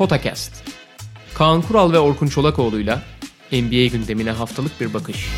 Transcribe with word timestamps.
Potakast. 0.00 0.52
Kaan 1.34 1.62
Kural 1.62 1.92
ve 1.92 1.98
Orkun 1.98 2.26
Çolakoğlu'yla 2.26 3.02
NBA 3.52 3.86
gündemine 3.86 4.30
haftalık 4.30 4.80
bir 4.80 4.94
bakış. 4.94 5.28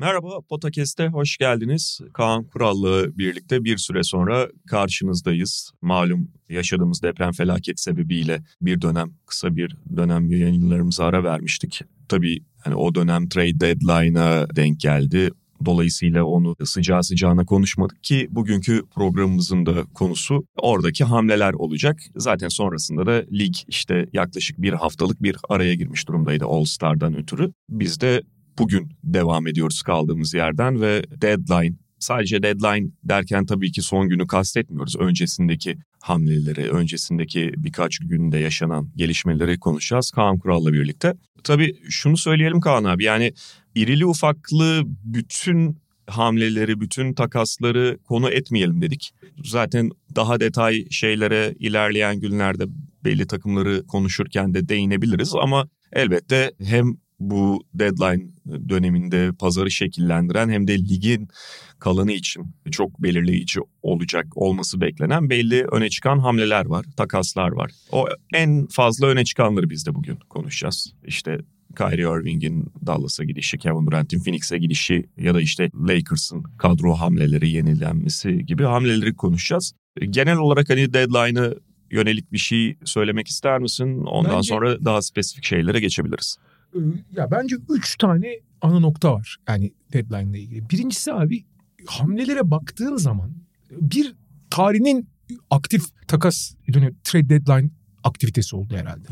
Merhaba, 0.00 0.40
Potakest'e 0.48 1.08
hoş 1.08 1.36
geldiniz. 1.36 2.00
Kaan 2.12 2.44
Kural'la 2.44 3.18
birlikte 3.18 3.64
bir 3.64 3.76
süre 3.76 4.02
sonra 4.02 4.48
karşınızdayız. 4.66 5.70
Malum 5.82 6.30
yaşadığımız 6.48 7.02
deprem 7.02 7.32
felaket 7.32 7.80
sebebiyle 7.80 8.42
bir 8.62 8.80
dönem, 8.80 9.10
kısa 9.26 9.56
bir 9.56 9.76
dönem 9.96 10.30
yayınlarımıza 10.30 11.04
ara 11.04 11.24
vermiştik. 11.24 11.80
Tabii 12.08 12.40
hani 12.64 12.74
o 12.74 12.94
dönem 12.94 13.28
trade 13.28 13.60
deadline'a 13.60 14.46
denk 14.56 14.80
geldi. 14.80 15.30
Dolayısıyla 15.64 16.24
onu 16.24 16.56
sıcağı 16.64 17.04
sıcağına 17.04 17.44
konuşmadık 17.44 18.04
ki 18.04 18.28
bugünkü 18.30 18.82
programımızın 18.94 19.66
da 19.66 19.84
konusu 19.94 20.44
oradaki 20.56 21.04
hamleler 21.04 21.52
olacak. 21.52 22.00
Zaten 22.16 22.48
sonrasında 22.48 23.06
da 23.06 23.24
lig 23.32 23.54
işte 23.68 24.06
yaklaşık 24.12 24.62
bir 24.62 24.72
haftalık 24.72 25.22
bir 25.22 25.36
araya 25.48 25.74
girmiş 25.74 26.08
durumdaydı 26.08 26.44
All 26.44 26.64
Star'dan 26.64 27.16
ötürü. 27.16 27.52
Biz 27.68 28.00
de 28.00 28.22
bugün 28.58 28.88
devam 29.04 29.46
ediyoruz 29.46 29.82
kaldığımız 29.82 30.34
yerden 30.34 30.80
ve 30.80 31.04
deadline 31.22 31.76
sadece 31.98 32.42
deadline 32.42 32.90
derken 33.04 33.46
tabii 33.46 33.72
ki 33.72 33.82
son 33.82 34.08
günü 34.08 34.26
kastetmiyoruz. 34.26 34.96
Öncesindeki 34.96 35.78
hamleleri, 36.00 36.70
öncesindeki 36.70 37.52
birkaç 37.56 37.98
günde 37.98 38.38
yaşanan 38.38 38.90
gelişmeleri 38.96 39.58
konuşacağız 39.58 40.10
Kaan 40.10 40.38
Kural'la 40.38 40.72
birlikte. 40.72 41.14
Tabii 41.44 41.74
şunu 41.88 42.16
söyleyelim 42.16 42.60
Kaan 42.60 42.84
abi 42.84 43.04
yani 43.04 43.32
irili 43.74 44.06
ufaklı 44.06 44.82
bütün 44.86 45.78
hamleleri, 46.06 46.80
bütün 46.80 47.14
takasları 47.14 47.98
konu 48.04 48.30
etmeyelim 48.30 48.82
dedik. 48.82 49.10
Zaten 49.44 49.90
daha 50.16 50.40
detay 50.40 50.84
şeylere 50.90 51.54
ilerleyen 51.58 52.20
günlerde 52.20 52.64
belli 53.04 53.26
takımları 53.26 53.86
konuşurken 53.86 54.54
de 54.54 54.68
değinebiliriz 54.68 55.34
ama 55.34 55.68
elbette 55.92 56.52
hem 56.64 56.96
bu 57.20 57.64
deadline 57.74 58.30
döneminde 58.68 59.30
pazarı 59.38 59.70
şekillendiren 59.70 60.48
hem 60.48 60.68
de 60.68 60.78
ligin 60.78 61.28
kalanı 61.78 62.12
için 62.12 62.46
çok 62.70 63.02
belirleyici 63.02 63.60
olacak 63.82 64.26
olması 64.34 64.80
beklenen 64.80 65.30
belli 65.30 65.64
öne 65.64 65.88
çıkan 65.88 66.18
hamleler 66.18 66.66
var, 66.66 66.86
takaslar 66.96 67.52
var. 67.52 67.70
O 67.92 68.06
en 68.34 68.66
fazla 68.66 69.06
öne 69.06 69.24
çıkanları 69.24 69.70
biz 69.70 69.86
de 69.86 69.94
bugün 69.94 70.16
konuşacağız. 70.16 70.92
İşte 71.06 71.38
Kyrie 71.76 72.20
Irving'in 72.20 72.72
Dallas'a 72.86 73.24
gidişi, 73.24 73.58
Kevin 73.58 73.86
Durant'in 73.86 74.20
Phoenix'e 74.20 74.58
gidişi 74.58 75.08
ya 75.16 75.34
da 75.34 75.40
işte 75.40 75.70
Lakers'ın 75.88 76.42
kadro 76.42 76.94
hamleleri 76.94 77.50
yenilenmesi 77.50 78.46
gibi 78.46 78.62
hamleleri 78.62 79.14
konuşacağız. 79.14 79.72
Genel 80.10 80.36
olarak 80.36 80.70
hani 80.70 80.94
deadline'ı 80.94 81.58
yönelik 81.90 82.32
bir 82.32 82.38
şey 82.38 82.76
söylemek 82.84 83.28
ister 83.28 83.58
misin? 83.58 84.04
Ondan 84.04 84.36
Bence... 84.36 84.48
sonra 84.48 84.84
daha 84.84 85.02
spesifik 85.02 85.44
şeylere 85.44 85.80
geçebiliriz. 85.80 86.36
Ee, 86.74 86.78
ya 87.12 87.30
bence 87.30 87.56
üç 87.70 87.96
tane 87.96 88.40
ana 88.60 88.80
nokta 88.80 89.14
var 89.14 89.36
yani 89.48 89.72
deadline 89.92 90.30
ile 90.30 90.40
ilgili. 90.40 90.70
Birincisi 90.70 91.12
abi 91.12 91.44
hamlelere 91.86 92.50
baktığın 92.50 92.96
zaman 92.96 93.32
bir 93.70 94.14
tarihinin 94.50 95.08
aktif 95.50 95.82
takas 96.08 96.54
trade 97.04 97.28
deadline 97.28 97.70
aktivitesi 98.04 98.56
oldu 98.56 98.76
herhalde. 98.76 99.08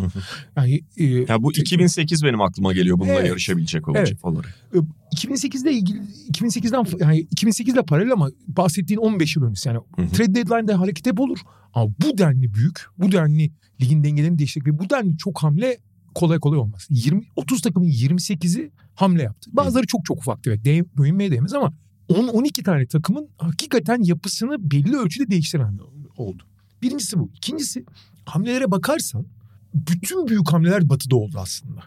Yani 0.57 0.81
e, 0.97 1.05
ya 1.05 1.43
bu 1.43 1.53
2008 1.53 2.25
benim 2.25 2.41
aklıma 2.41 2.73
geliyor 2.73 2.99
bununla 2.99 3.15
evet, 3.15 3.29
yarışabilecek 3.29 3.89
olacak 3.89 4.07
evet. 4.09 4.25
olarak. 4.25 4.55
2008'de 5.15 5.73
ilgili 5.73 5.99
2008'den 6.33 6.99
yani 7.05 7.19
2008 7.19 7.75
ile 7.75 7.83
paralel 7.83 8.13
ama 8.13 8.31
bahsettiğin 8.49 9.01
15 9.01 9.37
yıl 9.37 9.45
öncesi 9.45 9.69
yani 9.69 9.81
hı 9.97 10.03
hı. 10.03 10.09
trade 10.09 10.35
deadline'de 10.35 10.75
hareket 10.75 11.07
hep 11.07 11.21
olur. 11.21 11.39
Ama 11.75 11.93
bu 12.03 12.19
denli 12.19 12.55
büyük, 12.55 12.81
bu 12.99 13.13
denli 13.13 13.51
ligin 13.81 14.05
dengelerini 14.05 14.39
değiştirecek 14.39 14.75
ve 14.75 14.79
bu 14.79 14.91
denli 14.91 15.17
çok 15.17 15.43
hamle 15.43 15.79
kolay 16.17 16.39
kolay 16.39 16.59
olmaz. 16.59 16.87
20 16.91 17.23
30 17.37 17.61
takımın 17.61 17.87
28'i 17.87 18.71
hamle 18.95 19.23
yaptı. 19.23 19.51
Bazıları 19.53 19.87
çok 19.87 20.05
çok 20.05 20.19
ufaktı 20.19 20.51
evet. 20.51 20.65
Değ, 20.65 20.85
bölünmeye 20.99 21.31
değmez 21.31 21.55
ama 21.55 21.73
10 22.09 22.29
12 22.29 22.63
tane 22.63 22.87
takımın 22.87 23.29
hakikaten 23.39 24.03
yapısını 24.03 24.71
belli 24.71 24.97
ölçüde 24.97 25.31
değiştiren 25.31 25.79
oldu. 26.17 26.43
Birincisi 26.83 27.19
bu. 27.19 27.31
İkincisi 27.35 27.85
hamlelere 28.25 28.71
bakarsan 28.71 29.27
bütün 29.75 30.29
büyük 30.29 30.53
hamleler 30.53 30.89
batıda 30.89 31.17
oldu 31.17 31.37
aslında. 31.39 31.83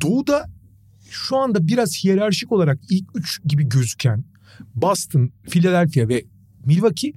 Doğuda 0.00 0.46
şu 1.10 1.36
anda 1.36 1.66
biraz 1.66 2.04
hiyerarşik 2.04 2.52
olarak 2.52 2.78
ilk 2.90 3.08
üç 3.14 3.40
gibi 3.44 3.68
gözüken 3.68 4.24
Boston, 4.74 5.30
Philadelphia 5.50 6.08
ve 6.08 6.24
Milwaukee 6.64 7.12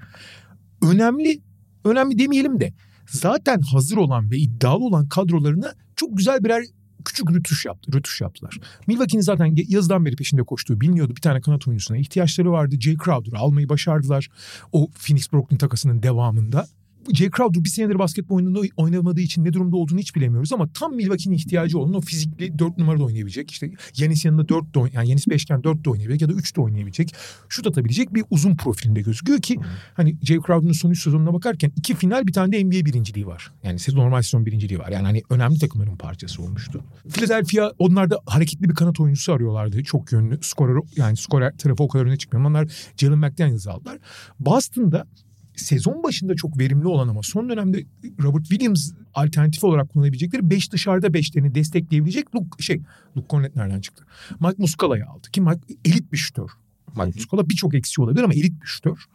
önemli 0.82 1.42
önemli 1.86 2.20
demeyelim 2.20 2.60
de 2.60 2.74
zaten 3.08 3.62
hazır 3.62 3.98
olan 3.98 4.32
ve 4.32 4.38
iddialı 4.38 4.86
olan 4.86 5.08
kadrolarına 5.08 5.74
çok 5.96 6.18
güzel 6.18 6.44
birer 6.44 6.64
küçük 7.06 7.32
rütuş 7.32 7.66
yaptı, 7.66 7.92
rütuş 7.94 8.22
yaptılar. 8.22 8.60
Milwaukee'nin 8.88 9.22
zaten 9.22 9.56
yazdan 9.68 10.06
beri 10.06 10.16
peşinde 10.16 10.44
koştuğu 10.44 10.82
biliniyordu. 10.82 11.16
Bir 11.16 11.22
tane 11.22 11.42
kanat 11.42 11.68
oyuncusuna 11.68 11.98
ihtiyaçları 11.98 12.52
vardı. 12.52 12.76
Jay 12.80 12.98
Crowder'ı 13.06 13.38
almayı 13.38 13.70
başardılar. 13.70 14.30
O 14.72 14.90
Phoenix 14.92 15.34
Brooklyn 15.34 15.58
takasının 15.58 16.04
devamında. 16.04 16.68
Jay 17.14 17.30
Crowder 17.38 17.64
bir 17.64 17.70
senedir 17.70 18.00
basketbol 18.00 18.36
oyununda 18.36 18.62
oynamadığı 18.78 19.22
için 19.22 19.44
ne 19.44 19.54
durumda 19.54 19.76
olduğunu 19.76 20.00
hiç 20.00 20.16
bilemiyoruz 20.16 20.54
ama 20.54 20.70
tam 20.74 20.96
Milwaukee'nin 20.96 21.36
ihtiyacı 21.36 21.80
olan 21.80 21.94
o 21.94 22.02
fizikli 22.02 22.60
4 22.60 22.78
numarada 22.78 23.04
oynayabilecek. 23.04 23.52
İşte 23.52 23.72
Yanis 23.98 24.26
yanında 24.26 24.50
4 24.50 24.76
de 24.76 24.80
yani 24.94 25.10
Yanis 25.10 25.28
5'ken 25.28 25.64
4 25.64 25.86
de 25.86 25.90
oynayabilecek 25.90 26.22
ya 26.22 26.36
da 26.36 26.40
3 26.40 26.56
de 26.56 26.62
oynayabilecek. 26.62 27.16
Şut 27.50 27.68
atabilecek 27.68 28.14
bir 28.14 28.24
uzun 28.30 28.56
profilinde 28.56 29.02
gözüküyor 29.02 29.40
ki 29.40 29.60
hani 29.94 30.18
Jay 30.24 30.38
Crowder'ın 30.38 30.72
son 30.72 30.92
3 30.92 31.04
sezonuna 31.04 31.34
bakarken 31.34 31.72
iki 31.76 31.96
final 31.96 32.28
bir 32.28 32.34
tane 32.34 32.52
de 32.52 32.64
NBA 32.64 32.86
birinciliği 32.86 33.28
var. 33.28 33.52
Yani 33.64 33.80
normal 33.94 34.22
sezon 34.22 34.46
birinciliği 34.46 34.80
var. 34.80 34.90
Yani 34.90 35.06
hani 35.06 35.22
önemli 35.30 35.60
takımların 35.60 35.98
parçası 35.98 36.42
olmuştu. 36.42 36.84
Philadelphia 37.10 37.72
onlar 37.80 38.10
da 38.10 38.20
hareketli 38.26 38.70
bir 38.70 38.76
kanat 38.76 39.00
oyuncusu 39.00 39.34
arıyorlardı. 39.34 39.84
Çok 39.84 40.12
yönlü 40.12 40.40
skorer 40.42 40.82
yani 40.98 41.18
skorer 41.18 41.58
tarafı 41.58 41.84
o 41.84 41.88
kadar 41.88 42.06
öne 42.06 42.18
çıkmıyor. 42.18 42.50
Onlar 42.50 42.68
Jalen 42.98 43.20
McDaniels 43.20 43.68
aldılar. 43.68 43.98
Boston'da 44.40 45.08
sezon 45.56 46.04
başında 46.04 46.36
çok 46.36 46.60
verimli 46.60 46.88
olan 46.88 47.08
ama 47.08 47.22
son 47.24 47.50
dönemde 47.50 47.84
Robert 48.22 48.46
Williams 48.46 48.92
alternatif 49.14 49.64
olarak 49.64 49.90
kullanabilecekleri 49.90 50.50
5 50.50 50.72
dışarıda 50.72 51.08
5'lerini 51.08 51.56
destekleyebilecek 51.56 52.36
Luke, 52.36 52.64
şey 52.64 52.82
Luke 53.18 53.28
Cornett 53.30 53.56
nereden 53.56 53.82
çıktı? 53.82 54.06
Mike 54.40 54.56
Muscala'yı 54.58 55.06
aldı 55.06 55.32
ki 55.32 55.42
Mike 55.42 55.62
elit 55.86 56.12
bir 56.12 56.18
şütör. 56.18 56.50
Mike 56.88 57.20
Muscala 57.20 57.50
birçok 57.50 57.74
eksiği 57.74 58.06
olabilir 58.06 58.24
ama 58.24 58.34
elit 58.34 58.62
bir 58.62 58.68
şütör. 58.68 59.06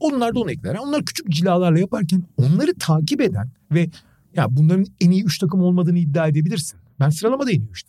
Onlar 0.00 0.34
da 0.34 0.40
onu 0.40 0.50
ekler. 0.50 0.74
Onlar 0.74 1.04
küçük 1.04 1.28
cilalarla 1.28 1.78
yaparken 1.78 2.24
onları 2.36 2.74
takip 2.78 3.20
eden 3.20 3.50
ve 3.72 3.90
ya 4.36 4.46
bunların 4.50 4.86
en 5.00 5.10
iyi 5.10 5.24
3 5.24 5.38
takım 5.38 5.60
olmadığını 5.60 5.98
iddia 5.98 6.28
edebilirsin. 6.28 6.80
Ben 7.00 7.10
sıralamada 7.10 7.50
en 7.50 7.60
iyi 7.60 7.70
3 7.70 7.84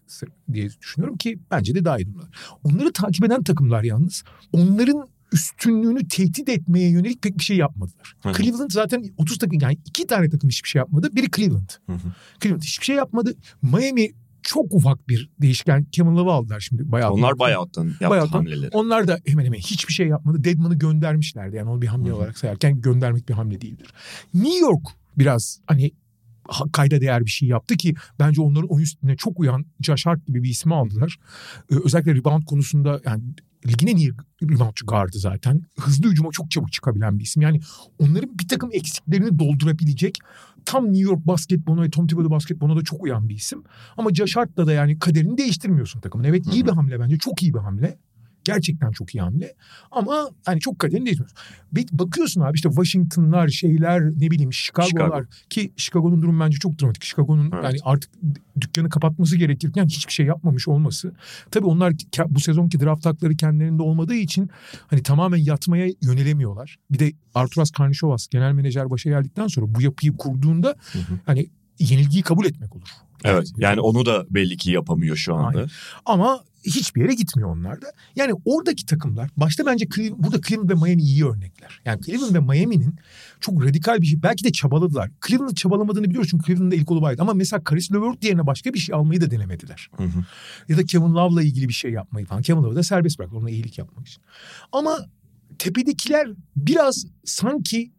diye 0.54 0.70
düşünüyorum 0.82 1.18
ki 1.18 1.40
bence 1.52 1.76
de 1.76 1.86
daha 1.86 1.98
iyi 1.98 2.08
durumlar. 2.08 2.30
Onları 2.64 2.94
takip 2.94 3.26
eden 3.26 3.44
takımlar 3.44 3.84
yalnız 3.84 4.24
onların 4.54 5.08
üstünlüğünü 5.32 6.08
tehdit 6.08 6.50
etmeye 6.50 6.90
yönelik 6.90 7.22
pek 7.22 7.38
bir 7.38 7.44
şey 7.44 7.58
yapmadılar. 7.58 8.16
Hı 8.24 8.30
hı. 8.30 8.34
Cleveland 8.34 8.72
zaten 8.72 9.06
30 9.18 9.38
takım 9.38 9.60
yani 9.62 9.78
iki 9.86 10.08
tane 10.08 10.30
takım 10.30 10.50
hiçbir 10.50 10.70
şey 10.70 10.80
yapmadı. 10.80 11.10
Biri 11.14 11.32
Cleveland. 11.32 11.70
Hı 11.86 11.94
hı. 11.94 12.14
Cleveland 12.42 12.64
hiçbir 12.64 12.86
şey 12.86 12.96
yapmadı. 12.96 13.36
Miami 13.62 14.10
çok 14.44 14.74
ufak 14.74 15.10
bir 15.10 15.30
değişken. 15.42 15.84
Kevin 15.84 16.16
Love'ı 16.16 16.34
aldılar 16.34 16.60
şimdi 16.60 16.92
bayağı. 16.92 17.12
Onlar 17.12 17.40
buyout'tan 17.40 17.86
yaptı 17.86 18.10
buyout'tan. 18.10 18.38
hamleleri. 18.38 18.70
Onlar 18.72 19.08
da 19.08 19.20
hemen 19.26 19.46
hemen 19.46 19.58
hiçbir 19.58 19.94
şey 19.94 20.08
yapmadı. 20.08 20.44
Deadman'ı 20.44 20.76
göndermişlerdi. 20.76 21.56
Yani 21.56 21.70
onu 21.70 21.82
bir 21.82 21.88
hamle 21.88 22.10
Hı-hı. 22.10 22.18
olarak 22.18 22.38
sayarken 22.38 22.82
göndermek 22.82 23.30
bir 23.30 23.34
hamle 23.34 23.62
değildir. 23.62 23.94
New 24.34 24.60
York 24.60 24.88
biraz 25.18 25.60
hani 25.68 25.92
kayda 26.74 27.02
değer 27.02 27.26
bir 27.26 27.32
şey 27.32 27.50
yaptı 27.50 27.76
ki 27.78 27.96
bence 28.20 28.42
onların 28.42 28.70
oyun 28.70 28.86
stiline 28.86 29.16
çok 29.16 29.40
uyan 29.40 29.66
Josh 29.82 30.06
Hart 30.06 30.28
gibi 30.28 30.44
bir 30.44 30.50
ismi 30.50 30.76
aldılar. 30.76 31.18
Ee, 31.72 31.76
özellikle 31.86 32.16
rebound 32.16 32.44
konusunda 32.44 33.02
yani 33.06 33.24
ligin 33.68 33.88
en 33.88 33.96
iyi 33.96 34.12
reboundçı 34.44 34.86
gardı 34.86 35.20
zaten. 35.20 35.62
Hızlı 35.80 36.10
hücuma 36.10 36.32
çok 36.32 36.52
çabuk 36.52 36.72
çıkabilen 36.72 37.20
bir 37.20 37.24
isim. 37.24 37.42
Yani 37.42 37.60
onların 38.00 38.40
bir 38.40 38.48
takım 38.48 38.70
eksiklerini 38.74 39.40
doldurabilecek 39.40 40.20
tam 40.66 40.86
New 40.86 41.12
York 41.12 41.28
basketboluna 41.28 41.82
ve 41.82 41.90
Tom 41.90 42.08
Thibodeau 42.08 42.32
basketboluna 42.32 42.80
da 42.80 42.84
çok 42.84 43.04
uyan 43.04 43.30
bir 43.30 43.36
isim. 43.36 43.64
Ama 43.98 44.14
Josh 44.14 44.36
Hart'la 44.36 44.68
da 44.68 44.74
yani 44.74 45.00
kaderini 45.00 45.38
değiştirmiyorsun 45.38 46.02
takımın. 46.02 46.24
Evet 46.24 46.54
iyi 46.54 46.66
bir 46.66 46.72
hamle 46.72 47.00
bence. 47.00 47.18
Çok 47.18 47.44
iyi 47.44 47.54
bir 47.54 47.60
hamle. 47.60 47.98
Gerçekten 48.44 48.92
çok 48.92 49.16
iyi 49.16 49.22
hamle. 49.22 49.54
Ama 49.92 50.30
hani 50.46 50.60
çok 50.60 50.80
kaderini 50.80 51.06
değişmiyor. 51.06 51.32
Bakıyorsun 51.92 52.42
abi 52.42 52.56
işte 52.56 52.70
Washington'lar 52.70 53.48
şeyler 53.48 54.02
ne 54.04 54.32
bileyim 54.32 54.54
Chicago'lar 54.54 54.90
Chicago. 54.90 55.26
ki 55.50 55.74
Chicago'nun 55.78 56.22
durumu 56.22 56.40
bence 56.40 56.58
çok 56.58 56.82
dramatik. 56.82 57.04
Chicago'nun 57.04 57.52
evet. 57.54 57.64
yani 57.64 57.78
artık 57.84 58.12
dükkanı 58.62 58.90
kapatması 58.90 59.38
gerekirken 59.38 59.86
hiçbir 59.86 60.14
şey 60.14 60.26
yapmamış 60.26 60.68
olması. 60.68 61.14
Tabii 61.52 61.66
onlar 61.66 61.94
bu 62.28 62.40
sezonki 62.40 62.80
draft 62.80 63.06
hakları 63.06 63.36
kendilerinde 63.36 63.82
olmadığı 63.82 64.16
için 64.16 64.50
hani 64.88 65.04
tamamen 65.04 65.38
yatmaya 65.38 65.88
yönelemiyorlar. 66.02 66.78
Bir 66.92 67.00
de 67.00 67.14
Arturas 67.36 67.72
Karnişovas 67.72 68.28
genel 68.28 68.52
menajer 68.52 68.90
başa 68.90 69.10
geldikten 69.10 69.48
sonra 69.48 69.76
bu 69.76 69.82
yapıyı 69.82 70.18
kurduğunda 70.18 70.76
hı 70.92 71.00
hı. 71.00 71.20
hani 71.26 71.50
yenilgiyi 71.80 72.24
kabul 72.24 72.46
etmek 72.46 72.76
olur. 72.76 72.88
Evet 73.24 73.52
yani 73.58 73.82
onu 73.82 74.06
da 74.06 74.26
belli 74.30 74.58
ki 74.58 74.72
yapamıyor 74.72 75.16
şu 75.16 75.36
anda. 75.36 75.58
Aynen. 75.58 75.70
Ama 76.06 76.44
hiçbir 76.64 77.02
yere 77.02 77.14
gitmiyor 77.14 77.50
onlar 77.50 77.82
da. 77.82 77.88
Yani 78.16 78.34
oradaki 78.46 78.86
takımlar 78.86 79.30
başta 79.38 79.66
bence 79.66 79.88
Cleveland, 79.96 80.24
burada 80.24 80.42
Cleveland 80.42 80.70
ve 80.70 80.74
Miami 80.74 81.02
iyi 81.02 81.26
örnekler. 81.26 81.82
Yani 81.86 82.02
Cleveland 82.02 82.36
ve 82.36 82.40
Miami'nin 82.40 82.96
çok 83.40 83.64
radikal 83.64 84.02
bir 84.02 84.06
şey 84.06 84.24
belki 84.24 84.44
de 84.44 84.52
çabaladılar. 84.52 85.12
Cleveland 85.28 85.56
çabalamadığını 85.56 86.10
biliyoruz 86.10 86.30
çünkü 86.32 86.46
Cleveland'da 86.46 86.76
ilk 86.76 86.88
kolu 86.88 87.02
vardı. 87.02 87.22
Ama 87.22 87.34
mesela 87.34 87.64
Karis 87.64 87.92
LeVert 87.92 88.24
yerine 88.24 88.48
başka 88.48 88.74
bir 88.74 88.80
şey 88.80 88.96
almayı 88.96 89.22
da 89.22 89.32
denemediler. 89.32 89.90
Hı 89.98 90.04
hı. 90.04 90.26
Ya 90.70 90.78
da 90.78 90.86
Kevin 90.86 91.14
Love'la 91.14 91.44
ilgili 91.44 91.68
bir 91.68 91.74
şey 91.74 91.92
yapmayı 91.92 92.26
falan. 92.26 92.42
Kevin 92.42 92.64
Love'ı 92.64 92.76
da 92.76 92.84
serbest 92.84 93.20
bıraktı 93.20 93.38
ona 93.38 93.50
iyilik 93.50 93.78
yapmak 93.78 94.08
için. 94.08 94.24
Ama 94.72 95.06
tepedekiler 95.60 96.30
biraz 96.56 97.06
sanki 97.26 97.92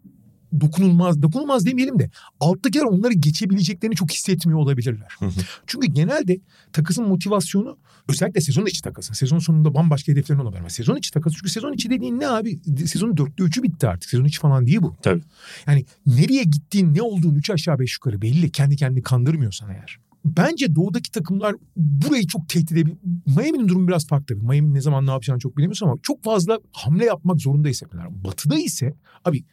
dokunulmaz, 0.60 1.22
dokunulmaz 1.22 1.66
demeyelim 1.66 1.98
de 1.98 2.10
alttakiler 2.40 2.84
onları 2.84 3.12
geçebileceklerini 3.12 3.96
çok 3.96 4.12
hissetmiyor 4.12 4.58
olabilirler. 4.58 5.08
Hı 5.18 5.26
hı. 5.26 5.30
Çünkü 5.66 5.86
genelde 5.86 6.40
takasın 6.72 7.08
motivasyonu 7.08 7.78
özellikle 8.08 8.40
sezon 8.40 8.66
içi 8.66 8.82
takası. 8.82 9.14
Sezon 9.14 9.38
sonunda 9.38 9.74
bambaşka 9.74 10.12
hedeflerin 10.12 10.38
olabilir. 10.38 10.60
Ama 10.60 10.70
Sezon 10.70 10.96
içi 10.96 11.10
takası 11.10 11.36
çünkü 11.36 11.50
sezon 11.50 11.72
içi 11.72 11.90
dediğin 11.90 12.20
ne 12.20 12.28
abi? 12.28 12.60
Sezonun 12.86 13.16
dörtte 13.16 13.42
üçü 13.44 13.62
bitti 13.62 13.88
artık. 13.88 14.10
Sezon 14.10 14.24
içi 14.24 14.40
falan 14.40 14.66
değil 14.66 14.82
bu. 14.82 14.96
Tabii. 15.02 15.22
Yani 15.66 15.84
nereye 16.06 16.42
gittiğin 16.42 16.94
ne 16.94 17.02
olduğunu 17.02 17.38
üç 17.38 17.50
aşağı 17.50 17.78
beş 17.78 17.92
yukarı 17.92 18.22
belli. 18.22 18.50
Kendi 18.50 18.76
kendini 18.76 19.02
kandırmıyorsan 19.02 19.70
eğer. 19.70 19.98
Bence 20.24 20.74
doğudaki 20.74 21.10
takımlar 21.10 21.54
burayı 21.76 22.26
çok 22.26 22.48
tehdit 22.48 22.72
edebilir. 22.72 22.96
Miami'nin 23.26 23.68
durumu 23.68 23.88
biraz 23.88 24.06
farklı 24.06 24.26
tabii. 24.26 24.46
Miami'nin 24.46 24.74
ne 24.74 24.80
zaman 24.80 25.06
ne 25.06 25.10
yapacağını 25.10 25.40
çok 25.40 25.56
bilemiyorsun 25.56 25.86
ama 25.86 25.96
çok 26.02 26.24
fazla 26.24 26.58
hamle 26.72 27.04
yapmak 27.04 27.40
zorunda 27.40 27.68
hissettiler. 27.68 28.24
Batı'da 28.24 28.58
ise 28.58 28.94
abi 29.24 29.44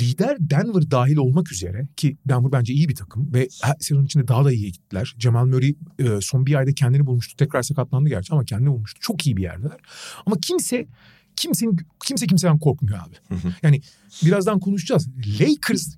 lider 0.00 0.36
Denver 0.40 0.90
dahil 0.90 1.16
olmak 1.16 1.52
üzere 1.52 1.88
ki 1.96 2.16
Denver 2.28 2.52
bence 2.52 2.72
iyi 2.72 2.88
bir 2.88 2.94
takım 2.94 3.34
ve 3.34 3.48
sezon 3.80 4.04
içinde 4.04 4.28
daha 4.28 4.44
da 4.44 4.52
iyiye 4.52 4.70
gittiler. 4.70 5.14
Jamal 5.18 5.46
Murray 5.46 5.74
e, 5.98 6.20
son 6.20 6.46
bir 6.46 6.54
ayda 6.54 6.72
kendini 6.72 7.06
bulmuştu. 7.06 7.36
Tekrar 7.36 7.62
sakatlandı 7.62 8.08
gerçi 8.08 8.32
ama 8.32 8.44
kendini 8.44 8.70
bulmuştu. 8.70 9.00
Çok 9.00 9.26
iyi 9.26 9.36
bir 9.36 9.42
yerdeler. 9.42 9.78
Ama 10.26 10.36
kimse 10.42 10.86
kimsenin 11.36 11.76
kimse 12.04 12.26
kimseden 12.26 12.58
korkmuyor 12.58 12.98
abi. 12.98 13.14
Hı 13.28 13.48
hı. 13.48 13.54
Yani 13.62 13.80
birazdan 14.24 14.60
konuşacağız. 14.60 15.08
Lakers 15.40 15.96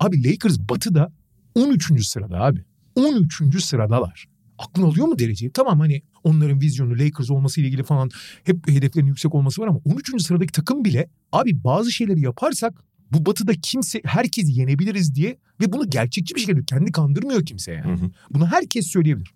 abi 0.00 0.30
Lakers 0.30 0.58
Batı'da 0.58 1.12
13. 1.54 2.06
sırada 2.06 2.40
abi. 2.40 2.64
13. 2.94 3.64
sıradalar. 3.64 4.26
Aklın 4.58 4.82
alıyor 4.82 5.06
mu 5.06 5.18
dereceyi? 5.18 5.52
Tamam 5.52 5.80
hani 5.80 6.02
onların 6.24 6.60
vizyonu 6.60 6.98
Lakers 6.98 7.30
olması 7.30 7.60
ile 7.60 7.66
ilgili 7.68 7.82
falan 7.82 8.10
hep 8.44 8.68
hedeflerin 8.68 9.06
yüksek 9.06 9.34
olması 9.34 9.62
var 9.62 9.66
ama 9.66 9.80
13. 9.84 10.22
sıradaki 10.22 10.52
takım 10.52 10.84
bile 10.84 11.08
abi 11.32 11.64
bazı 11.64 11.92
şeyleri 11.92 12.20
yaparsak 12.20 12.84
bu 13.14 13.26
batıda 13.26 13.52
kimse 13.62 14.00
herkesi 14.04 14.52
yenebiliriz 14.52 15.14
diye 15.14 15.38
ve 15.60 15.72
bunu 15.72 15.90
gerçekçi 15.90 16.34
bir 16.34 16.40
şekilde 16.40 16.64
kendi 16.64 16.92
kandırmıyor 16.92 17.46
kimse 17.46 17.72
yani. 17.72 18.00
Hı 18.00 18.04
hı. 18.04 18.10
Bunu 18.30 18.46
herkes 18.46 18.86
söyleyebilir. 18.86 19.30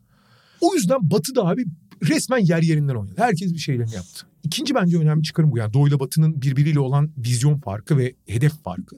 O 0.61 0.75
yüzden 0.75 1.11
batıda 1.11 1.47
abi 1.47 1.65
resmen 2.03 2.39
yer 2.39 2.63
yerinden 2.63 2.95
oynadı. 2.95 3.15
Herkes 3.17 3.53
bir 3.53 3.59
şeylerini 3.59 3.95
yaptı. 3.95 4.27
İkinci 4.43 4.75
bence 4.75 4.99
önemli 4.99 5.23
çıkarım 5.23 5.51
bu. 5.51 5.59
Yani 5.59 5.73
Doğu'yla 5.73 6.01
Batı'nın 6.01 6.43
birbiriyle 6.43 6.81
olan 6.81 7.11
vizyon 7.19 7.59
farkı 7.59 7.99
ve 7.99 8.15
hedef 8.27 8.63
farkı. 8.63 8.97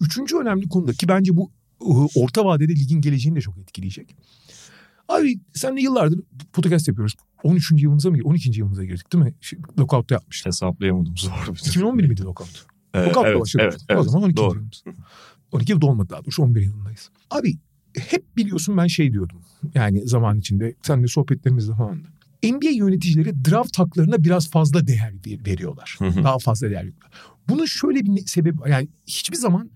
Üçüncü 0.00 0.36
önemli 0.36 0.68
konuda 0.68 0.92
ki 0.92 1.08
bence 1.08 1.36
bu 1.36 1.50
ıı, 1.82 2.08
orta 2.16 2.44
vadede 2.44 2.72
ligin 2.72 3.00
geleceğini 3.00 3.36
de 3.36 3.40
çok 3.40 3.58
etkileyecek. 3.58 4.16
Abi 5.08 5.40
senle 5.54 5.80
yıllardır 5.80 6.20
podcast 6.52 6.88
yapıyoruz. 6.88 7.14
13. 7.42 7.72
yılımıza 7.76 8.10
mı 8.10 8.18
12. 8.24 8.58
yılımıza 8.60 8.84
girdik 8.84 9.12
değil 9.12 9.24
mi? 9.24 9.34
Şu, 9.40 9.56
Lockout'ta 9.78 10.14
yapmıştık. 10.14 10.46
Hesaplayamadım 10.46 11.16
zor. 11.16 11.56
2011 11.66 12.04
miydi 12.04 12.22
lockout? 12.22 12.66
Ee, 12.94 12.98
Lockout'la 12.98 13.28
evet, 13.28 13.40
başladık. 13.40 13.68
evet, 13.70 13.84
evet, 13.88 14.00
o 14.00 14.02
zaman 14.04 14.24
12. 14.24 14.36
doğru. 14.36 14.54
yılımız. 14.54 14.84
12 15.52 15.72
yıl 15.72 15.80
dolmadı 15.80 16.10
daha 16.10 16.24
doğrusu 16.24 16.42
11 16.42 16.60
yılındayız. 16.60 17.10
Abi 17.30 17.56
hep 17.96 18.36
biliyorsun 18.36 18.76
ben 18.76 18.86
şey 18.86 19.12
diyordum. 19.12 19.38
Yani 19.74 20.08
zaman 20.08 20.38
içinde 20.38 20.74
seninle 20.82 21.06
sohbetlerimizde 21.06 21.74
falan 21.74 22.04
da. 22.04 22.08
NBA 22.44 22.68
yöneticileri 22.68 23.44
draft 23.44 23.78
haklarına 23.78 24.24
biraz 24.24 24.50
fazla 24.50 24.86
değer 24.86 25.12
ver- 25.26 25.46
veriyorlar. 25.46 25.96
Hı 25.98 26.06
hı. 26.06 26.24
Daha 26.24 26.38
fazla 26.38 26.70
değer 26.70 26.80
veriyorlar. 26.80 27.10
Bunun 27.48 27.64
şöyle 27.64 28.04
bir 28.04 28.26
sebebi. 28.26 28.56
Yani 28.68 28.88
hiçbir 29.06 29.36
zaman 29.36 29.70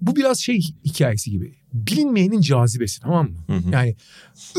bu 0.00 0.16
biraz 0.16 0.38
şey 0.38 0.60
hikayesi 0.84 1.30
gibi. 1.30 1.54
Bilinmeyenin 1.72 2.40
cazibesi 2.40 3.00
tamam 3.00 3.30
mı? 3.30 3.36
Hı 3.46 3.52
hı. 3.52 3.70
Yani 3.70 3.96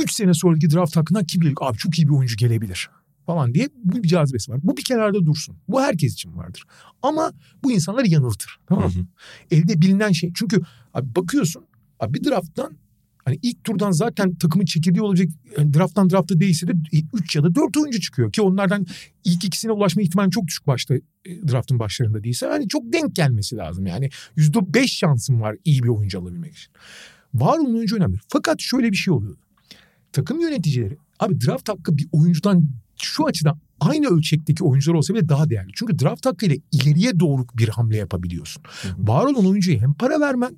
3 0.04 0.12
sene 0.12 0.34
sonraki 0.34 0.70
draft 0.70 0.98
hakkından 0.98 1.26
kim 1.26 1.42
bilir 1.42 1.54
abi 1.62 1.78
çok 1.78 2.00
iyi 2.00 2.08
bir 2.08 2.14
oyuncu 2.14 2.38
gelebilir 2.38 2.90
falan 3.28 3.54
diye 3.54 3.70
bu 3.84 4.04
bir 4.04 4.08
cazibesi 4.08 4.52
var. 4.52 4.60
Bu 4.64 4.78
bir 4.78 4.84
kenarda 4.84 5.26
dursun. 5.26 5.56
Bu 5.68 5.82
herkes 5.82 6.14
için 6.14 6.38
vardır. 6.38 6.64
Ama 7.02 7.34
bu 7.64 7.72
insanları 7.72 8.08
yanıltır. 8.08 8.60
Tamam 8.68 8.84
mı? 8.84 8.90
hı. 8.90 9.06
Elde 9.52 9.82
bilinen 9.82 10.12
şey. 10.12 10.32
Çünkü 10.36 10.62
abi 10.94 11.16
bakıyorsun 11.16 11.66
abi 12.00 12.14
bir 12.14 12.30
drafttan 12.30 12.78
hani 13.26 13.40
ilk 13.42 13.64
turdan 13.64 13.92
zaten 13.92 14.36
takımın 14.36 14.66
çekirdeği 14.66 15.02
olacak 15.02 15.28
yani 15.58 15.74
drafttan 15.74 16.10
drafta 16.10 16.40
değilse 16.40 16.68
de 16.68 16.72
3 17.14 17.36
ya 17.36 17.44
da 17.44 17.56
4 17.56 17.78
oyuncu 17.78 18.02
çıkıyor 18.02 18.32
ki 18.32 18.42
onlardan 18.42 18.86
ilk 19.24 19.44
ikisine 19.44 19.72
ulaşma 19.72 20.02
ihtimali 20.02 20.32
çok 20.32 20.48
düşük 20.48 20.68
başta 20.68 20.96
e, 20.96 21.02
draftın 21.26 21.80
başlarında 21.80 22.24
değilse 22.24 22.48
hani 22.48 22.68
çok 22.68 22.94
denk 22.94 23.16
gelmesi 23.16 23.58
lazım 23.58 23.86
yani 23.86 24.10
%5 24.38 24.88
şansın 24.88 25.42
var 25.42 25.56
iyi 25.66 25.84
bir 25.84 25.88
oyuncu 25.88 26.20
alabilmek 26.20 26.58
için. 26.58 26.74
Var 27.34 27.58
olan 27.58 27.76
oyuncu 27.76 27.96
önemli. 27.96 28.18
Fakat 28.28 28.62
şöyle 28.62 28.92
bir 28.92 28.98
şey 28.98 29.14
oluyor. 29.14 29.38
Takım 30.12 30.40
yöneticileri 30.40 30.98
abi 31.20 31.42
draft 31.42 31.70
hakkı 31.70 31.98
bir 31.98 32.08
oyuncudan 32.12 32.70
şu 33.02 33.26
açıdan 33.26 33.60
aynı 33.80 34.08
ölçekteki 34.08 34.64
oyuncular 34.64 34.96
olsa 34.96 35.14
bile 35.14 35.30
daha 35.30 35.50
değerli. 35.50 35.72
Çünkü 35.76 36.00
draft 36.00 36.26
hakkıyla 36.26 36.56
ileriye 36.72 37.20
doğru 37.20 37.46
bir 37.54 37.70
hamle 37.70 37.98
yapabiliyorsun. 37.98 38.64
Hı 38.82 38.88
hı. 38.90 39.08
Var 39.08 39.26
olan 39.26 39.46
oyuncuya 39.46 39.82
hem 39.82 39.94
para 39.94 40.20
vermen 40.20 40.58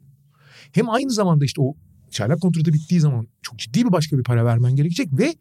hem 0.71 0.89
aynı 0.89 1.11
zamanda 1.11 1.45
işte 1.45 1.61
o 1.61 1.75
çaylak 2.09 2.41
kontratı 2.41 2.73
bittiği 2.73 2.99
zaman 2.99 3.27
çok 3.41 3.59
ciddi 3.59 3.85
bir 3.85 3.91
başka 3.91 4.17
bir 4.17 4.23
para 4.23 4.45
vermen 4.45 4.75
gerekecek 4.75 5.07
ve 5.11 5.35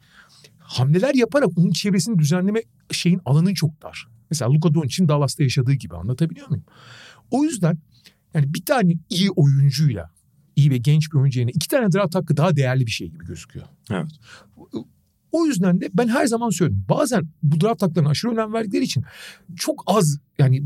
hamleler 0.59 1.15
yaparak 1.15 1.59
onun 1.59 1.71
çevresini 1.71 2.19
düzenleme 2.19 2.63
şeyin 2.91 3.21
alanın 3.25 3.55
çok 3.55 3.83
dar. 3.83 4.09
Mesela 4.31 4.53
Luka 4.53 4.75
Doncic'in 4.75 5.09
Dallas'ta 5.09 5.43
yaşadığı 5.43 5.73
gibi 5.73 5.97
anlatabiliyor 5.97 6.49
muyum? 6.49 6.65
O 7.31 7.45
yüzden 7.45 7.79
yani 8.35 8.55
bir 8.55 8.65
tane 8.65 8.95
iyi 9.11 9.31
oyuncuyla 9.31 10.11
iyi 10.57 10.71
ve 10.71 10.77
genç 10.77 11.13
bir 11.13 11.19
oyuncu 11.19 11.39
yerine 11.39 11.53
iki 11.55 11.69
tane 11.69 11.93
draft 11.93 12.15
hakkı 12.15 12.37
daha 12.37 12.57
değerli 12.57 12.87
bir 12.87 12.91
şey 12.91 13.09
gibi 13.09 13.25
gözüküyor. 13.25 13.67
Evet. 13.91 14.11
O 15.33 15.47
yüzden 15.47 15.81
de 15.81 15.91
ben 15.95 16.09
her 16.09 16.27
zaman 16.27 16.51
söylüyorum. 16.51 16.85
Bazen 16.89 17.29
bu 17.43 17.61
draft 17.61 17.83
haklarına 17.83 18.09
aşırı 18.09 18.33
önem 18.33 18.53
verdikleri 18.53 18.85
için 18.85 19.05
çok 19.57 19.83
az 19.87 20.19
yani 20.39 20.63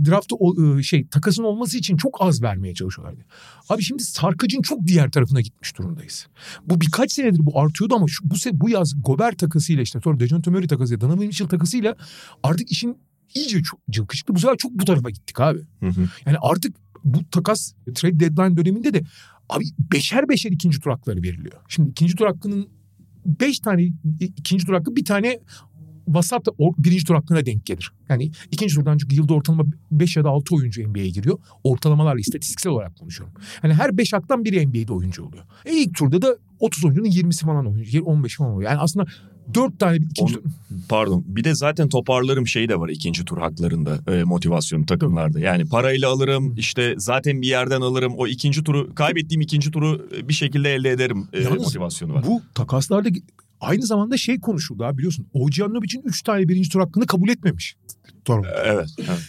e, 0.79 0.83
şey 0.83 1.07
takasın 1.07 1.43
olması 1.43 1.79
için 1.79 1.97
çok 1.97 2.17
az 2.21 2.43
vermeye 2.43 2.75
çalışıyorlar. 2.75 3.15
Abi 3.69 3.83
şimdi 3.83 4.03
sarkacın 4.03 4.63
çok 4.63 4.87
diğer 4.87 5.11
tarafına 5.11 5.41
gitmiş 5.41 5.79
durumdayız. 5.79 6.27
Bu 6.67 6.81
birkaç 6.81 7.13
senedir 7.13 7.47
bu 7.47 7.61
artıyordu 7.61 7.95
ama 7.95 8.07
şu, 8.09 8.31
bu 8.31 8.37
se, 8.37 8.61
bu 8.61 8.71
yaz 8.71 8.93
Gobert 9.03 9.39
takasıyla 9.39 9.83
işte 9.83 10.01
sonra 10.05 10.21
Dejounte 10.21 10.51
Murray 10.51 10.67
takasıyla 10.67 11.01
Donovan 11.01 11.19
Mitchell 11.19 11.49
takasıyla 11.49 11.97
artık 12.43 12.71
işin 12.73 12.99
iyice 13.35 13.63
çok 13.63 13.81
cılkı 13.91 14.17
çıktı. 14.17 14.35
Bu 14.35 14.39
sefer 14.39 14.57
çok 14.57 14.73
bu 14.73 14.85
tarafa 14.85 15.11
gittik 15.11 15.41
abi. 15.41 15.61
Hı 15.81 15.87
hı. 15.87 16.09
Yani 16.27 16.37
artık 16.41 16.77
bu 17.05 17.31
takas 17.31 17.73
trade 17.95 18.21
deadline 18.21 18.57
döneminde 18.57 18.95
de 18.95 19.03
abi 19.49 19.65
beşer 19.93 20.29
beşer 20.29 20.51
ikinci 20.51 20.81
tur 20.81 20.91
hakları 20.91 21.23
veriliyor. 21.23 21.61
Şimdi 21.69 21.91
ikinci 21.91 22.17
tur 22.17 22.27
hakkının 22.27 22.69
beş 23.27 23.59
tane 23.59 23.89
ikinci 24.21 24.67
tur 24.67 24.97
bir 24.97 25.05
tane 25.05 25.39
vasat 26.09 26.49
birinci 26.59 27.05
tur 27.05 27.47
denk 27.47 27.67
gelir. 27.67 27.93
Yani 28.09 28.31
ikinci 28.51 28.75
turdan 28.75 28.99
çünkü 28.99 29.17
yılda 29.17 29.35
ortalama 29.35 29.65
5 29.91 30.17
ya 30.17 30.25
da 30.25 30.29
6 30.29 30.55
oyuncu 30.55 30.89
NBA'ye 30.89 31.09
giriyor. 31.09 31.39
Ortalamalarla 31.65 32.21
istatistiksel 32.21 32.73
olarak 32.73 32.97
konuşuyorum. 32.97 33.35
Yani 33.63 33.75
her 33.75 33.97
5 33.97 34.13
haktan 34.13 34.45
biri 34.45 34.67
NBA'de 34.67 34.93
oyuncu 34.93 35.25
oluyor. 35.25 35.45
E 35.65 35.73
ilk 35.77 35.95
turda 35.99 36.23
da 36.23 36.37
30 36.61 36.85
oyuncunun 36.85 37.09
20'si 37.09 37.45
falan 37.45 37.67
oyuncu. 37.67 38.03
15 38.05 38.37
falan 38.37 38.51
oluyor. 38.51 38.71
Yani 38.71 38.81
aslında 38.81 39.07
4 39.55 39.79
tane 39.79 39.97
ikinci 39.97 40.39
Onu- 40.39 40.43
Pardon. 40.89 41.25
Bir 41.27 41.45
de 41.45 41.55
zaten 41.55 41.89
toparlarım 41.89 42.47
şeyi 42.47 42.69
de 42.69 42.81
var 42.81 42.89
ikinci 42.89 43.25
tur 43.25 43.39
haklarında 43.39 44.13
e, 44.13 44.25
motivasyon 44.25 44.83
takımlarda. 44.83 45.41
Yani 45.41 45.69
parayla 45.69 46.11
alırım 46.11 46.55
işte 46.57 46.95
zaten 46.99 47.43
bir 47.43 47.47
yerden 47.47 47.81
alırım. 47.81 48.13
O 48.17 48.27
ikinci 48.27 48.65
turu 48.65 48.95
kaybettiğim 48.95 49.41
ikinci 49.41 49.71
turu 49.71 50.09
e, 50.17 50.29
bir 50.29 50.35
şekilde 50.35 50.75
elde 50.75 50.91
ederim 50.91 51.29
e, 51.33 51.43
Yalnız 51.43 51.63
motivasyonu 51.63 52.15
var. 52.15 52.25
Bu 52.27 52.43
takaslarda 52.55 53.09
aynı 53.61 53.87
zamanda 53.87 54.17
şey 54.17 54.41
konuşuldu 54.41 54.85
abi 54.85 54.99
biliyorsun. 54.99 55.27
Ojianovic'in 55.33 56.03
3 56.05 56.23
tane 56.23 56.49
birinci 56.49 56.71
tur 56.71 56.81
hakkını 56.81 57.07
kabul 57.07 57.29
etmemiş. 57.29 57.77
Toronto. 58.25 58.49
Evet. 58.65 58.89
evet. 58.99 59.21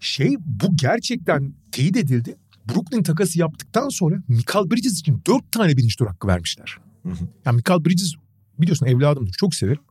Şey 0.00 0.36
bu 0.38 0.76
gerçekten 0.76 1.54
teyit 1.72 1.96
edildi. 1.96 2.36
Brooklyn 2.74 3.02
takası 3.02 3.38
yaptıktan 3.38 3.88
sonra 3.88 4.22
Michael 4.28 4.70
Bridges 4.70 5.00
için 5.00 5.22
4 5.26 5.52
tane 5.52 5.76
birinci 5.76 5.96
tur 5.96 6.06
hakkı 6.06 6.28
vermişler. 6.28 6.76
Hı 7.02 7.08
hı. 7.08 7.28
Yani 7.44 7.56
Michael 7.56 7.84
Bridges 7.84 8.14
biliyorsun 8.60 8.86
evladımdır 8.86 9.32
çok 9.32 9.54
severim. 9.54 9.82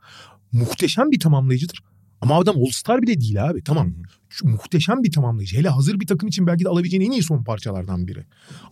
Muhteşem 0.52 1.12
bir 1.12 1.20
tamamlayıcıdır. 1.20 1.80
Ama 2.22 2.40
adam 2.40 2.56
All-Star 2.58 3.02
bile 3.02 3.22
değil 3.22 3.46
abi 3.46 3.64
tamam. 3.64 3.94
Şu 4.30 4.48
muhteşem 4.48 5.04
bir 5.04 5.12
tamamlayıcı. 5.12 5.58
Hele 5.58 5.70
hazır 5.70 6.00
bir 6.00 6.08
takım 6.08 6.30
için 6.30 6.48
belki 6.48 6.66
de 6.66 6.70
alabileceğin 6.70 7.04
en 7.04 7.12
iyi 7.12 7.24
son 7.24 7.44
parçalardan 7.44 8.08
biri. 8.08 8.26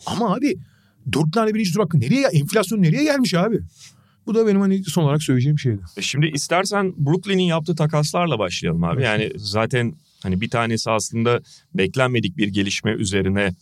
Ama 0.06 0.36
abi 0.36 0.56
dört 1.12 1.34
tane 1.34 1.54
birinci 1.54 1.74
tur 1.74 1.80
hakkı 1.80 2.00
nereye 2.00 2.28
enflasyon 2.28 2.82
nereye 2.82 3.04
gelmiş 3.04 3.34
abi? 3.34 3.60
Bu 4.26 4.36
da 4.36 4.48
benim 4.48 4.62
hani 4.62 4.84
son 4.84 5.04
olarak 5.04 5.24
söyleyeceğim 5.24 5.60
şeydi. 5.60 5.82
E, 5.98 6.02
Şimdi 6.02 6.28
istersen 6.28 6.94
Brooklyn'in 6.98 7.44
yaptığı 7.44 7.76
takaslarla 7.76 8.40
başlayalım 8.40 8.84
abi. 8.84 9.04
Yani 9.04 9.32
zaten 9.36 9.96
hani 10.24 10.42
bir 10.42 10.50
tanesi 10.50 10.92
aslında 10.92 11.42
beklenmedik 11.74 12.38
bir 12.38 12.48
gelişme 12.48 12.92
üzerine 12.92 13.54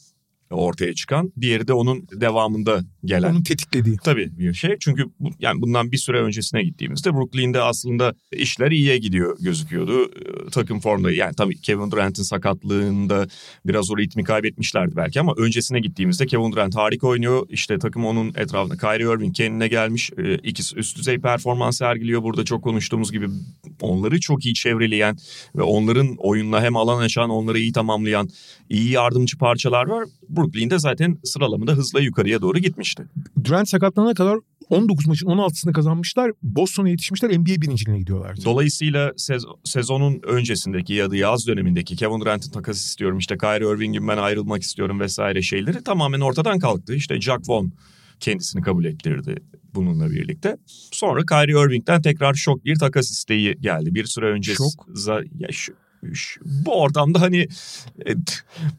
ortaya 0.51 0.93
çıkan. 0.93 1.33
Diğeri 1.41 1.67
de 1.67 1.73
onun 1.73 2.07
devamında 2.21 2.83
gelen. 3.05 3.31
Onun 3.31 3.43
tetiklediği. 3.43 3.97
Tabii 4.03 4.39
bir 4.39 4.53
şey. 4.53 4.77
Çünkü 4.79 5.05
bu, 5.19 5.29
yani 5.39 5.61
bundan 5.61 5.91
bir 5.91 5.97
süre 5.97 6.21
öncesine 6.21 6.63
gittiğimizde 6.63 7.13
Brooklyn'de 7.13 7.61
aslında 7.61 8.13
işler 8.31 8.71
iyiye 8.71 8.97
gidiyor 8.97 9.37
gözüküyordu. 9.39 10.03
Ee, 10.03 10.49
takım 10.51 10.79
formda 10.79 11.11
yani 11.11 11.35
tabii 11.35 11.61
Kevin 11.61 11.91
Durant'in 11.91 12.23
sakatlığında 12.23 13.27
biraz 13.65 13.91
o 13.91 13.97
ritmi 13.97 14.23
kaybetmişlerdi 14.23 14.95
belki 14.95 15.19
ama 15.19 15.33
öncesine 15.37 15.79
gittiğimizde 15.79 16.25
Kevin 16.25 16.51
Durant 16.51 16.75
harika 16.75 17.07
oynuyor. 17.07 17.45
İşte 17.49 17.79
takım 17.79 18.05
onun 18.05 18.27
etrafında 18.27 18.77
Kyrie 18.77 19.13
Irving 19.13 19.35
kendine 19.35 19.67
gelmiş. 19.67 20.11
Ee, 20.17 20.35
ikisi 20.35 20.75
üst 20.75 20.97
düzey 20.97 21.17
performans 21.17 21.77
sergiliyor. 21.77 22.23
Burada 22.23 22.45
çok 22.45 22.63
konuştuğumuz 22.63 23.11
gibi 23.11 23.27
onları 23.81 24.19
çok 24.19 24.45
iyi 24.45 24.53
çevreleyen 24.53 25.17
ve 25.55 25.61
onların 25.61 26.15
oyunla 26.17 26.61
hem 26.61 26.75
alan 26.75 27.01
açan 27.01 27.29
onları 27.29 27.59
iyi 27.59 27.71
tamamlayan 27.71 28.29
iyi 28.69 28.89
yardımcı 28.89 29.37
parçalar 29.37 29.85
var. 29.87 30.05
Brooklyn'de 30.43 30.79
zaten 30.79 31.17
sıralamada 31.23 31.71
hızla 31.71 31.99
yukarıya 32.01 32.41
doğru 32.41 32.59
gitmişti. 32.59 33.03
Durant 33.43 33.69
sakatlanana 33.69 34.13
kadar 34.13 34.37
19 34.69 35.07
maçın 35.07 35.27
16'sını 35.27 35.73
kazanmışlar. 35.73 36.31
Boston'a 36.43 36.89
yetişmişler 36.89 37.29
NBA 37.39 37.61
birinciliğine 37.61 37.99
gidiyorlardı. 37.99 38.41
Dolayısıyla 38.45 39.09
sez- 39.17 39.45
sezonun 39.63 40.19
öncesindeki 40.23 40.93
ya 40.93 41.11
da 41.11 41.15
yaz 41.15 41.47
dönemindeki 41.47 41.95
Kevin 41.95 42.19
Durant'ın 42.19 42.51
takas 42.51 42.77
istiyorum 42.85 43.17
işte 43.17 43.37
Kyrie 43.37 43.73
Irving'in 43.75 44.07
ben 44.07 44.17
ayrılmak 44.17 44.61
istiyorum 44.61 44.99
vesaire 44.99 45.41
şeyleri 45.41 45.83
tamamen 45.83 46.19
ortadan 46.19 46.59
kalktı. 46.59 46.95
İşte 46.95 47.21
Jack 47.21 47.49
Vaughn 47.49 47.67
kendisini 48.19 48.61
kabul 48.61 48.85
ettirdi 48.85 49.35
bununla 49.75 50.09
birlikte. 50.11 50.57
Sonra 50.91 51.21
Kyrie 51.25 51.65
Irving'den 51.65 52.01
tekrar 52.01 52.33
şok 52.33 52.65
bir 52.65 52.75
takas 52.75 53.11
isteği 53.11 53.55
geldi. 53.61 53.95
Bir 53.95 54.05
süre 54.05 54.25
önce 54.25 54.53
Şok. 54.55 54.87
za- 54.93 55.27
ya 55.43 55.47
şu- 55.51 55.73
bu 56.45 56.81
ortamda 56.81 57.21
hani 57.21 57.47
e, 58.07 58.15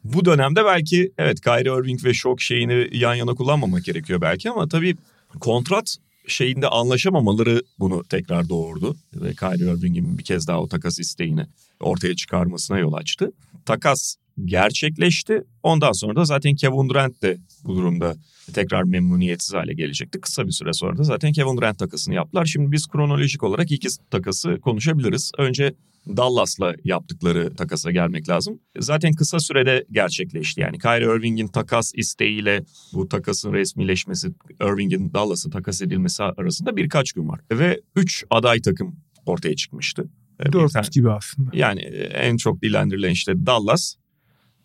bu 0.05 0.25
dönemde 0.25 0.65
belki 0.65 1.13
evet 1.19 1.41
Kyrie 1.41 1.81
Irving 1.81 2.05
ve 2.05 2.15
şok 2.15 2.41
şeyini 2.41 2.89
yan 2.93 3.15
yana 3.15 3.35
kullanmamak 3.35 3.85
gerekiyor 3.85 4.21
belki 4.21 4.51
ama 4.51 4.69
tabii 4.69 4.97
kontrat 5.41 5.97
şeyinde 6.27 6.69
anlaşamamaları 6.69 7.63
bunu 7.79 8.05
tekrar 8.05 8.49
doğurdu. 8.49 8.97
Ve 9.15 9.35
Kyrie 9.35 9.73
Irving'in 9.73 10.19
bir 10.19 10.25
kez 10.25 10.47
daha 10.47 10.61
o 10.61 10.69
takas 10.69 10.99
isteğini 10.99 11.47
ortaya 11.81 12.17
çıkarmasına 12.17 12.79
yol 12.79 12.93
açtı. 12.93 13.33
Takas 13.67 14.17
gerçekleşti. 14.45 15.43
Ondan 15.63 15.93
sonra 15.93 16.17
da 16.17 16.25
zaten 16.25 16.55
Kevin 16.55 16.89
Durant 16.89 17.23
de 17.23 17.39
bu 17.65 17.77
durumda 17.77 18.17
tekrar 18.53 18.83
memnuniyetsiz 18.83 19.55
hale 19.55 19.75
gelecekti. 19.75 20.21
Kısa 20.21 20.47
bir 20.47 20.53
süre 20.53 20.73
sonra 20.73 20.99
da 20.99 21.03
zaten 21.03 21.33
Kevin 21.33 21.57
Durant 21.57 21.79
takasını 21.79 22.15
yaptılar. 22.15 22.45
Şimdi 22.45 22.73
biz 22.73 22.87
kronolojik 22.87 23.43
olarak 23.43 23.71
iki 23.73 23.89
takası 24.11 24.61
konuşabiliriz. 24.61 25.33
Önce 25.39 25.75
Dallas'la 26.17 26.75
yaptıkları 26.85 27.57
takasa 27.57 27.91
gelmek 27.91 28.29
lazım. 28.29 28.59
Zaten 28.79 29.13
kısa 29.13 29.41
sürede 29.41 29.85
gerçekleşti. 29.91 30.61
Yani 30.61 30.79
Kyrie 30.79 31.17
Irving'in 31.17 31.47
takas 31.49 31.93
isteğiyle 31.95 32.65
bu 32.93 33.09
takasın 33.09 33.53
resmileşmesi, 33.53 34.29
Irving'in 34.61 35.13
Dallas'a 35.15 35.51
takas 35.51 35.83
edilmesi 35.83 36.23
arasında 36.23 36.77
birkaç 36.77 37.13
gün 37.13 37.29
var. 37.29 37.41
Ve 37.53 37.81
üç 37.97 38.25
aday 38.31 38.61
takım 38.61 38.97
ortaya 39.27 39.57
çıkmıştı. 39.57 40.09
Ee, 40.41 40.45
bir 40.47 40.53
tane- 40.53 40.65
4 40.65 40.93
gibi 40.93 41.11
aslında. 41.11 41.51
yani 41.55 41.81
en 42.15 42.37
çok 42.37 42.63
dilendirilen 42.63 43.11
işte 43.11 43.47
Dallas, 43.47 43.95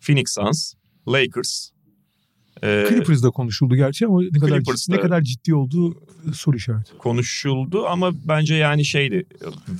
Phoenix 0.00 0.32
Suns, 0.34 0.74
Lakers. 1.08 1.70
Ee, 2.62 2.86
Clippers'da 2.88 3.30
konuşuldu 3.30 3.76
gerçi 3.76 4.06
ama 4.06 4.22
ne 4.22 4.38
kadar 4.38 4.56
Clippers'da- 4.60 4.94
ne 4.94 5.00
kadar 5.00 5.22
ciddi 5.22 5.54
olduğu 5.54 6.02
soru 6.34 6.56
işareti. 6.56 6.98
konuşuldu 6.98 7.86
ama 7.86 8.12
bence 8.28 8.54
yani 8.54 8.84
şeydi. 8.84 9.24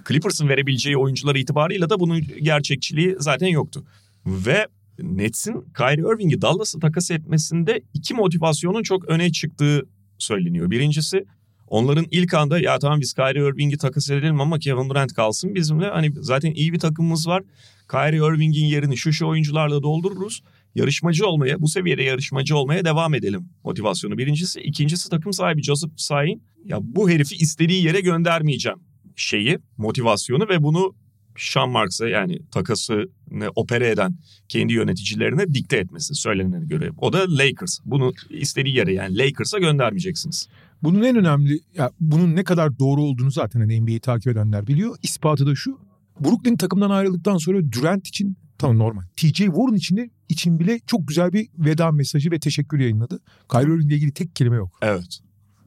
Clippers'ın 0.09 0.49
verebileceği 0.49 0.97
oyuncular 0.97 1.35
itibarıyla 1.37 1.91
da 1.91 2.01
bunun 2.01 2.21
gerçekçiliği 2.43 3.17
zaten 3.19 3.47
yoktu. 3.49 3.85
Ve 4.27 4.67
Nets'in 5.03 5.65
Kyrie 5.77 6.15
Irving'i 6.15 6.43
Dallas'a 6.43 6.79
takas 6.79 7.11
etmesinde 7.11 7.83
iki 7.95 8.15
motivasyonun 8.15 8.83
çok 8.83 9.05
öne 9.05 9.33
çıktığı 9.33 9.83
söyleniyor. 10.19 10.71
Birincisi 10.71 11.25
onların 11.71 12.07
ilk 12.11 12.35
anda 12.35 12.59
ya 12.59 12.79
tamam 12.79 13.01
biz 13.01 13.15
Kyrie 13.15 13.49
Irving'i 13.49 13.79
takas 13.79 14.11
edelim 14.11 14.41
ama 14.41 14.59
Kevin 14.59 14.91
Durant 14.91 15.15
kalsın 15.15 15.55
bizimle. 15.55 15.87
Hani 15.87 16.13
zaten 16.21 16.53
iyi 16.53 16.73
bir 16.73 16.79
takımımız 16.79 17.29
var. 17.29 17.43
Kyrie 17.91 18.17
Irving'in 18.17 18.67
yerini 18.67 18.97
şu 18.97 19.13
şu 19.13 19.27
oyuncularla 19.27 19.83
doldururuz. 19.83 20.43
Yarışmacı 20.75 21.27
olmaya, 21.27 21.61
bu 21.61 21.69
seviyede 21.69 22.03
yarışmacı 22.03 22.57
olmaya 22.57 22.85
devam 22.85 23.15
edelim 23.15 23.49
motivasyonu 23.65 24.19
birincisi. 24.19 24.61
İkincisi 24.61 25.11
takım 25.11 25.33
sahibi 25.33 25.63
Joseph 25.63 25.93
Sayin 25.97 26.43
ya 26.65 26.79
bu 26.83 27.11
herifi 27.11 27.37
istediği 27.37 27.85
yere 27.85 28.01
göndermeyeceğim 28.01 28.79
şeyi, 29.17 29.59
motivasyonu 29.77 30.49
ve 30.49 30.63
bunu 30.63 30.95
Sean 31.39 31.71
Marks'a 31.71 32.09
yani 32.09 32.39
takasını 32.51 33.51
opere 33.55 33.89
eden 33.89 34.15
kendi 34.49 34.73
yöneticilerine 34.73 35.55
dikte 35.55 35.77
etmesi 35.77 36.15
söylenene 36.15 36.65
göre. 36.65 36.91
O 36.99 37.13
da 37.13 37.37
Lakers. 37.39 37.79
Bunu 37.85 38.13
istediği 38.31 38.77
yere 38.77 38.93
yani 38.93 39.19
Lakers'a 39.19 39.59
göndermeyeceksiniz. 39.59 40.49
Bunun 40.83 41.03
en 41.03 41.17
önemli, 41.17 41.61
ya 41.75 41.91
bunun 42.01 42.37
ne 42.37 42.45
kadar 42.45 42.79
doğru 42.79 43.03
olduğunu 43.03 43.31
zaten 43.31 43.61
hani 43.61 43.81
NBA'yi 43.81 44.01
takip 44.01 44.33
edenler 44.33 44.67
biliyor. 44.67 44.97
İspatı 45.03 45.47
da 45.47 45.55
şu. 45.55 45.79
Brooklyn 46.21 46.57
takımdan 46.57 46.91
ayrıldıktan 46.91 47.37
sonra 47.39 47.73
Durant 47.73 48.09
için 48.09 48.37
tamam 48.59 48.79
normal. 48.79 49.03
TJ 49.17 49.33
Warren 49.33 49.75
için 49.75 49.97
de 49.97 50.11
için 50.29 50.61
bile 50.61 50.81
çok 50.87 51.09
güzel 51.09 51.33
bir 51.33 51.49
veda 51.59 51.93
mesajı 51.93 52.31
ve 52.31 52.39
teşekkür 52.39 52.81
yayınladı. 52.81 53.21
Kyrie 53.51 53.75
Irving'le 53.75 53.93
ilgili 53.93 54.13
tek 54.13 54.37
kelime 54.37 54.57
yok. 54.57 54.79
Evet. 54.83 55.21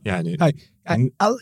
Yani 0.06 0.38
Yani 0.90 1.12
al, 1.20 1.38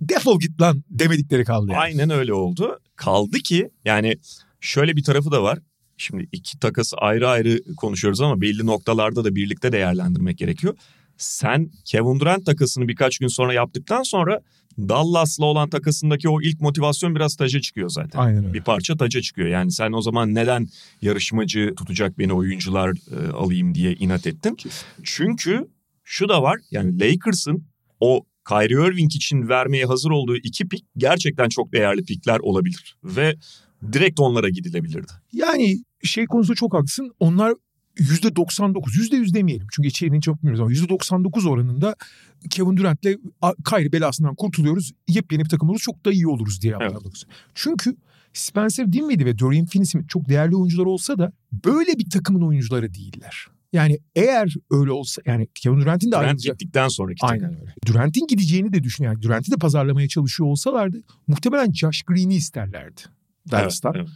defol 0.00 0.40
git 0.40 0.60
lan 0.60 0.82
demedikleri 0.90 1.44
kaldı 1.44 1.66
yani. 1.72 1.80
Aynen 1.80 2.10
öyle 2.10 2.32
oldu. 2.32 2.78
Kaldı 2.96 3.38
ki 3.38 3.70
yani 3.84 4.16
şöyle 4.60 4.96
bir 4.96 5.02
tarafı 5.02 5.30
da 5.30 5.42
var. 5.42 5.58
Şimdi 5.96 6.28
iki 6.32 6.58
takası 6.58 6.96
ayrı 6.96 7.28
ayrı 7.28 7.74
konuşuyoruz 7.76 8.20
ama 8.20 8.40
belli 8.40 8.66
noktalarda 8.66 9.24
da 9.24 9.34
birlikte 9.34 9.72
değerlendirmek 9.72 10.38
gerekiyor. 10.38 10.76
Sen 11.16 11.70
Kevin 11.84 12.20
Durant 12.20 12.46
takasını 12.46 12.88
birkaç 12.88 13.18
gün 13.18 13.28
sonra 13.28 13.54
yaptıktan 13.54 14.02
sonra 14.02 14.40
Dallas'la 14.78 15.44
olan 15.44 15.70
takasındaki 15.70 16.28
o 16.28 16.42
ilk 16.42 16.60
motivasyon 16.60 17.14
biraz 17.14 17.36
taca 17.36 17.60
çıkıyor 17.60 17.88
zaten. 17.88 18.18
Aynen 18.18 18.44
öyle. 18.44 18.54
Bir 18.54 18.62
parça 18.62 18.96
taca 18.96 19.20
çıkıyor. 19.20 19.48
Yani 19.48 19.72
sen 19.72 19.92
o 19.92 20.02
zaman 20.02 20.34
neden 20.34 20.68
yarışmacı 21.02 21.74
tutacak 21.76 22.18
beni 22.18 22.32
oyuncular 22.32 22.90
e, 22.90 23.32
alayım 23.32 23.74
diye 23.74 23.92
inat 23.92 24.26
ettin? 24.26 24.56
Çünkü 25.02 25.68
şu 26.04 26.28
da 26.28 26.42
var. 26.42 26.60
Yani 26.70 27.00
Lakers'ın 27.00 27.64
o 28.00 28.24
Kyrie 28.48 28.88
Irving 28.88 29.14
için 29.14 29.48
vermeye 29.48 29.84
hazır 29.84 30.10
olduğu 30.10 30.36
iki 30.36 30.68
pik 30.68 30.84
gerçekten 30.96 31.48
çok 31.48 31.72
değerli 31.72 32.04
pikler 32.04 32.38
olabilir. 32.38 32.96
Ve 33.04 33.36
direkt 33.92 34.20
onlara 34.20 34.48
gidilebilirdi. 34.48 35.12
Yani 35.32 35.78
şey 36.02 36.26
konusunda 36.26 36.54
çok 36.54 36.74
haklısın. 36.74 37.10
Onlar 37.20 37.54
%99, 37.96 38.96
%100 38.96 39.34
demeyelim. 39.34 39.66
Çünkü 39.72 39.88
içeriğini 39.88 40.22
çok 40.22 40.42
bilmiyoruz 40.42 40.60
ama 40.60 40.72
%99 40.72 41.48
oranında 41.48 41.96
Kevin 42.50 42.76
Durant'le 42.76 43.18
Kyrie 43.70 43.92
belasından 43.92 44.34
kurtuluyoruz. 44.34 44.92
Yepyeni 45.08 45.44
bir 45.44 45.48
takım 45.48 45.68
oluruz. 45.68 45.82
Çok 45.82 46.04
da 46.04 46.12
iyi 46.12 46.28
oluruz 46.28 46.62
diye 46.62 46.74
Evet. 46.80 47.24
Çünkü 47.54 47.96
Spencer 48.32 48.92
Dinwiddie 48.92 49.26
ve 49.26 49.38
Dorian 49.38 49.66
Finney-Smith 49.66 50.08
çok 50.08 50.28
değerli 50.28 50.56
oyuncular 50.56 50.86
olsa 50.86 51.18
da 51.18 51.32
böyle 51.64 51.98
bir 51.98 52.10
takımın 52.10 52.42
oyuncuları 52.42 52.94
değiller. 52.94 53.46
Yani 53.72 53.98
eğer 54.16 54.54
öyle 54.70 54.92
olsa 54.92 55.22
yani 55.26 55.48
Kevin 55.54 55.80
Durant'in 55.80 56.06
de 56.06 56.12
Durant 56.12 56.24
ayrılacağı... 56.24 56.54
gittikten 56.54 56.88
sonraki 56.88 57.20
takım. 57.20 57.34
Aynen 57.34 57.60
öyle. 57.60 57.74
Durant'in 57.86 58.26
gideceğini 58.26 58.72
de 58.72 58.82
düşün 58.82 59.04
yani 59.04 59.22
Durant'i 59.22 59.52
de 59.52 59.56
pazarlamaya 59.56 60.08
çalışıyor 60.08 60.48
olsalardı 60.48 61.02
muhtemelen 61.26 61.72
Josh 61.72 62.02
Green'i 62.02 62.34
isterlerdi. 62.34 63.00
Dallas'tan. 63.50 63.94
Evet, 63.94 64.08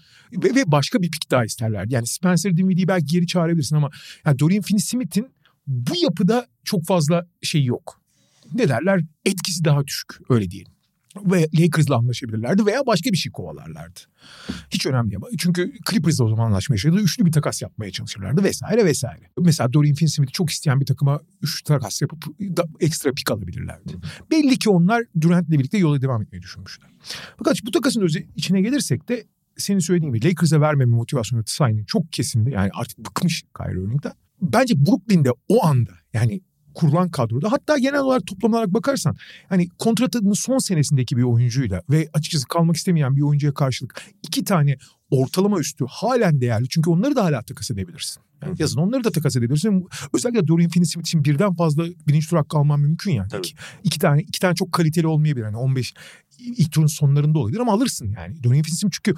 Ve, 0.44 0.54
ve 0.54 0.72
başka 0.72 1.02
bir 1.02 1.10
pik 1.10 1.30
daha 1.30 1.44
isterlerdi. 1.44 1.94
Yani 1.94 2.06
Spencer 2.06 2.56
Dinwiddie'yi 2.56 2.88
belki 2.88 3.06
geri 3.06 3.26
çağırabilirsin 3.26 3.76
ama 3.76 3.90
yani 4.26 4.38
Dorian 4.38 4.62
Finney-Smith'in 4.62 5.28
bu 5.66 5.92
yapıda 6.02 6.46
çok 6.64 6.86
fazla 6.86 7.26
şey 7.42 7.64
yok. 7.64 8.00
Ne 8.54 8.68
derler? 8.68 9.00
Etkisi 9.24 9.64
daha 9.64 9.86
düşük 9.86 10.10
öyle 10.28 10.50
diyelim. 10.50 10.71
Ve 11.16 11.48
Lakers'la 11.58 11.96
anlaşabilirlerdi 11.96 12.66
veya 12.66 12.86
başka 12.86 13.10
bir 13.12 13.16
şey 13.16 13.32
kovalarlardı. 13.32 14.00
Hiç 14.70 14.86
önemli 14.86 15.10
değil. 15.10 15.22
Çünkü 15.38 15.72
Clippers'la 15.90 16.24
o 16.24 16.28
zaman 16.28 16.46
anlaşmaya 16.46 16.76
çalışıyordu. 16.76 17.00
Üçlü 17.00 17.26
bir 17.26 17.32
takas 17.32 17.62
yapmaya 17.62 17.90
çalışırlardı 17.90 18.44
vesaire 18.44 18.84
vesaire. 18.84 19.30
Mesela 19.40 19.72
Dorian 19.72 19.94
Finney-Smith'i 19.94 20.32
çok 20.32 20.50
isteyen 20.50 20.80
bir 20.80 20.86
takıma 20.86 21.20
üç 21.42 21.62
takas 21.62 22.02
yapıp 22.02 22.26
da 22.40 22.64
ekstra 22.80 23.12
pik 23.12 23.30
alabilirlerdi. 23.30 23.92
Belli 24.30 24.58
ki 24.58 24.70
onlar 24.70 25.02
Durant'le 25.20 25.50
birlikte 25.50 25.78
yola 25.78 26.02
devam 26.02 26.22
etmeyi 26.22 26.42
düşünmüşler. 26.42 26.90
Fakat 27.38 27.56
bu 27.66 27.70
takasın 27.70 28.00
özü 28.00 28.26
içine 28.36 28.60
gelirsek 28.60 29.08
de 29.08 29.24
senin 29.56 29.78
söylediğin 29.78 30.12
gibi 30.12 30.28
Lakers'a 30.28 30.60
vermeme 30.60 30.96
motivasyonu 30.96 31.44
Tsai'nin 31.44 31.84
çok 31.84 32.12
kesindi. 32.12 32.50
Yani 32.50 32.70
artık 32.74 32.98
bıkmış 32.98 33.42
Kyrie 33.56 33.72
Irving'den. 33.72 34.12
Bence 34.42 34.86
Brooklyn'de 34.86 35.30
o 35.48 35.64
anda 35.64 35.92
yani 36.12 36.40
kurulan 36.74 37.10
kadroda 37.10 37.52
hatta 37.52 37.78
genel 37.78 38.00
olarak 38.00 38.26
toplam 38.26 38.52
olarak 38.52 38.74
bakarsan 38.74 39.16
hani 39.48 39.68
kontratının 39.68 40.32
son 40.32 40.58
senesindeki 40.58 41.16
bir 41.16 41.22
oyuncuyla 41.22 41.82
ve 41.90 42.08
açıkçası 42.12 42.48
kalmak 42.48 42.76
istemeyen 42.76 43.16
bir 43.16 43.22
oyuncuya 43.22 43.54
karşılık 43.54 44.02
iki 44.22 44.44
tane 44.44 44.76
ortalama 45.10 45.58
üstü 45.58 45.84
halen 45.88 46.40
değerli. 46.40 46.68
Çünkü 46.68 46.90
onları 46.90 47.16
da 47.16 47.24
hala 47.24 47.42
takas 47.42 47.70
edebilirsin. 47.70 48.22
Yani 48.42 48.56
yazın 48.58 48.80
onları 48.80 49.04
da 49.04 49.10
takas 49.10 49.36
edebilirsin. 49.36 49.88
Özellikle 50.14 50.48
Dorian 50.48 50.70
Finney-Smith 50.70 51.00
için 51.00 51.24
birden 51.24 51.54
fazla 51.54 51.84
birinci 52.08 52.28
tur 52.28 52.36
hakkı 52.36 52.58
alman 52.58 52.80
mümkün 52.80 53.12
yani. 53.12 53.28
Tabii. 53.28 53.40
İki, 53.40 53.56
iki 53.84 53.98
tane 53.98 54.22
iki 54.22 54.40
tane 54.40 54.54
çok 54.54 54.72
kaliteli 54.72 55.06
olmayabilir. 55.06 55.44
Yani 55.44 55.56
15 55.56 55.94
ilk 56.38 56.72
turun 56.72 56.86
sonlarında 56.86 57.38
olabilir 57.38 57.60
ama 57.60 57.72
alırsın 57.72 58.14
yani. 58.16 58.42
Dorian 58.44 58.62
Finney-Smith 58.62 58.90
çünkü 58.92 59.14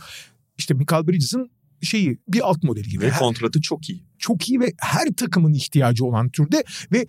işte 0.58 0.75
Michael 0.75 1.06
Bridges'ın 1.06 1.50
şeyi 1.82 2.18
bir 2.28 2.49
alt 2.49 2.62
modeli 2.62 2.88
gibi. 2.88 3.04
Ve 3.04 3.11
kontratı 3.11 3.61
çok 3.61 3.90
iyi. 3.90 4.04
çok 4.18 4.49
iyi 4.49 4.61
ve 4.61 4.73
her 4.78 5.08
takımın 5.16 5.52
ihtiyacı 5.52 6.04
olan 6.04 6.28
türde 6.28 6.64
ve 6.92 7.06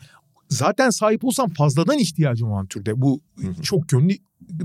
zaten 0.49 0.89
sahip 0.89 1.25
olsam 1.25 1.49
fazladan 1.49 1.97
ihtiyacım 1.97 2.51
olan 2.51 2.65
türde 2.65 3.01
bu 3.01 3.21
Hı 3.41 3.47
hı. 3.47 3.61
çok 3.61 3.91
yönlü 3.91 4.13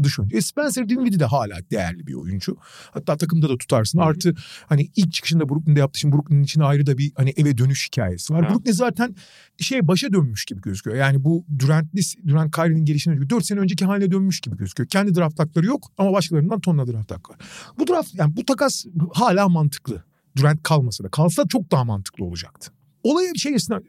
dış 0.02 0.18
oyuncu. 0.18 0.37
E 0.37 0.40
Spencer 0.40 0.88
Dinwiddie 0.88 1.20
de 1.20 1.25
hala 1.25 1.70
değerli 1.70 2.06
bir 2.06 2.14
oyuncu. 2.14 2.56
Hatta 2.90 3.16
takımda 3.16 3.49
da 3.49 3.58
tutarsın. 3.58 3.99
Hı 3.99 4.02
hı. 4.02 4.06
Artı 4.06 4.34
hani 4.66 4.90
ilk 4.96 5.12
çıkışında 5.12 5.49
Brooklyn'de 5.49 5.80
yaptığı 5.80 5.99
için 5.99 6.12
Brooklyn'in 6.12 6.42
içinde 6.42 6.64
ayrı 6.64 6.87
da 6.87 6.99
bir 6.99 7.12
hani 7.16 7.32
eve 7.37 7.58
dönüş 7.58 7.87
hikayesi 7.87 8.34
var. 8.34 8.44
Ha. 8.44 8.50
Brooklyn 8.50 8.72
zaten 8.72 9.16
şey 9.58 9.88
başa 9.88 10.12
dönmüş 10.12 10.44
gibi 10.44 10.60
gözüküyor. 10.60 10.96
Yani 10.96 11.25
bu 11.25 11.44
Durant'li 11.58 12.00
Durant 12.26 12.56
Kyrie'nin 12.56 12.84
gelişine 12.84 13.30
4 13.30 13.46
sene 13.46 13.60
önceki 13.60 13.84
haline 13.84 14.10
dönmüş 14.10 14.40
gibi 14.40 14.56
gözüküyor. 14.56 14.88
Kendi 14.88 15.14
draft 15.14 15.38
hakları 15.38 15.66
yok 15.66 15.92
ama 15.99 16.12
başkalarından 16.12 16.60
tonla 16.60 16.87
draft 16.87 17.10
hakkı 17.10 17.32
var. 17.32 17.38
Bu 17.78 17.87
draft 17.87 18.14
yani 18.14 18.37
bu 18.37 18.44
takas 18.46 18.84
hala 19.12 19.49
mantıklı. 19.49 20.02
Durant 20.37 20.62
kalmasa 20.62 21.04
da. 21.04 21.08
Kalsa 21.08 21.44
çok 21.49 21.70
daha 21.70 21.84
mantıklı 21.84 22.25
olacaktı. 22.25 22.72
Olaya 23.02 23.35
bir 23.35 23.38
şey 23.38 23.54
esinden 23.54 23.83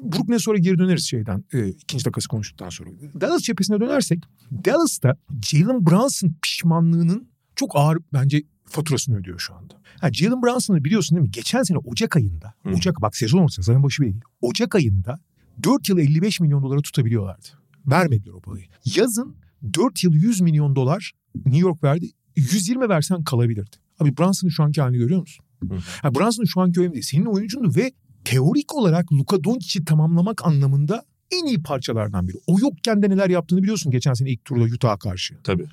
Brooklyn'e 0.00 0.38
sonra 0.38 0.58
geri 0.58 0.78
döneriz 0.78 1.04
şeyden. 1.04 1.44
E, 1.52 1.68
ikinci 1.68 2.04
takası 2.04 2.28
konuştuktan 2.28 2.68
sonra. 2.68 2.90
Dallas 3.20 3.42
cephesine 3.42 3.80
dönersek 3.80 4.24
Dallas'ta 4.64 5.16
Jalen 5.42 5.86
Brunson 5.86 6.34
pişmanlığının 6.42 7.28
çok 7.56 7.76
ağır 7.76 7.98
bence 8.12 8.42
faturasını 8.64 9.16
ödüyor 9.16 9.38
şu 9.38 9.54
anda. 9.54 9.74
Ha, 10.00 10.12
Jalen 10.12 10.42
Brunson'ı 10.42 10.84
biliyorsun 10.84 11.16
değil 11.16 11.26
mi? 11.26 11.30
Geçen 11.30 11.62
sene 11.62 11.78
Ocak 11.78 12.16
ayında, 12.16 12.54
Hı. 12.62 12.70
Ocak 12.70 13.02
bak 13.02 13.16
sezon 13.16 13.38
ortası, 13.38 13.62
sezon 13.62 13.82
başı 13.82 14.02
değil. 14.02 14.20
Ocak 14.40 14.74
ayında 14.74 15.20
4 15.62 15.88
yıl 15.88 15.98
55 15.98 16.40
milyon 16.40 16.62
dolara 16.62 16.80
tutabiliyorlardı. 16.80 17.46
Vermediler 17.86 18.32
o 18.32 18.40
parayı. 18.40 18.64
Yazın 18.96 19.36
4 19.74 20.04
yıl 20.04 20.12
100 20.12 20.40
milyon 20.40 20.76
dolar 20.76 21.12
New 21.34 21.58
York 21.58 21.84
verdi. 21.84 22.10
120 22.36 22.88
versen 22.88 23.24
kalabilirdi. 23.24 23.76
Abi 24.00 24.16
Brunson'ın 24.16 24.50
şu 24.50 24.62
anki 24.62 24.80
halini 24.80 24.98
görüyor 24.98 25.20
musun? 25.20 25.44
Hı. 25.62 25.74
Ha, 26.02 26.14
Brunson'ın 26.14 26.46
şu 26.46 26.60
anki 26.60 26.80
önemli 26.80 26.92
değil. 26.92 27.04
Senin 27.04 27.24
oyuncundu 27.24 27.76
ve 27.76 27.92
teorik 28.24 28.74
olarak 28.74 29.12
Luka 29.12 29.44
Doncic'i 29.44 29.84
tamamlamak 29.84 30.46
anlamında 30.46 31.04
en 31.30 31.46
iyi 31.46 31.62
parçalardan 31.62 32.28
biri. 32.28 32.36
O 32.46 32.58
yokken 32.60 33.02
de 33.02 33.10
neler 33.10 33.30
yaptığını 33.30 33.62
biliyorsun 33.62 33.92
geçen 33.92 34.14
sene 34.14 34.30
ilk 34.30 34.44
turda 34.44 34.74
Utah'a 34.74 34.98
karşı. 34.98 35.34
Tabii. 35.44 35.66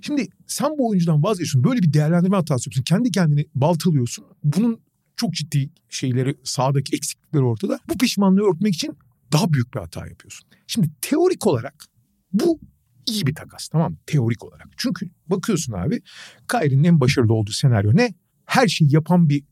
Şimdi 0.00 0.28
sen 0.46 0.78
bu 0.78 0.88
oyuncudan 0.88 1.22
vazgeçiyorsun. 1.22 1.64
Böyle 1.64 1.82
bir 1.82 1.92
değerlendirme 1.92 2.36
hatası 2.36 2.68
yapıyorsun. 2.68 2.82
Kendi 2.82 3.10
kendini 3.10 3.46
baltalıyorsun. 3.54 4.24
Bunun 4.44 4.80
çok 5.16 5.32
ciddi 5.34 5.70
şeyleri 5.88 6.36
sahadaki 6.44 6.96
eksiklikleri 6.96 7.42
ortada. 7.44 7.80
Bu 7.88 7.98
pişmanlığı 7.98 8.50
örtmek 8.50 8.74
için 8.74 8.96
daha 9.32 9.52
büyük 9.52 9.74
bir 9.74 9.80
hata 9.80 10.06
yapıyorsun. 10.06 10.48
Şimdi 10.66 10.90
teorik 11.00 11.46
olarak 11.46 11.84
bu 12.32 12.60
iyi 13.06 13.26
bir 13.26 13.34
takas 13.34 13.68
tamam 13.68 13.92
mı? 13.92 13.98
Teorik 14.06 14.44
olarak. 14.44 14.68
Çünkü 14.76 15.10
bakıyorsun 15.26 15.72
abi 15.72 16.02
Kyrie'nin 16.50 16.84
en 16.84 17.00
başarılı 17.00 17.34
olduğu 17.34 17.52
senaryo 17.52 17.96
ne? 17.96 18.14
Her 18.44 18.68
şeyi 18.68 18.94
yapan 18.94 19.28
bir 19.28 19.44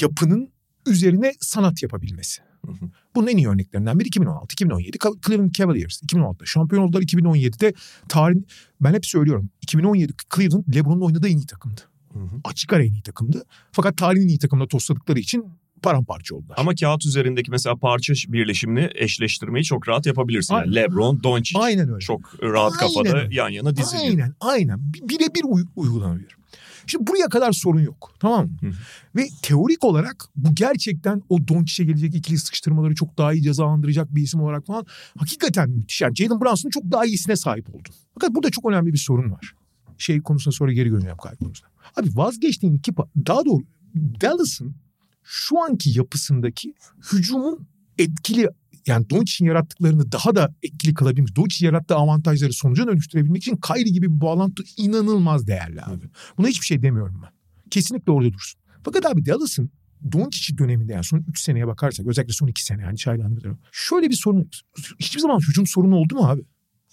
yapının 0.00 0.52
üzerine 0.86 1.32
sanat 1.40 1.82
yapabilmesi. 1.82 2.42
Hı 2.66 2.72
hı. 2.72 2.90
Bunun 3.14 3.26
en 3.26 3.36
iyi 3.36 3.48
örneklerinden 3.48 3.98
biri 3.98 4.08
2016, 4.08 4.52
2017 4.52 4.98
Cleveland 5.26 5.50
Cavaliers. 5.54 6.02
2016'da 6.02 6.46
şampiyon 6.46 6.82
oldular. 6.82 7.02
2017'de 7.02 7.72
tarihin 8.08 8.46
ben 8.80 8.94
hep 8.94 9.06
söylüyorum. 9.06 9.50
2017 9.62 10.12
Cleveland 10.36 10.64
LeBron'un 10.74 11.00
oynadığı 11.00 11.28
en 11.28 11.36
iyi 11.36 11.46
takımdı. 11.46 11.80
Hı 12.12 12.18
hı. 12.18 12.40
Açık 12.44 12.72
ara 12.72 12.84
en 12.84 12.92
iyi 12.92 13.02
takımdı. 13.02 13.44
Fakat 13.72 13.96
tarihin 13.96 14.24
en 14.24 14.28
iyi 14.28 14.38
takımına 14.38 14.68
tosladıkları 14.68 15.18
için 15.18 15.44
paramparça 15.82 16.34
oldular. 16.34 16.56
Ama 16.58 16.74
kağıt 16.74 17.06
üzerindeki 17.06 17.50
mesela 17.50 17.76
parça 17.76 18.12
birleşimini 18.28 18.90
eşleştirmeyi 18.94 19.64
çok 19.64 19.88
rahat 19.88 20.06
yapabilirsin. 20.06 20.54
Yani 20.54 20.62
Aynen. 20.62 20.74
LeBron, 20.74 21.22
Doncic 21.22 21.58
Aynen 21.60 21.88
öyle. 21.88 22.00
çok 22.00 22.42
rahat 22.42 22.72
Aynen 22.82 22.94
kafada 22.94 23.28
yan 23.30 23.48
yana 23.48 23.76
diziliyor. 23.76 24.04
Aynen 24.10 24.34
aynen. 24.40 24.94
Bi- 24.94 25.08
Birebir 25.08 25.42
uy- 25.44 25.66
uygulanabilir. 25.76 26.36
Şimdi 26.86 27.06
buraya 27.06 27.28
kadar 27.28 27.52
sorun 27.52 27.80
yok. 27.80 28.14
Tamam 28.20 28.46
mı? 28.46 28.56
Hı 28.60 28.66
hı. 28.66 28.72
Ve 29.16 29.28
teorik 29.42 29.84
olarak 29.84 30.24
bu 30.36 30.54
gerçekten 30.54 31.22
o 31.28 31.48
Doncic'e 31.48 31.84
gelecek 31.84 32.14
ikili 32.14 32.38
sıkıştırmaları 32.38 32.94
çok 32.94 33.18
daha 33.18 33.32
iyi 33.32 33.42
cezalandıracak 33.42 34.14
bir 34.14 34.22
isim 34.22 34.40
olarak 34.40 34.66
falan 34.66 34.86
hakikaten 35.18 35.70
müthiş. 35.70 36.00
Yani 36.00 36.16
Jalen 36.16 36.40
Brunson'un 36.40 36.70
çok 36.70 36.84
daha 36.92 37.06
iyisine 37.06 37.36
sahip 37.36 37.68
oldun. 37.68 37.94
Fakat 38.14 38.34
burada 38.34 38.50
çok 38.50 38.70
önemli 38.70 38.92
bir 38.92 38.98
sorun 38.98 39.30
var. 39.30 39.54
Şey 39.98 40.20
konusuna 40.20 40.52
sonra 40.52 40.72
geri 40.72 40.90
döneceğim 40.90 41.16
kayıp 41.16 41.40
konusuna. 41.40 41.68
Abi 41.96 42.08
vazgeçtiğin 42.14 42.74
iki 42.74 42.92
daha 43.26 43.44
doğru 43.44 43.62
Dallas'ın 43.94 44.74
şu 45.22 45.62
anki 45.62 45.98
yapısındaki 45.98 46.74
hücumun 47.12 47.66
etkili 47.98 48.48
yani 48.86 49.10
Doncic'in 49.10 49.48
yarattıklarını 49.48 50.12
daha 50.12 50.34
da 50.34 50.54
etkili 50.62 50.94
kılabilmek, 50.94 51.36
Doncic'in 51.36 51.66
yarattığı 51.66 51.94
avantajları 51.94 52.52
sonuca 52.52 52.86
dönüştürebilmek 52.86 53.42
için 53.42 53.56
Kyrie 53.56 53.92
gibi 53.92 54.12
bir 54.12 54.20
bağlantı 54.20 54.62
inanılmaz 54.76 55.46
değerli 55.46 55.82
abi. 55.82 56.04
Buna 56.38 56.46
hiçbir 56.46 56.66
şey 56.66 56.82
demiyorum 56.82 57.20
ben. 57.22 57.30
Kesinlikle 57.70 58.12
orada 58.12 58.32
dursun. 58.32 58.60
Fakat 58.84 59.06
abi 59.06 59.26
Dallas'ın 59.26 59.70
Doncic 60.12 60.58
döneminde 60.58 60.92
yani 60.92 61.04
son 61.04 61.24
3 61.28 61.40
seneye 61.40 61.66
bakarsak 61.66 62.06
özellikle 62.06 62.32
son 62.32 62.46
2 62.46 62.64
sene 62.64 62.82
yani 62.82 62.96
çaylandı 62.96 63.44
bir. 63.44 63.50
Şöyle 63.72 64.10
bir 64.10 64.14
sorun 64.14 64.50
hiçbir 64.98 65.20
zaman 65.20 65.38
hücum 65.38 65.66
sorunu 65.66 65.96
oldu 65.96 66.14
mu 66.14 66.28
abi? 66.28 66.42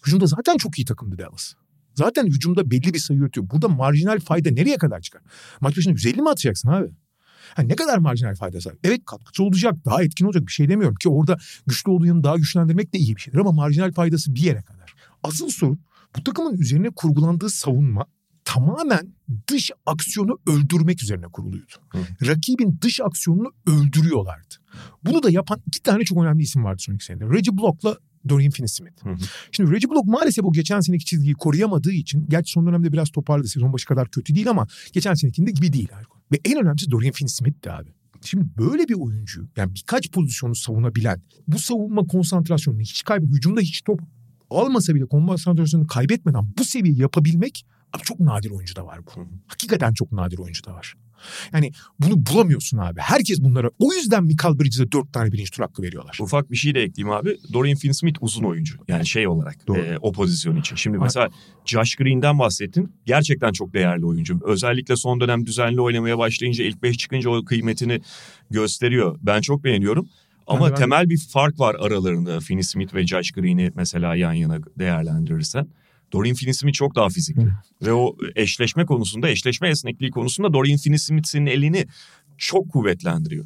Hücumda 0.06 0.26
zaten 0.26 0.58
çok 0.58 0.80
iyi 0.80 0.86
takımdı 0.86 1.18
Dallas. 1.18 1.54
Zaten 1.96 2.26
hücumda 2.26 2.72
belli 2.72 2.94
bir 2.94 3.00
sayı 3.00 3.20
üretiyor. 3.20 3.50
Burada 3.50 3.68
marjinal 3.68 4.20
fayda 4.20 4.52
nereye 4.52 4.78
kadar 4.78 5.02
çıkar? 5.02 5.22
Maç 5.62 5.78
başına 5.78 5.92
150 5.92 6.22
mi 6.22 6.30
atacaksın 6.30 6.70
abi? 6.70 6.92
Ha, 7.56 7.62
ne 7.62 7.76
kadar 7.76 7.98
marjinal 7.98 8.36
fayda 8.36 8.62
sahip? 8.62 8.80
Evet 8.84 9.02
katkısı 9.06 9.44
olacak, 9.44 9.76
daha 9.86 10.04
etkin 10.04 10.26
olacak 10.26 10.48
bir 10.48 10.52
şey 10.52 10.70
demiyorum 10.70 10.96
ki 10.96 11.10
orada 11.10 11.38
güçlü 11.68 11.92
olduğu 11.92 12.06
yanı 12.06 12.24
daha 12.24 12.38
güçlendirmek 12.38 12.94
de 12.94 12.98
iyi 12.98 13.16
bir 13.16 13.22
şeydir 13.22 13.38
ama 13.38 13.52
marjinal 13.52 13.92
faydası 13.92 14.36
bir 14.36 14.42
yere 14.42 14.62
kadar. 14.62 14.96
Asıl 15.24 15.50
sorun 15.50 15.80
bu 16.18 16.24
takımın 16.24 16.58
üzerine 16.58 16.90
kurgulandığı 16.90 17.50
savunma 17.50 18.06
tamamen 18.46 19.14
dış 19.48 19.72
aksiyonu 19.86 20.40
öldürmek 20.48 21.04
üzerine 21.04 21.26
kuruluydu. 21.26 21.74
Hı. 21.90 22.28
Rakibin 22.28 22.80
dış 22.82 23.02
aksiyonunu 23.02 23.52
öldürüyorlardı. 23.68 24.56
Bunu 25.04 25.24
da 25.24 25.30
yapan 25.30 25.62
iki 25.68 25.84
tane 25.84 26.04
çok 26.04 26.24
önemli 26.24 26.44
isim 26.44 26.64
vardı 26.64 26.82
son 26.82 26.94
iki 26.94 27.06
senede. 27.06 27.26
Reggie 27.26 27.58
Block'la 27.58 27.98
Dorian 28.30 28.52
Finney-Smith. 28.52 29.18
Şimdi 29.52 29.72
Reggie 29.72 29.90
Block 29.90 30.06
maalesef 30.06 30.46
o 30.46 30.52
geçen 30.52 30.80
seneki 30.80 31.06
çizgiyi 31.06 31.34
koruyamadığı 31.34 31.92
için 31.92 32.26
gerçi 32.30 32.52
son 32.52 32.68
dönemde 32.68 32.94
biraz 32.94 33.10
toparladı. 33.10 33.48
Sezon 33.48 33.74
başı 33.74 33.86
kadar 33.86 34.10
kötü 34.10 34.36
değil 34.36 34.50
ama 34.50 34.68
geçen 34.94 35.14
senekinde 35.14 35.52
gibi 35.52 35.74
değil. 35.74 35.90
Ve 36.32 36.40
en 36.46 36.64
önemlisi 36.64 36.92
Dorian 36.92 37.12
Finney-Smith'ti 37.12 37.72
abi. 37.72 37.90
Şimdi 38.22 38.46
böyle 38.58 38.88
bir 38.88 38.94
oyuncu 38.94 39.48
yani 39.58 39.76
birkaç 39.76 40.12
pozisyonu 40.12 40.56
savunabilen 40.56 41.22
bu 41.48 41.60
savunma 41.60 42.08
konsantrasyonunu 42.08 42.82
hiç 42.82 43.04
kaybı 43.04 43.26
hücumda 43.26 43.62
hiç 43.62 43.82
top 43.82 44.02
almasa 44.50 44.96
bile 44.96 45.06
konsantrasyonunu 45.06 45.88
kaybetmeden 45.88 46.54
bu 46.58 46.64
seviyeyi 46.64 47.02
yapabilmek 47.02 47.66
abi 47.94 48.04
çok 48.04 48.20
nadir 48.20 48.52
oyuncu 48.52 48.76
da 48.76 48.86
var 48.86 49.00
bu. 49.06 49.12
Hakikaten 49.48 49.94
çok 49.94 50.12
nadir 50.12 50.38
oyuncu 50.38 50.64
da 50.64 50.74
var. 50.74 50.94
Yani 51.54 51.72
bunu 52.00 52.26
bulamıyorsun 52.26 52.78
abi. 52.78 53.00
Herkes 53.00 53.40
bunlara 53.40 53.70
o 53.80 53.94
yüzden 53.94 54.24
Michael 54.24 54.60
Bridges'e 54.60 54.92
dört 54.92 55.14
tane 55.14 55.32
birinci 55.32 55.52
tur 55.52 55.64
hakkı 55.64 55.82
veriyorlar. 55.84 56.18
Ufak 56.22 56.52
bir 56.52 56.56
şey 56.56 56.76
de 56.76 56.84
ekleyeyim 56.84 57.16
abi. 57.16 57.38
Dorian 57.54 57.78
Finney-Smith 57.78 58.18
uzun 58.22 58.44
oyuncu. 58.44 58.78
Yani 58.88 59.08
şey 59.08 59.28
olarak 59.28 59.68
Doğru. 59.68 59.80
e, 59.80 59.98
o 60.02 60.12
pozisyon 60.12 60.56
için. 60.56 60.76
Şimdi 60.76 60.98
mesela 60.98 61.30
Josh 61.66 61.96
Green'den 61.96 62.40
bahsettin. 62.40 62.92
Gerçekten 63.06 63.52
çok 63.52 63.74
değerli 63.74 64.06
oyuncu. 64.06 64.40
Özellikle 64.44 64.96
son 64.96 65.20
dönem 65.20 65.46
düzenli 65.46 65.82
oynamaya 65.82 66.18
başlayınca 66.18 66.64
ilk 66.64 66.84
beş 66.84 66.98
çıkınca 66.98 67.30
o 67.30 67.46
kıymetini 67.46 68.02
gösteriyor. 68.50 69.20
Ben 69.22 69.42
çok 69.42 69.64
beğeniyorum. 69.64 70.10
Ama 70.48 70.68
de- 70.68 70.72
ben 70.72 70.78
temel 70.78 71.10
bir 71.10 71.18
fark 71.18 71.60
var 71.60 71.76
aralarında 71.80 72.38
Finney-Smith 72.38 72.94
ve 72.94 73.08
Josh 73.08 73.32
Green'i 73.32 73.72
mesela 73.76 74.16
yan 74.16 74.34
yana 74.34 74.60
değerlendirirsen. 74.80 75.68
Dorian 76.14 76.36
Finney-Smith 76.36 76.72
çok 76.74 76.96
daha 76.96 77.10
fizikli. 77.10 77.48
Ve 77.82 77.94
o 77.94 78.18
eşleşme 78.36 78.86
konusunda, 78.86 79.30
eşleşme 79.30 79.70
esnekliği 79.70 80.12
konusunda 80.12 80.54
Dorian 80.54 80.78
Finney-Smith'in 80.78 81.46
elini 81.46 81.86
çok 82.38 82.70
kuvvetlendiriyor. 82.70 83.46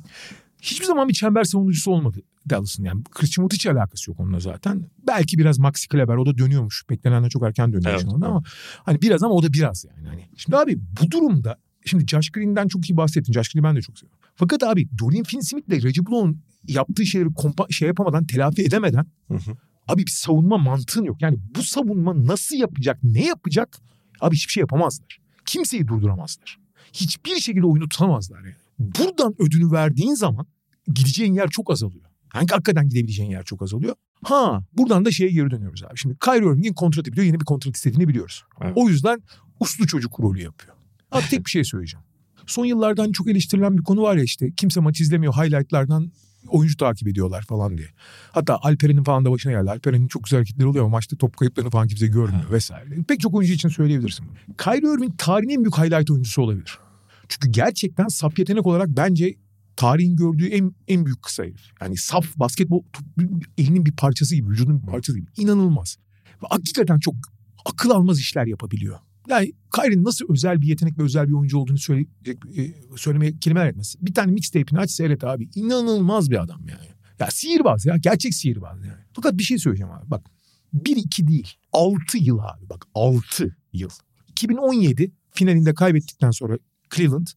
hiçbir 0.61 0.85
zaman 0.85 1.09
bir 1.09 1.13
çember 1.13 1.43
savunucusu 1.43 1.91
olmadı 1.91 2.21
Dallas'ın. 2.49 2.83
Yani 2.83 3.03
Christian 3.03 3.43
Wood 3.43 3.53
hiç 3.53 3.65
alakası 3.67 4.11
yok 4.11 4.19
onunla 4.19 4.39
zaten. 4.39 4.85
Belki 5.07 5.37
biraz 5.37 5.59
Maxi 5.59 5.87
Kleber 5.87 6.15
o 6.15 6.25
da 6.25 6.37
dönüyormuş. 6.37 6.83
Beklenenden 6.89 7.29
çok 7.29 7.43
erken 7.43 7.73
dönüyor 7.73 7.91
Evet, 7.91 8.01
şu 8.01 8.11
anda 8.11 8.27
ama 8.27 8.43
hani 8.83 9.01
biraz 9.01 9.23
ama 9.23 9.33
o 9.33 9.43
da 9.43 9.53
biraz 9.53 9.85
yani. 9.85 10.07
Hani. 10.07 10.25
Şimdi 10.37 10.57
abi 10.57 10.77
bu 11.01 11.11
durumda 11.11 11.57
şimdi 11.85 12.07
Josh 12.07 12.29
Green'den 12.29 12.67
çok 12.67 12.89
iyi 12.89 12.97
bahsettin. 12.97 13.33
Josh 13.33 13.49
Green'i 13.49 13.63
ben 13.63 13.75
de 13.75 13.81
çok 13.81 13.97
seviyorum. 13.97 14.19
Fakat 14.35 14.63
abi 14.63 14.87
Dorian 14.99 15.23
Finney-Smith 15.23 15.67
ile 15.67 15.87
Reggie 15.87 16.05
Block'un 16.05 16.41
yaptığı 16.67 17.05
şeyleri 17.05 17.29
kompa- 17.29 17.73
şey 17.73 17.87
yapamadan, 17.87 18.25
telafi 18.25 18.63
edemeden 18.63 19.05
Hı 19.27 19.33
hı. 19.33 19.57
Abi 19.87 20.05
bir 20.05 20.11
savunma 20.11 20.57
mantığın 20.57 21.03
yok. 21.03 21.21
Yani 21.21 21.37
bu 21.55 21.63
savunma 21.63 22.25
nasıl 22.25 22.55
yapacak, 22.55 22.99
ne 23.03 23.25
yapacak? 23.25 23.77
Abi 24.21 24.35
hiçbir 24.35 24.51
şey 24.51 24.61
yapamazlar. 24.61 25.17
Kimseyi 25.45 25.87
durduramazlar. 25.87 26.59
Hiçbir 26.93 27.35
şekilde 27.35 27.65
oyunu 27.65 27.89
tutamazlar 27.89 28.39
yani. 28.39 28.55
Buradan 28.79 29.35
ödünü 29.39 29.71
verdiğin 29.71 30.13
zaman 30.13 30.45
gideceğin 30.87 31.33
yer 31.33 31.49
çok 31.49 31.71
azalıyor. 31.71 32.05
Yani 32.35 32.47
hakikaten 32.51 32.89
gidebileceğin 32.89 33.29
yer 33.29 33.43
çok 33.43 33.61
azalıyor. 33.61 33.95
Ha 34.23 34.63
buradan 34.73 35.05
da 35.05 35.11
şeye 35.11 35.31
geri 35.31 35.51
dönüyoruz 35.51 35.83
abi. 35.83 35.97
Şimdi 35.97 36.17
Kyrie 36.25 36.37
Irving'in 36.37 36.73
kontratı 36.73 37.11
biliyor. 37.11 37.25
Yeni 37.25 37.39
bir 37.39 37.45
kontrat 37.45 37.75
istediğini 37.75 38.07
biliyoruz. 38.07 38.43
Evet. 38.61 38.73
O 38.75 38.89
yüzden 38.89 39.21
uslu 39.59 39.87
çocuk 39.87 40.19
rolü 40.19 40.41
yapıyor. 40.41 40.75
Abi 41.11 41.23
tek 41.29 41.45
bir 41.45 41.49
şey 41.49 41.63
söyleyeceğim. 41.63 42.05
Son 42.47 42.65
yıllardan 42.65 43.11
çok 43.11 43.27
eleştirilen 43.29 43.77
bir 43.77 43.83
konu 43.83 44.01
var 44.01 44.15
ya 44.15 44.23
işte 44.23 44.51
kimse 44.57 44.79
maç 44.79 45.01
izlemiyor 45.01 45.33
highlightlardan 45.33 46.11
oyuncu 46.47 46.77
takip 46.77 47.07
ediyorlar 47.07 47.41
falan 47.41 47.77
diye. 47.77 47.87
Hatta 48.31 48.57
Alperen'in 48.61 49.03
falan 49.03 49.25
da 49.25 49.31
başına 49.31 49.51
geldi. 49.51 49.69
Alperen'in 49.69 50.07
çok 50.07 50.23
güzel 50.23 50.37
hareketleri 50.37 50.67
oluyor 50.67 50.85
ama 50.85 50.97
maçta 50.97 51.17
top 51.17 51.37
kayıplarını 51.37 51.69
falan 51.69 51.87
kimse 51.87 52.07
görmüyor 52.07 52.51
vesaire. 52.51 53.03
Pek 53.07 53.19
çok 53.19 53.33
oyuncu 53.33 53.53
için 53.53 53.69
söyleyebilirsin. 53.69 54.25
Kyrie 54.57 54.93
Irving 54.93 55.17
tarihin 55.17 55.49
en 55.49 55.63
büyük 55.63 55.77
highlight 55.77 56.11
oyuncusu 56.11 56.41
olabilir. 56.41 56.79
Çünkü 57.29 57.49
gerçekten 57.49 58.07
sap 58.07 58.39
yetenek 58.39 58.67
olarak 58.67 58.87
bence 58.89 59.35
tarihin 59.75 60.15
gördüğü 60.15 60.47
en, 60.47 60.75
en 60.87 61.05
büyük 61.05 61.21
kısa 61.21 61.43
herif. 61.43 61.71
Yani 61.81 61.97
saf 61.97 62.25
basketbol 62.35 62.83
elinin 63.57 63.85
bir 63.85 63.91
parçası 63.91 64.35
gibi, 64.35 64.49
vücudun 64.49 64.81
bir 64.81 64.87
parçası 64.87 65.19
gibi. 65.19 65.29
İnanılmaz. 65.37 65.97
Ve 66.43 66.47
hakikaten 66.49 66.99
çok 66.99 67.15
akıl 67.65 67.89
almaz 67.89 68.19
işler 68.19 68.45
yapabiliyor. 68.45 68.99
Yani 69.29 69.51
Kyrie'nin 69.75 70.03
nasıl 70.03 70.25
özel 70.29 70.61
bir 70.61 70.67
yetenek 70.67 70.97
ve 70.99 71.03
özel 71.03 71.27
bir 71.27 71.33
oyuncu 71.33 71.57
olduğunu 71.57 71.77
söyleyecek, 71.77 72.37
söylemeye 72.95 73.37
kelimeler 73.39 73.67
etmez. 73.67 73.95
Bir 74.01 74.13
tane 74.13 74.31
mixtape'ini 74.31 74.79
aç 74.79 74.91
seyret 74.91 75.23
abi. 75.23 75.49
İnanılmaz 75.55 76.31
bir 76.31 76.43
adam 76.43 76.61
yani. 76.67 76.87
Ya 77.19 77.27
sihirbaz 77.31 77.85
ya. 77.85 77.97
Gerçek 77.97 78.33
sihirbaz 78.33 78.77
yani. 78.85 79.03
Fakat 79.13 79.37
bir 79.37 79.43
şey 79.43 79.57
söyleyeceğim 79.57 79.93
abi. 79.93 80.11
Bak 80.11 80.31
bir 80.73 80.95
iki 80.95 81.27
değil. 81.27 81.53
Altı 81.73 82.17
yıl 82.17 82.39
abi. 82.39 82.69
Bak 82.69 82.87
altı 82.93 83.55
yıl. 83.73 83.89
2017 84.27 85.11
finalinde 85.31 85.73
kaybettikten 85.73 86.31
sonra 86.31 86.57
Cleveland 86.95 87.27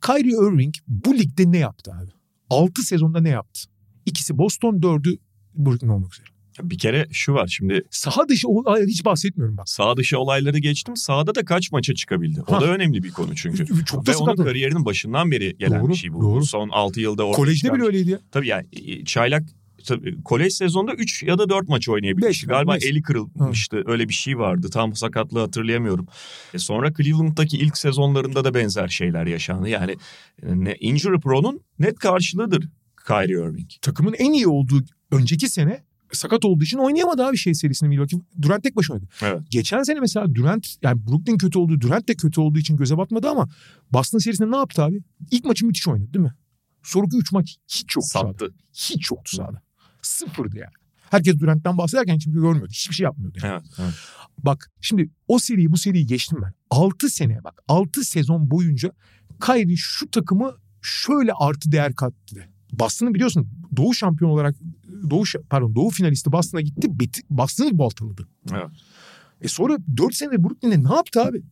Kyrie 0.00 0.32
Irving 0.32 0.74
bu 0.88 1.14
ligde 1.14 1.52
ne 1.52 1.58
yaptı 1.58 1.92
abi? 1.92 2.10
6 2.50 2.82
sezonda 2.82 3.20
ne 3.20 3.28
yaptı? 3.28 3.60
İkisi 4.06 4.38
Boston, 4.38 4.74
4'ü 4.74 5.18
Brooklyn 5.54 5.88
olmak 5.88 6.14
üzere. 6.14 6.28
Bir 6.62 6.78
kere 6.78 7.06
şu 7.12 7.34
var 7.34 7.46
şimdi. 7.46 7.82
Saha 7.90 8.28
dışı 8.28 8.48
olayları 8.48 8.86
hiç 8.86 9.04
bahsetmiyorum 9.04 9.56
bak. 9.56 9.68
Saha 9.68 9.96
dışı 9.96 10.18
olayları 10.18 10.58
geçtim. 10.58 10.96
Sahada 10.96 11.34
da 11.34 11.44
kaç 11.44 11.72
maça 11.72 11.94
çıkabildi? 11.94 12.42
O 12.46 12.52
ha. 12.52 12.60
da 12.60 12.66
önemli 12.66 13.02
bir 13.02 13.10
konu 13.10 13.36
çünkü. 13.36 13.84
Çok 13.84 14.08
Ve 14.08 14.16
onun 14.16 14.36
kariyerinin 14.36 14.84
başından 14.84 15.30
beri 15.30 15.56
gelen 15.58 15.80
doğru, 15.80 15.90
bir 15.90 15.96
şey 15.96 16.12
bu. 16.12 16.20
Doğru. 16.20 16.46
Son 16.46 16.68
6 16.68 17.00
yılda 17.00 17.24
ortaya 17.24 17.36
Kolejde 17.36 17.56
çıkarmış. 17.56 17.80
bile 17.80 17.86
öyleydi 17.86 18.10
ya. 18.10 18.20
Tabii 18.32 18.48
yani 18.48 18.66
e, 18.72 19.04
çaylak 19.04 19.42
tabii, 19.84 20.22
kolej 20.22 20.52
sezonunda 20.52 20.94
3 20.94 21.22
ya 21.22 21.38
da 21.38 21.48
4 21.48 21.68
maç 21.68 21.88
oynayabilmişti. 21.88 22.46
Galiba 22.46 22.74
beş. 22.74 22.84
eli 22.84 23.02
kırılmıştı. 23.02 23.76
Ha. 23.76 23.82
Öyle 23.86 24.08
bir 24.08 24.14
şey 24.14 24.38
vardı. 24.38 24.68
Tam 24.72 24.94
sakatlığı 24.94 25.40
hatırlayamıyorum. 25.40 26.06
E 26.54 26.58
sonra 26.58 26.92
Cleveland'daki 26.94 27.56
ilk 27.56 27.78
sezonlarında 27.78 28.44
da 28.44 28.54
benzer 28.54 28.88
şeyler 28.88 29.26
yaşandı. 29.26 29.68
Yani 29.68 29.96
e, 30.42 30.46
ne 30.46 30.76
injury 30.80 31.20
pro'nun 31.20 31.60
net 31.78 31.98
karşılığıdır 31.98 32.68
Kyrie 33.06 33.48
Irving. 33.48 33.70
Takımın 33.82 34.12
en 34.12 34.32
iyi 34.32 34.46
olduğu 34.46 34.84
önceki 35.10 35.48
sene 35.48 35.82
sakat 36.12 36.44
olduğu 36.44 36.64
için 36.64 36.78
oynayamadı 36.78 37.24
abi 37.24 37.36
şey 37.36 37.54
serisini 37.54 37.88
Milwaukee. 37.88 38.18
Durant 38.42 38.62
tek 38.62 38.76
başına 38.76 38.94
oynadı. 38.96 39.10
Evet. 39.22 39.40
Geçen 39.50 39.82
sene 39.82 40.00
mesela 40.00 40.34
Durant 40.34 40.76
yani 40.82 41.06
Brooklyn 41.06 41.38
kötü 41.38 41.58
olduğu 41.58 41.80
Durant 41.80 42.08
de 42.08 42.14
kötü 42.14 42.40
olduğu 42.40 42.58
için 42.58 42.76
göze 42.76 42.98
batmadı 42.98 43.28
ama 43.28 43.48
Boston 43.92 44.18
serisinde 44.18 44.50
ne 44.50 44.56
yaptı 44.56 44.82
abi? 44.82 45.02
İlk 45.30 45.44
maçı 45.44 45.66
müthiş 45.66 45.88
oynadı 45.88 46.14
değil 46.14 46.24
mi? 46.24 46.34
Sonraki 46.82 47.16
3 47.16 47.32
maç 47.32 47.56
hiç 47.68 47.96
yoktu 47.96 48.08
Sattı. 48.12 48.38
sahada. 48.38 48.54
Hiç 48.72 49.10
yoktu 49.10 49.36
sahada. 49.36 49.62
Sıfırdı 50.02 50.56
yani. 50.56 50.72
Herkes 51.10 51.38
Durant'tan 51.38 51.78
bahsederken 51.78 52.18
kimse 52.18 52.40
görmüyordu. 52.40 52.72
Hiçbir 52.72 52.94
şey 52.94 53.04
yapmıyordu. 53.04 53.38
Yani. 53.42 53.52
Evet, 53.52 53.64
evet. 53.78 53.94
Bak 54.38 54.70
şimdi 54.80 55.10
o 55.28 55.38
seriyi 55.38 55.72
bu 55.72 55.76
seriyi 55.76 56.06
geçtim 56.06 56.38
ben. 56.42 56.52
6 56.70 57.10
sene 57.10 57.44
bak 57.44 57.62
6 57.68 58.04
sezon 58.04 58.50
boyunca 58.50 58.92
Kyrie 59.46 59.76
şu 59.76 60.10
takımı 60.10 60.52
şöyle 60.82 61.32
artı 61.32 61.72
değer 61.72 61.94
kattı. 61.94 62.48
Boston'ı 62.72 63.14
biliyorsun 63.14 63.48
Doğu 63.76 63.94
şampiyon 63.94 64.30
olarak 64.30 64.56
Doğu 65.10 65.22
pardon 65.50 65.74
Doğu 65.74 65.90
finalisti 65.90 66.32
Boston'a 66.32 66.60
gitti. 66.60 66.88
Boston'ı 67.30 67.78
baltaladı. 67.78 68.28
Evet. 68.52 68.68
E 69.40 69.48
sonra 69.48 69.76
4 69.96 70.14
sene 70.14 70.44
Brooklyn'de 70.44 70.84
ne 70.84 70.94
yaptı 70.94 71.22
abi? 71.22 71.42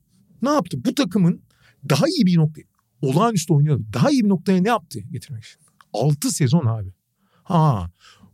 Ne 0.42 0.48
yaptı? 0.48 0.85
Bu 0.85 0.94
takımın 0.94 1.42
daha 1.88 2.06
iyi 2.06 2.26
bir 2.26 2.37
noktaya 2.37 2.64
olağanüstü 3.02 3.52
oynuyordu. 3.54 3.85
Daha 3.92 4.11
iyi 4.11 4.24
bir 4.24 4.28
noktaya 4.28 4.62
ne 4.62 4.68
yaptı 4.68 5.00
getirmek 5.00 5.44
için? 5.44 5.61
6 5.92 6.30
sezon 6.30 6.66
abi. 6.66 6.92
Ha 7.42 7.90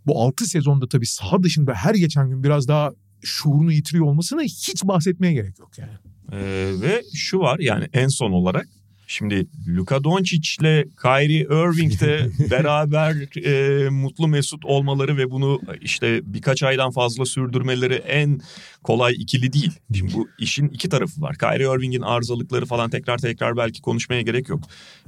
bu 0.07 0.23
6 0.23 0.47
sezonda 0.47 0.89
tabii 0.89 1.07
saha 1.07 1.43
dışında 1.43 1.75
her 1.75 1.95
geçen 1.95 2.29
gün 2.29 2.45
biraz 2.45 2.69
daha 2.69 2.93
şuurunu 3.23 3.73
yitiriyor 3.73 4.07
olmasını 4.07 4.43
hiç 4.43 4.85
bahsetmeye 4.85 5.33
gerek 5.33 5.59
yok 5.59 5.79
yani. 5.79 5.93
Ee, 6.33 6.73
ve 6.81 7.03
şu 7.15 7.39
var 7.39 7.59
yani 7.59 7.89
en 7.93 8.09
son 8.09 8.33
olarak 8.33 8.69
Şimdi 9.13 9.47
Luka 9.69 10.05
Doncic 10.05 10.57
ile 10.61 10.85
Kyrie 11.03 11.41
Irving 11.41 12.01
de 12.01 12.31
beraber 12.51 13.37
e, 13.45 13.89
mutlu 13.89 14.29
mesut 14.29 14.65
olmaları 14.65 15.17
ve 15.17 15.31
bunu 15.31 15.61
işte 15.81 16.21
birkaç 16.25 16.63
aydan 16.63 16.91
fazla 16.91 17.27
sürdürmeleri 17.27 17.95
en 17.95 18.41
kolay 18.83 19.15
ikili 19.15 19.53
değil. 19.53 19.73
Şimdi 19.97 20.15
bu 20.15 20.29
işin 20.39 20.69
iki 20.69 20.89
tarafı 20.89 21.21
var. 21.21 21.37
Kyrie 21.39 21.77
Irving'in 21.77 22.01
arızalıkları 22.01 22.67
falan 22.67 22.91
tekrar 22.91 23.19
tekrar 23.19 23.57
belki 23.57 23.83
konuşmaya 23.83 24.23
gerek 24.23 24.49
yok. 24.49 24.61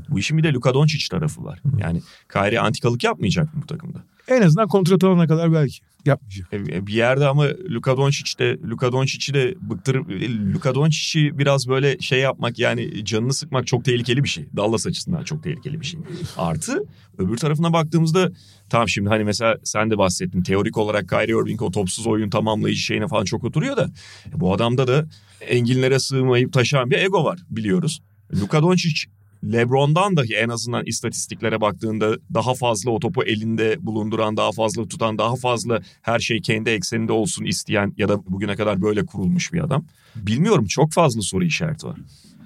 Bu 0.08 0.18
işin 0.18 0.38
bir 0.38 0.42
de 0.42 0.52
Luka 0.52 0.74
Doncic 0.74 1.08
tarafı 1.08 1.44
var. 1.44 1.58
Yani 1.78 2.02
Kyrie 2.32 2.58
antikalık 2.58 3.04
yapmayacak 3.04 3.54
mı 3.54 3.62
bu 3.62 3.66
takımda? 3.66 3.98
En 4.28 4.42
azından 4.42 4.68
kontrat 4.68 5.04
alana 5.04 5.26
kadar 5.26 5.52
belki 5.52 5.80
yapmayacak. 6.06 6.52
E, 6.52 6.56
e, 6.56 6.86
bir 6.86 6.92
yerde 6.92 7.26
ama 7.26 7.44
Luka 7.70 7.96
Doncic 7.96 8.38
de 8.38 8.58
Luka 8.68 8.92
Doncic'i 8.92 9.34
de 9.34 9.54
bıktırıp 9.60 10.10
e, 10.10 10.52
Luka 10.52 10.74
Doncic'i 10.74 11.38
biraz 11.38 11.68
böyle 11.68 11.98
şey 11.98 12.20
yapmak 12.20 12.58
yani 12.58 13.04
canını 13.04 13.34
sıkmak 13.34 13.66
çok 13.66 13.84
tehlikeli 13.84 14.24
bir 14.24 14.28
şey. 14.28 14.46
Dallas 14.56 14.86
açısından 14.86 15.24
çok 15.24 15.42
tehlikeli 15.42 15.80
bir 15.80 15.86
şey. 15.86 16.00
Artı 16.36 16.84
öbür 17.18 17.36
tarafına 17.36 17.72
baktığımızda 17.72 18.32
tamam 18.70 18.88
şimdi 18.88 19.08
hani 19.08 19.24
mesela 19.24 19.58
sen 19.64 19.90
de 19.90 19.98
bahsettin 19.98 20.42
teorik 20.42 20.78
olarak 20.78 21.08
Kyrie 21.08 21.42
Irving 21.42 21.62
o 21.62 21.70
topsuz 21.70 22.06
oyun 22.06 22.30
tamamlayıcı 22.30 22.80
şeyine 22.80 23.08
falan 23.08 23.24
çok 23.24 23.44
oturuyor 23.44 23.76
da 23.76 23.90
bu 24.32 24.54
adamda 24.54 24.86
da 24.86 25.06
enginlere 25.40 25.98
sığmayıp 25.98 26.52
taşıyan 26.52 26.90
bir 26.90 26.98
ego 26.98 27.24
var 27.24 27.38
biliyoruz. 27.50 28.02
Luka 28.40 28.62
Doncic 28.62 29.13
LeBron'dan 29.52 30.16
dahi 30.16 30.34
en 30.34 30.48
azından 30.48 30.86
istatistiklere 30.86 31.60
baktığında 31.60 32.16
daha 32.34 32.54
fazla 32.54 32.90
o 32.90 33.00
topu 33.00 33.24
elinde 33.24 33.76
bulunduran, 33.80 34.36
daha 34.36 34.52
fazla 34.52 34.88
tutan, 34.88 35.18
daha 35.18 35.36
fazla 35.36 35.82
her 36.02 36.18
şey 36.18 36.40
kendi 36.40 36.70
ekseninde 36.70 37.12
olsun 37.12 37.44
isteyen 37.44 37.94
ya 37.96 38.08
da 38.08 38.26
bugüne 38.26 38.56
kadar 38.56 38.82
böyle 38.82 39.06
kurulmuş 39.06 39.52
bir 39.52 39.64
adam. 39.64 39.84
Bilmiyorum 40.16 40.66
çok 40.66 40.92
fazla 40.92 41.22
soru 41.22 41.44
işareti 41.44 41.86
var. 41.86 41.96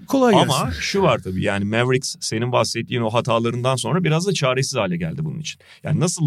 Kolay 0.07 0.35
gelsin. 0.35 0.51
Ama 0.51 0.71
şu 0.71 1.03
var 1.03 1.19
tabii 1.19 1.43
yani 1.43 1.65
Mavericks 1.65 2.17
senin 2.21 2.53
bahsettiğin 2.53 3.01
o 3.01 3.11
hatalarından 3.11 3.77
sonra 3.77 4.05
biraz 4.05 4.27
da 4.27 4.33
çaresiz 4.33 4.75
hale 4.75 4.97
geldi 4.97 5.25
bunun 5.25 5.39
için. 5.39 5.61
Yani 5.83 6.01
nasıl 6.01 6.25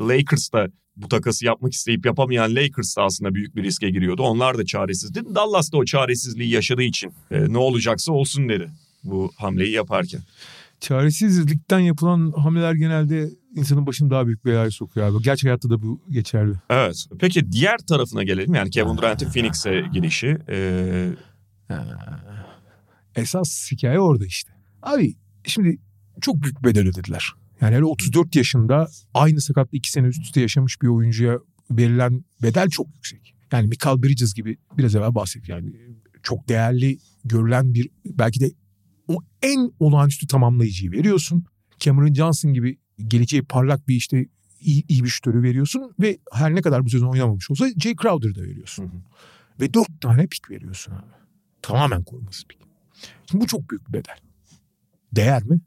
Lakers'ta 0.00 0.68
bu 0.96 1.08
takası 1.08 1.46
yapmak 1.46 1.72
isteyip 1.72 2.06
yapamayan 2.06 2.56
Lakers 2.56 2.96
da 2.96 3.02
aslında 3.02 3.34
büyük 3.34 3.56
bir 3.56 3.62
riske 3.62 3.90
giriyordu. 3.90 4.22
Onlar 4.22 4.58
da 4.58 4.64
çaresizdi. 4.64 5.20
Dallas 5.34 5.72
da 5.72 5.76
o 5.76 5.84
çaresizliği 5.84 6.50
yaşadığı 6.50 6.82
için 6.82 7.12
e, 7.30 7.52
ne 7.52 7.58
olacaksa 7.58 8.12
olsun 8.12 8.48
dedi 8.48 8.70
bu 9.04 9.30
hamleyi 9.36 9.72
yaparken. 9.72 10.20
Çaresizlikten 10.80 11.78
yapılan 11.78 12.32
hamleler 12.36 12.72
genelde 12.74 13.30
insanın 13.56 13.86
başını 13.86 14.10
daha 14.10 14.26
büyük 14.26 14.44
belaya 14.44 14.70
sokuyor 14.70 15.06
abi. 15.06 15.22
Gerçek 15.22 15.44
hayatta 15.44 15.70
da 15.70 15.82
bu 15.82 16.00
geçerli. 16.10 16.54
Evet. 16.70 17.06
Peki 17.20 17.52
diğer 17.52 17.78
tarafına 17.78 18.22
gelelim. 18.22 18.54
Yani 18.54 18.70
Kevin 18.70 18.96
Durant'in 18.96 19.30
Phoenix'e 19.30 19.84
girişi. 19.92 20.38
Ee... 20.48 21.10
Esas 23.16 23.72
hikaye 23.72 24.00
orada 24.00 24.26
işte. 24.26 24.52
Abi 24.82 25.14
şimdi 25.44 25.78
çok 26.20 26.42
büyük 26.42 26.64
bedel 26.64 26.88
ödediler. 26.88 27.32
Yani 27.60 27.76
hele 27.76 27.84
34 27.84 28.36
yaşında 28.36 28.88
aynı 29.14 29.40
sakatlı 29.40 29.78
iki 29.78 29.90
sene 29.90 30.06
üst 30.06 30.22
üste 30.22 30.40
yaşamış 30.40 30.82
bir 30.82 30.88
oyuncuya 30.88 31.38
verilen 31.70 32.24
bedel 32.42 32.68
çok 32.68 32.86
yüksek. 32.94 33.34
Yani 33.52 33.68
Michael 33.68 34.02
Bridges 34.02 34.34
gibi 34.34 34.56
biraz 34.78 34.94
evvel 34.94 35.14
bahsettik. 35.14 35.48
Yani 35.48 35.72
çok 36.22 36.48
değerli 36.48 36.98
görülen 37.24 37.74
bir 37.74 37.88
belki 38.06 38.40
de 38.40 38.50
o 39.14 39.22
en 39.42 39.72
olağanüstü 39.80 40.26
tamamlayıcıyı 40.26 40.92
veriyorsun. 40.92 41.44
Cameron 41.78 42.14
Johnson 42.14 42.52
gibi 42.52 42.78
geleceği 43.06 43.42
parlak 43.42 43.88
bir 43.88 43.94
işte 43.94 44.26
iyi, 44.60 44.84
iyi 44.88 45.04
bir 45.04 45.08
şütörü 45.08 45.42
veriyorsun 45.42 45.94
ve 46.00 46.18
her 46.32 46.54
ne 46.54 46.62
kadar 46.62 46.84
bu 46.84 46.90
sezon 46.90 47.08
oynamamış 47.08 47.50
olsa 47.50 47.68
Jay 47.76 47.94
Crowder'da 48.02 48.42
veriyorsun. 48.42 48.84
Hı 48.84 48.88
hı. 48.88 49.00
Ve 49.60 49.74
dört 49.74 50.00
tane 50.00 50.26
pik 50.26 50.50
veriyorsun 50.50 50.92
abi. 50.92 51.12
Tamamen 51.62 52.04
koruması 52.04 52.46
pik. 52.46 52.58
Şimdi 53.30 53.44
bu 53.44 53.46
çok 53.46 53.70
büyük 53.70 53.88
bir 53.88 53.92
bedel. 53.92 54.16
Değer 55.12 55.42
mi? 55.42 55.60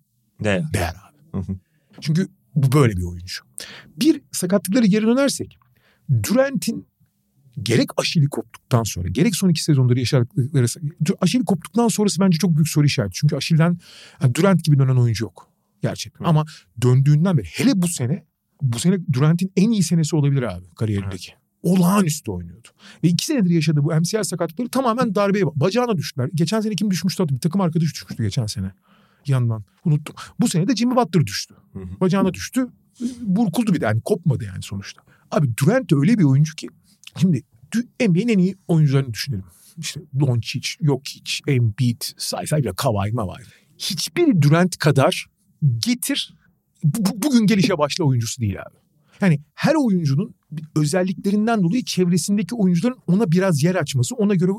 Değer. 0.44 0.74
Değer 0.74 0.96
abi. 1.10 1.42
Hı 1.42 1.52
hı. 1.52 1.58
Çünkü 2.02 2.28
bu 2.56 2.72
böyle 2.72 2.98
bir 2.98 3.04
oyuncu. 3.04 3.44
Bir 3.98 4.22
sakatlıkları 4.32 4.86
geri 4.86 5.06
dönersek 5.06 5.58
Durant'in 6.24 6.88
gerek 7.64 7.90
Aşil'i 7.98 8.28
koptuktan 8.28 8.84
sonra 8.84 9.08
gerek 9.08 9.36
son 9.36 9.50
iki 9.50 9.64
sezonları 9.64 10.00
yaşadıkları 10.00 10.66
Aşil'i 11.22 11.46
koptuktan 11.46 11.88
sonrası 11.88 12.22
bence 12.22 12.38
çok 12.38 12.56
büyük 12.56 12.70
soru 12.70 12.86
işareti. 12.86 13.14
Çünkü 13.14 13.36
Aşil'den 13.36 13.78
yani 14.22 14.36
Durant 14.36 14.64
gibi 14.64 14.80
dönen 14.80 14.96
oyuncu 14.96 15.24
yok. 15.24 15.50
Gerçekten. 15.82 16.26
Ama 16.26 16.46
döndüğünden 16.82 17.38
beri 17.38 17.48
hele 17.48 17.72
bu 17.76 17.88
sene 17.88 18.26
bu 18.62 18.80
sene 18.80 18.98
Durant'in 19.14 19.52
en 19.56 19.70
iyi 19.70 19.84
senesi 19.84 20.16
olabilir 20.16 20.44
abi 20.44 20.66
kariyerindeki. 20.76 21.32
Hı. 21.32 21.36
Olağanüstü 21.64 22.32
oynuyordu. 22.32 22.68
Ve 23.04 23.08
iki 23.08 23.26
senedir 23.26 23.50
yaşadığı 23.50 23.84
bu 23.84 23.96
MCL 23.96 24.24
sakatlıkları 24.24 24.70
tamamen 24.70 25.16
darbeye 25.16 25.46
bacağına 25.56 25.98
düştüler. 25.98 26.30
Geçen 26.36 26.62
sene 26.62 26.76
kim 26.76 26.92
düşmüştü 26.92 27.30
Bir 27.30 27.40
takım 27.40 27.62
arkadaş 27.62 27.84
düşmüştü 27.84 28.24
geçen 28.24 28.46
sene. 28.46 28.72
Yandan. 29.28 29.64
Unuttum. 29.86 30.16
Bu 30.40 30.48
sene 30.48 30.68
de 30.68 30.76
Jimmy 30.76 30.96
Butler 30.96 31.28
düştü. 31.28 31.56
Hı 31.74 31.80
hı. 31.80 32.00
Bacağına 32.02 32.34
düştü. 32.34 32.68
Burkuldu 33.22 33.74
bir 33.74 33.82
de 33.82 33.86
yani 33.86 34.02
kopmadı 34.02 34.44
yani 34.44 34.64
sonuçta. 34.64 35.02
Abi 35.32 35.58
Durant 35.58 35.94
öyle 35.94 36.18
bir 36.18 36.24
oyuncu 36.24 36.56
ki 36.56 36.68
şimdi 37.22 37.44
NBA'nin 38.02 38.28
en 38.28 38.38
iyi 38.38 38.56
oyuncularını 38.68 39.14
düşünelim. 39.14 39.46
İşte 39.78 40.02
Doncic, 40.20 40.70
Jokic, 40.82 41.32
Embiid, 41.48 42.02
say 42.18 42.46
bile 42.52 42.74
Kawhi 42.76 43.12
Mavai. 43.12 43.44
Hiçbir 43.78 44.42
Durant 44.42 44.78
kadar 44.78 45.26
getir 45.78 46.36
bu, 46.84 47.22
bugün 47.24 47.46
gelişe 47.46 47.78
başla 47.78 48.04
oyuncusu 48.04 48.42
değil 48.42 48.62
abi. 48.62 48.76
Yani 49.22 49.40
her 49.54 49.76
oyuncunun 49.76 50.36
özelliklerinden 50.76 51.64
dolayı 51.64 51.86
çevresindeki 51.86 52.56
oyuncuların 52.56 52.98
ona 53.08 53.32
biraz 53.32 53.64
yer 53.64 53.76
açması, 53.76 54.16
ona 54.16 54.36
göre 54.36 54.52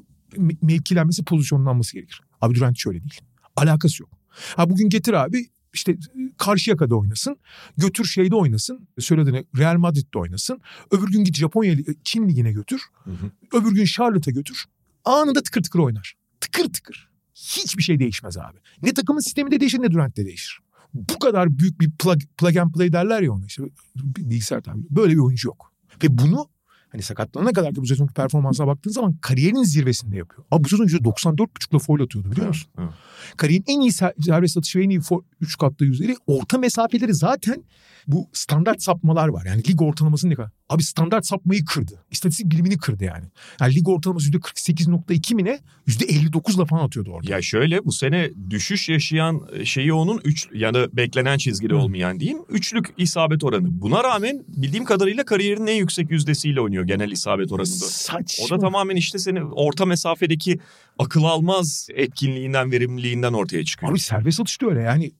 mevkilenmesi, 0.62 1.24
pozisyonlanması 1.24 1.94
gerekir. 1.94 2.20
Abi 2.40 2.54
Durant 2.54 2.78
şöyle 2.78 3.00
değil. 3.00 3.20
Alakası 3.56 4.02
yok. 4.02 4.10
Ha 4.56 4.70
bugün 4.70 4.88
getir 4.88 5.12
abi 5.12 5.46
işte 5.76 5.96
Karşıyaka'da 6.38 6.96
oynasın. 6.96 7.36
Götür 7.76 8.04
şeyde 8.04 8.34
oynasın. 8.34 8.88
Söylediğine 8.98 9.44
Real 9.58 9.76
Madrid'de 9.76 10.18
oynasın. 10.18 10.60
Öbür 10.90 11.12
gün 11.12 11.24
git 11.24 11.36
Japonya 11.36 11.76
Çin 12.04 12.28
ligine 12.28 12.52
götür. 12.52 12.80
Hı 13.04 13.10
hı. 13.10 13.30
Öbür 13.52 13.74
gün 13.74 13.84
Charlotte'a 13.84 14.32
götür. 14.32 14.64
Anında 15.04 15.42
tıkır 15.42 15.62
tıkır 15.62 15.78
oynar. 15.78 16.14
Tıkır 16.40 16.72
tıkır. 16.72 17.08
Hiçbir 17.34 17.82
şey 17.82 17.98
değişmez 17.98 18.38
abi. 18.38 18.58
Ne 18.82 18.94
takımın 18.94 19.20
sistemi 19.20 19.50
de 19.50 19.60
değişir 19.60 19.78
ne 19.78 19.90
Durant 19.90 20.16
de 20.16 20.26
değişir. 20.26 20.58
Bu 20.94 21.18
kadar 21.18 21.58
büyük 21.58 21.80
bir 21.80 21.90
plug, 21.90 22.20
plug 22.38 22.56
and 22.56 22.72
play 22.72 22.92
derler 22.92 23.22
ya 23.22 23.32
ona 23.32 23.46
işte. 23.46 23.62
Bilgisayar 23.96 24.60
tabiri. 24.60 24.86
Böyle 24.90 25.12
bir 25.12 25.18
oyuncu 25.18 25.48
yok. 25.48 25.72
Ve 26.02 26.18
bunu 26.18 26.48
hani 26.96 27.02
sakatlanana 27.02 27.52
kadar 27.52 27.74
ki 27.74 27.80
bu 27.80 27.86
sezonki 27.86 28.14
performansına 28.14 28.66
baktığın 28.66 28.90
zaman 28.90 29.16
kariyerinin 29.20 29.62
zirvesinde 29.62 30.16
yapıyor. 30.16 30.44
Abi 30.50 30.64
bu 30.64 30.68
sezon 30.68 30.86
%94,5'la 30.86 31.78
foul 31.78 32.00
atıyordu 32.00 32.30
biliyor 32.30 32.48
musun? 32.48 32.70
Evet, 32.78 32.88
evet. 32.88 33.36
Kariyerin 33.36 33.64
en 33.66 33.80
iyi 33.80 33.92
serbest 33.92 34.56
atışı 34.56 34.78
ve 34.78 34.84
en 34.84 34.90
iyi 34.90 35.00
3 35.40 35.58
katlı 35.58 35.86
yüzleri 35.86 36.16
orta 36.26 36.58
mesafeleri 36.58 37.14
zaten 37.14 37.64
bu 38.06 38.28
standart 38.32 38.82
sapmalar 38.82 39.28
var. 39.28 39.44
Yani 39.46 39.68
lig 39.68 39.82
ortalamasını 39.82 40.30
ne 40.30 40.34
kadar? 40.34 40.50
Abi 40.68 40.82
standart 40.82 41.26
sapmayı 41.26 41.64
kırdı. 41.64 42.04
İstatistik 42.10 42.50
bilimini 42.50 42.78
kırdı 42.78 43.04
yani. 43.04 43.24
Yani 43.60 43.74
lig 43.74 43.88
ortalaması 43.88 44.30
%48.2 44.30 45.34
mi 45.34 45.44
ne? 45.44 45.58
%59'la 45.88 46.64
falan 46.64 46.84
atıyordu 46.86 47.10
orada. 47.10 47.32
Ya 47.32 47.42
şöyle 47.42 47.84
bu 47.84 47.92
sene 47.92 48.30
düşüş 48.50 48.88
yaşayan 48.88 49.40
e, 49.52 49.64
şeyi 49.64 49.92
onun 49.92 50.20
üç 50.24 50.48
ya 50.54 50.74
da 50.74 50.96
beklenen 50.96 51.38
çizgide 51.38 51.74
Hı. 51.74 51.78
olmayan 51.78 52.20
diyeyim. 52.20 52.38
Üçlük 52.48 52.94
isabet 52.96 53.44
oranı. 53.44 53.80
Buna 53.80 54.04
rağmen 54.04 54.44
bildiğim 54.48 54.84
kadarıyla 54.84 55.24
kariyerinin 55.24 55.66
en 55.66 55.76
yüksek 55.76 56.10
yüzdesiyle 56.10 56.60
oynuyor 56.60 56.84
genel 56.86 57.10
isabet 57.10 57.52
oranında. 57.52 57.66
Saçma. 57.74 58.44
O 58.46 58.50
da 58.50 58.58
tamamen 58.58 58.96
işte 58.96 59.18
seni 59.18 59.44
orta 59.44 59.86
mesafedeki 59.86 60.58
akıl 60.98 61.24
almaz 61.24 61.88
etkinliğinden, 61.94 62.72
verimliliğinden 62.72 63.32
ortaya 63.32 63.64
çıkıyor. 63.64 63.92
Abi 63.92 63.98
serbest 63.98 64.40
atışta 64.40 64.66
öyle 64.66 64.80
yani 64.80 65.12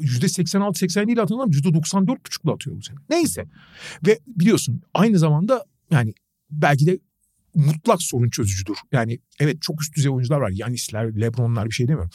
%86-87 0.00 1.12
ile 1.12 1.22
atan 1.22 1.36
adam 1.36 1.50
%94,5'la 1.50 2.52
atıyor 2.52 2.76
bu 2.76 2.82
sene. 2.82 2.98
Neyse. 3.10 3.44
Ve 4.06 4.18
biliyorsun 4.26 4.82
aynı 4.94 5.18
zamanda 5.18 5.64
yani 5.90 6.14
belki 6.50 6.86
de 6.86 6.98
mutlak 7.54 8.02
sorun 8.02 8.30
çözücüdür. 8.30 8.76
Yani 8.92 9.18
evet 9.40 9.62
çok 9.62 9.82
üst 9.82 9.96
düzey 9.96 10.10
oyuncular 10.10 10.40
var. 10.40 10.50
Yanisler, 10.50 11.20
Lebronlar 11.20 11.66
bir 11.66 11.74
şey 11.74 11.88
demiyorum. 11.88 12.10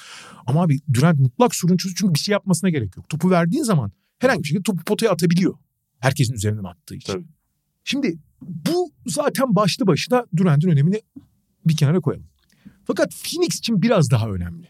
Ama 0.46 0.63
abi 0.63 0.80
Durant 0.93 1.20
mutlak 1.20 1.56
sorun 1.56 1.78
çözücü 1.78 2.00
çünkü 2.00 2.13
bir 2.13 2.20
şey 2.20 2.34
yapmasına 2.34 2.70
gerek 2.70 2.98
yok. 2.98 3.10
Topu 3.10 3.30
verdiğin 3.30 3.63
zaman 3.63 3.91
herhangi 4.20 4.43
bir 4.43 4.48
şekilde 4.48 4.63
topu 4.63 4.84
potaya 4.84 5.12
atabiliyor. 5.12 5.54
Herkesin 6.00 6.34
üzerinden 6.34 6.63
attığı 6.63 6.96
için. 6.96 7.13
Tabii. 7.13 7.26
Şimdi 7.84 8.17
bu 8.41 8.87
zaten 9.10 9.56
başlı 9.56 9.88
başına 9.88 10.26
Durant'ın 10.38 10.70
önemini 10.70 11.02
bir 11.65 11.78
kenara 11.78 12.00
koyalım. 12.00 12.28
Fakat 12.86 13.13
Phoenix 13.24 13.56
için 13.56 13.82
biraz 13.82 14.12
daha 14.12 14.30
önemli 14.30 14.67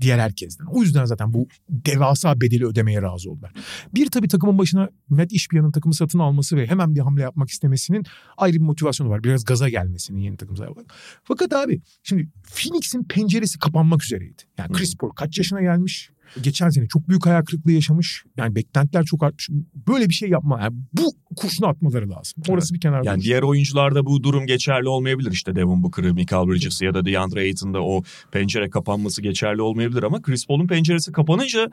diğer 0.00 0.18
herkesten. 0.18 0.66
O 0.66 0.82
yüzden 0.82 1.04
zaten 1.04 1.32
bu 1.32 1.48
devasa 1.68 2.40
bedeli 2.40 2.66
ödemeye 2.66 3.02
razı 3.02 3.30
oldular. 3.30 3.52
Bir 3.94 4.06
tabii 4.06 4.28
takımın 4.28 4.58
başına 4.58 4.90
Matt 5.08 5.32
Ishbia'nın 5.32 5.72
takımı 5.72 5.94
satın 5.94 6.18
alması 6.18 6.56
ve 6.56 6.66
hemen 6.66 6.94
bir 6.94 7.00
hamle 7.00 7.22
yapmak 7.22 7.50
istemesinin 7.50 8.04
ayrı 8.36 8.54
bir 8.54 8.60
motivasyonu 8.60 9.10
var. 9.10 9.24
Biraz 9.24 9.44
gaza 9.44 9.68
gelmesinin 9.68 10.20
yeni 10.20 10.36
takım 10.36 10.56
sahibi. 10.56 10.80
Fakat 11.24 11.52
abi 11.52 11.80
şimdi 12.02 12.28
Phoenix'in 12.42 13.04
penceresi 13.04 13.58
kapanmak 13.58 14.04
üzereydi. 14.04 14.42
Yani 14.58 14.72
Chris 14.72 14.96
Paul 14.96 15.10
kaç 15.10 15.38
yaşına 15.38 15.60
gelmiş? 15.60 16.10
Geçen 16.40 16.68
sene 16.68 16.88
çok 16.88 17.08
büyük 17.08 17.26
hayal 17.26 17.44
kırıklığı 17.44 17.72
yaşamış. 17.72 18.24
Yani 18.36 18.54
beklentiler 18.54 19.04
çok 19.04 19.22
artmış. 19.22 19.48
Böyle 19.88 20.08
bir 20.08 20.14
şey 20.14 20.28
yapma. 20.28 20.60
Yani 20.60 20.76
bu 20.92 21.12
kurşunu 21.36 21.66
atmaları 21.66 22.10
lazım. 22.10 22.42
Orası 22.48 22.66
evet. 22.66 22.74
bir 22.74 22.80
kenarda. 22.80 23.10
Yani 23.10 23.22
diğer 23.22 23.42
oyuncularda 23.42 24.06
bu 24.06 24.22
durum 24.22 24.46
geçerli 24.46 24.88
olmayabilir. 24.88 25.32
İşte 25.32 25.54
Devin 25.54 25.82
Booker'ı, 25.82 26.14
Michael 26.14 26.48
Bridges 26.48 26.82
ya 26.82 26.94
da 26.94 27.04
DeAndre 27.04 27.40
Ayton'da 27.40 27.82
o 27.82 28.02
pencere 28.32 28.70
kapanması 28.70 29.22
geçerli 29.22 29.62
olmayabilir 29.62 30.02
ama 30.02 30.22
Chris 30.22 30.46
Paul'un 30.46 30.66
penceresi 30.66 31.12
kapanınca 31.12 31.70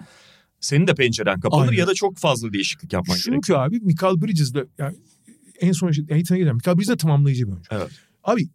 senin 0.60 0.88
de 0.88 0.96
penceren 0.96 1.40
kapanır 1.40 1.68
Aynen. 1.68 1.80
ya 1.80 1.88
da 1.88 1.94
çok 1.94 2.18
fazla 2.18 2.54
değişiklik 2.54 2.94
yapman 2.94 3.16
Çünkü 3.16 3.32
gerekiyor. 3.32 3.68
Çünkü 3.70 3.78
abi 3.78 3.86
Michael 3.86 4.22
Bridges'de 4.22 4.66
yani 4.78 4.96
en 5.60 5.72
son 5.72 5.90
işte 5.90 6.14
Ayton'a 6.14 6.38
gelen 6.38 6.56
Michael 6.56 6.78
Bridges 6.78 6.90
de 6.90 6.98
tamamlayıcı 6.98 7.48
bir 7.48 7.52
oyuncu. 7.52 7.70
Evet. 7.72 7.90
Abi 8.24 8.50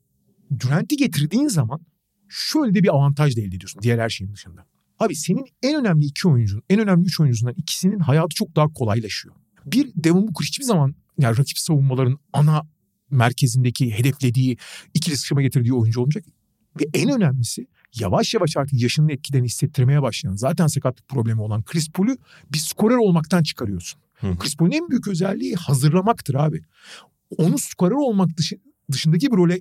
Durant'i 0.61 0.97
getirdiğin 0.97 1.49
zaman 1.49 1.81
şöyle 2.29 2.75
de 2.75 2.83
bir 2.83 2.89
avantaj 2.89 3.37
da 3.37 3.41
elde 3.41 3.57
ediyorsun 3.57 3.83
diğer 3.83 3.99
her 3.99 4.09
şeyin 4.09 4.33
dışında. 4.33 4.67
Abi 4.99 5.17
senin 5.17 5.47
en 5.63 5.81
önemli 5.81 6.05
iki 6.05 6.29
oyuncun, 6.29 6.63
en 6.71 6.81
önemli 6.81 7.07
üç 7.07 7.21
oyuncundan 7.21 7.55
ikisinin 7.57 7.99
hayatı 7.99 8.35
çok 8.35 8.57
daha 8.57 8.69
kolaylaşıyor. 8.69 9.35
Bir 9.67 9.93
Devin 9.97 10.23
Booker 10.23 10.45
hiçbir 10.47 10.65
zaman 10.65 10.95
yani 11.19 11.39
rakip 11.39 11.59
savunmaların 11.59 12.19
ana 12.33 12.63
merkezindeki 13.11 13.99
hedeflediği 13.99 14.57
ikili 14.95 15.17
sıçrama 15.17 15.43
getirdiği 15.43 15.73
oyuncu 15.73 16.01
olmayacak. 16.01 16.25
Ve 16.81 16.85
en 16.95 17.11
önemlisi 17.11 17.67
yavaş 18.01 18.35
yavaş 18.35 18.57
artık 18.57 18.83
yaşının 18.83 19.09
etkilerini 19.09 19.47
hissettirmeye 19.47 20.03
başlayan 20.03 20.35
zaten 20.35 20.67
sakatlık 20.67 21.09
problemi 21.09 21.41
olan 21.41 21.63
Chris 21.63 21.91
Paul'u 21.91 22.17
bir 22.53 22.59
skorer 22.59 22.97
olmaktan 22.97 23.43
çıkarıyorsun. 23.43 24.01
Hı. 24.15 24.37
Chris 24.39 24.57
Paul'un 24.57 24.73
en 24.73 24.91
büyük 24.91 25.09
özelliği 25.09 25.55
hazırlamaktır 25.55 26.35
abi. 26.35 26.61
Onu 27.37 27.59
skorer 27.59 27.95
olmak 27.95 28.37
dışı, 28.37 28.57
dışındaki 28.93 29.33
bir 29.33 29.37
role 29.37 29.61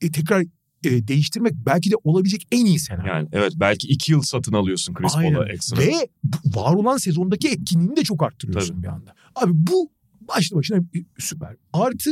e, 0.00 0.10
tekrar 0.10 0.44
e, 0.84 1.08
değiştirmek 1.08 1.52
belki 1.54 1.90
de 1.90 1.94
olabilecek 2.04 2.48
en 2.52 2.66
iyi 2.66 2.78
senaryo. 2.78 3.06
Yani 3.06 3.28
evet 3.32 3.52
belki 3.56 3.88
iki 3.88 4.12
yıl 4.12 4.22
satın 4.22 4.52
alıyorsun 4.52 4.94
Chris 4.94 5.14
Paul'a 5.14 5.48
ekstra. 5.48 5.78
Ve 5.78 6.08
var 6.44 6.74
olan 6.74 6.96
sezondaki 6.96 7.48
etkinliğini 7.48 7.96
de 7.96 8.02
çok 8.02 8.22
arttırıyorsun 8.22 8.74
Tabii. 8.74 8.82
bir 8.82 8.88
anda. 8.88 9.14
Abi 9.34 9.50
bu 9.54 9.90
başlı 10.20 10.56
başına 10.56 10.78
süper. 11.18 11.56
Artı 11.72 12.10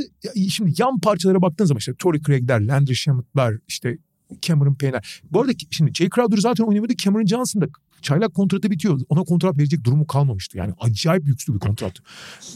şimdi 0.51 0.75
yan 0.79 1.01
parçalara 1.01 1.43
baktığın 1.43 1.65
zaman 1.65 1.79
işte 1.79 1.95
Torrey 1.99 2.23
Craig'ler, 2.23 2.61
Landry 2.61 2.95
Shamet'lar, 2.95 3.55
işte 3.69 3.99
Cameron 4.43 4.75
Payne'ler. 4.75 5.23
Bu 5.31 5.41
arada 5.41 5.53
şimdi 5.71 5.95
Jay 5.95 6.09
Crowder 6.15 6.37
zaten 6.37 6.65
oynamadı. 6.65 6.97
Cameron 6.97 7.27
Johnson 7.27 7.63
da 7.63 7.67
çaylak 8.03 8.35
kontratı 8.35 8.71
bitiyor. 8.71 9.01
Ona 9.09 9.23
kontrat 9.23 9.59
verecek 9.59 9.85
durumu 9.85 10.07
kalmamıştı. 10.07 10.59
Yani 10.59 10.73
acayip 10.81 11.29
yüklü 11.29 11.55
bir 11.55 11.59
kontrat 11.59 11.93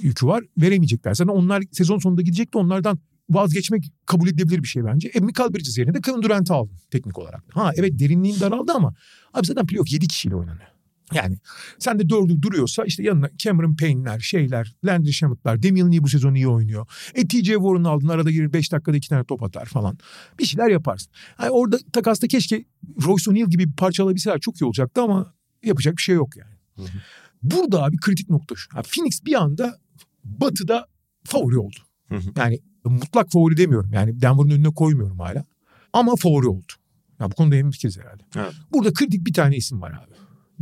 yükü 0.01 0.27
var. 0.27 0.45
Veremeyecekler. 0.59 1.15
Zaten 1.15 1.33
onlar 1.33 1.63
sezon 1.73 1.99
sonunda 1.99 2.23
gidecekti. 2.23 2.59
Onlardan 2.59 2.99
vazgeçmek 3.31 3.93
kabul 4.07 4.29
edilebilir 4.29 4.63
bir 4.63 4.69
şey 4.69 4.85
bence. 4.85 5.09
E, 5.09 5.21
Michael 5.21 5.55
Bridges 5.55 5.79
yerine 5.79 5.95
de 5.95 6.01
Kevin 6.01 6.23
Durant'ı 6.23 6.55
aldın 6.55 6.77
teknik 6.91 7.19
olarak. 7.19 7.45
Ha 7.51 7.73
evet 7.77 7.99
derinliğin 7.99 8.41
daraldı 8.41 8.73
ama 8.73 8.95
abi 9.35 9.47
zaten 9.47 9.67
playoff 9.67 9.93
7 9.93 10.09
kişiyle 10.09 10.37
oynanıyor. 10.37 10.73
Yani 11.15 11.37
sen 11.79 11.99
de 11.99 12.09
dördü 12.09 12.43
duruyorsa 12.43 12.85
işte 12.85 13.03
yanına 13.03 13.29
Cameron 13.39 13.77
Payne'ler, 13.77 14.21
şeyler, 14.21 14.75
Landry 14.85 15.13
Shamet'lar, 15.13 15.63
Damian 15.63 15.93
Lee 15.93 16.03
bu 16.03 16.09
sezon 16.09 16.35
iyi 16.35 16.49
oynuyor. 16.49 16.87
E 17.15 17.29
TJ 17.29 17.47
Warren'ı 17.47 17.89
aldın 17.89 18.09
arada 18.09 18.31
girir 18.31 18.53
5 18.53 18.73
dakikada 18.73 18.97
2 18.97 19.09
tane 19.09 19.25
top 19.25 19.43
atar 19.43 19.67
falan. 19.67 19.99
Bir 20.39 20.45
şeyler 20.45 20.69
yaparsın. 20.69 21.13
Yani 21.41 21.51
orada 21.51 21.79
takasta 21.93 22.29
keşke 22.29 22.65
Royce 23.07 23.31
O'Neal 23.31 23.51
gibi 23.51 23.69
bir 23.69 23.77
parça 23.77 24.05
alabilseler 24.05 24.41
çok 24.41 24.61
iyi 24.61 24.65
olacaktı 24.65 25.03
ama 25.03 25.35
yapacak 25.63 25.97
bir 25.97 26.03
şey 26.03 26.15
yok 26.15 26.37
yani. 26.37 26.55
Hı 26.77 26.83
hı. 26.83 26.99
Burada 27.43 27.83
abi 27.83 27.97
kritik 27.97 28.31
nokta 28.31 28.55
şu. 28.55 28.77
Yani 28.77 28.87
Phoenix 28.97 29.25
bir 29.25 29.35
anda 29.35 29.79
batıda 30.25 30.87
favori 31.25 31.59
oldu. 31.59 31.77
Hı 32.09 32.15
hı. 32.15 32.33
Yani 32.37 32.61
mutlak 32.85 33.31
favori 33.31 33.57
demiyorum. 33.57 33.93
Yani 33.93 34.21
Denver'ın 34.21 34.51
önüne 34.51 34.71
koymuyorum 34.71 35.19
hala. 35.19 35.45
Ama 35.93 36.17
favori 36.17 36.47
oldu. 36.49 36.73
Ya 37.21 37.31
bu 37.31 37.35
konuda 37.35 37.55
hemfikiriz 37.55 37.99
herhalde. 37.99 38.23
Evet. 38.37 38.53
Burada 38.73 38.93
kritik 38.93 39.27
bir 39.27 39.33
tane 39.33 39.57
isim 39.57 39.83
var 39.83 39.91
abi. 39.91 40.13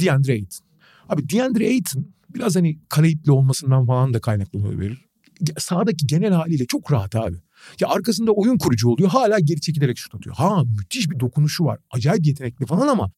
DeAndre 0.00 0.32
Ayton. 0.32 0.66
Abi 1.08 1.30
DeAndre 1.30 1.66
Ayton 1.68 2.06
biraz 2.34 2.56
hani 2.56 2.78
Karayipli 2.88 3.32
olmasından 3.32 3.86
falan 3.86 4.14
da 4.14 4.20
kaynaklı 4.20 4.58
olabilir. 4.58 5.04
Sağdaki 5.58 6.06
genel 6.06 6.32
haliyle 6.32 6.66
çok 6.66 6.92
rahat 6.92 7.16
abi. 7.16 7.36
Ya 7.80 7.88
arkasında 7.88 8.32
oyun 8.32 8.58
kurucu 8.58 8.88
oluyor. 8.88 9.10
Hala 9.10 9.38
geri 9.38 9.60
çekilerek 9.60 9.98
şut 9.98 10.14
atıyor. 10.14 10.36
Ha 10.36 10.64
müthiş 10.64 11.10
bir 11.10 11.20
dokunuşu 11.20 11.64
var. 11.64 11.78
Acayip 11.90 12.26
yetenekli 12.26 12.66
falan 12.66 12.88
ama 12.88 13.10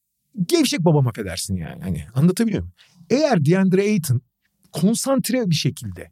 gevşek 0.47 0.81
babam 0.81 1.07
affedersin 1.07 1.57
yani. 1.57 1.83
Hani 1.83 2.05
anlatabiliyor 2.15 2.61
muyum? 2.63 2.75
Eğer 3.11 3.45
DeAndre 3.45 3.83
Ayton 3.83 4.21
konsantre 4.73 5.51
bir 5.51 5.55
şekilde 5.55 6.11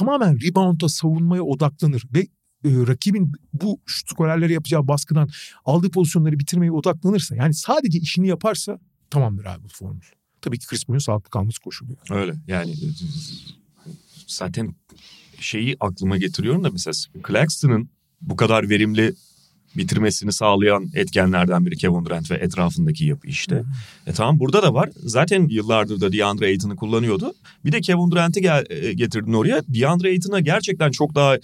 tamamen 0.00 0.40
rebound'a 0.40 0.88
savunmaya 0.88 1.42
odaklanır 1.42 2.04
ve 2.14 2.20
e, 2.20 2.26
rakibin 2.64 3.32
bu 3.52 3.80
skorerlere 3.86 4.52
yapacağı 4.52 4.88
baskıdan 4.88 5.28
aldığı 5.64 5.90
pozisyonları 5.90 6.38
bitirmeye 6.38 6.72
odaklanırsa 6.72 7.36
yani 7.36 7.54
sadece 7.54 7.98
işini 7.98 8.28
yaparsa 8.28 8.78
tamamdır 9.10 9.44
abi 9.44 9.64
bu 9.64 9.68
formül. 9.68 10.02
Tabii 10.40 10.58
ki 10.58 10.66
Chris 10.66 10.84
Paul'un 10.84 10.98
sağlıklı 10.98 11.30
kalması 11.30 11.60
koşuluyor. 11.60 11.98
Öyle 12.10 12.34
yani 12.46 12.74
zaten 14.26 14.74
şeyi 15.40 15.76
aklıma 15.80 16.16
getiriyorum 16.16 16.64
da 16.64 16.70
mesela 16.70 16.94
Claxton'ın 17.28 17.90
bu 18.20 18.36
kadar 18.36 18.68
verimli 18.68 19.14
bitirmesini 19.76 20.32
sağlayan 20.32 20.90
etkenlerden 20.94 21.66
biri 21.66 21.76
Kevin 21.76 22.04
Durant 22.04 22.30
ve 22.30 22.34
etrafındaki 22.34 23.04
yapı 23.04 23.28
işte. 23.28 23.62
E 24.06 24.12
tamam 24.12 24.38
burada 24.38 24.62
da 24.62 24.74
var. 24.74 24.90
Zaten 24.96 25.48
yıllardır 25.48 26.00
da 26.00 26.12
DeAndre 26.12 26.46
Ayton'u 26.46 26.76
kullanıyordu. 26.76 27.32
Bir 27.64 27.72
de 27.72 27.80
Kevin 27.80 28.10
Durant'i 28.10 28.42
gel, 28.42 28.64
e, 28.70 28.92
getirdin 28.92 29.32
oraya. 29.32 29.62
DeAndre 29.68 30.08
Ayton'a 30.08 30.40
gerçekten 30.40 30.90
çok 30.90 31.14
daha 31.14 31.36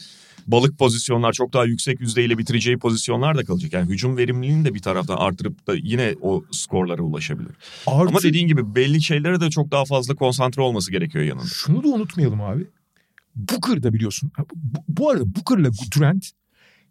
balık 0.46 0.78
pozisyonlar 0.78 1.32
çok 1.32 1.52
daha 1.52 1.64
yüksek 1.64 2.00
yüzdeyle 2.00 2.38
bitireceği 2.38 2.78
pozisyonlar 2.78 3.38
da 3.38 3.44
kalacak. 3.44 3.72
Yani 3.72 3.90
hücum 3.90 4.16
verimliliğini 4.16 4.64
de 4.64 4.74
bir 4.74 4.82
taraftan 4.82 5.16
artırıp 5.16 5.66
da 5.66 5.74
yine 5.74 6.14
o 6.20 6.44
skorlara 6.50 7.02
ulaşabilir. 7.02 7.52
Artı, 7.86 8.08
Ama 8.08 8.22
dediğin 8.22 8.48
gibi 8.48 8.74
belli 8.74 9.02
şeylere 9.02 9.40
de 9.40 9.50
çok 9.50 9.70
daha 9.70 9.84
fazla 9.84 10.14
konsantre 10.14 10.62
olması 10.62 10.90
gerekiyor 10.92 11.24
yanında. 11.24 11.46
Şunu 11.46 11.82
da 11.82 11.88
unutmayalım 11.88 12.40
abi. 12.40 12.66
Booker 13.36 13.82
da 13.82 13.92
biliyorsun. 13.92 14.32
Bu, 14.54 14.78
bu 14.88 15.10
arada 15.10 15.24
Booker'la 15.34 15.70
Durant 15.96 16.30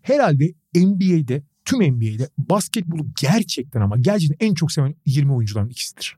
herhalde 0.05 0.53
NBA'de 0.75 1.43
tüm 1.65 1.79
NBA'de 1.79 2.29
basketbolu 2.37 3.07
gerçekten 3.21 3.81
ama 3.81 3.97
gerçekten 3.97 4.47
en 4.47 4.53
çok 4.53 4.71
seven 4.71 4.95
20 5.05 5.33
oyuncuların 5.33 5.69
ikisidir. 5.69 6.17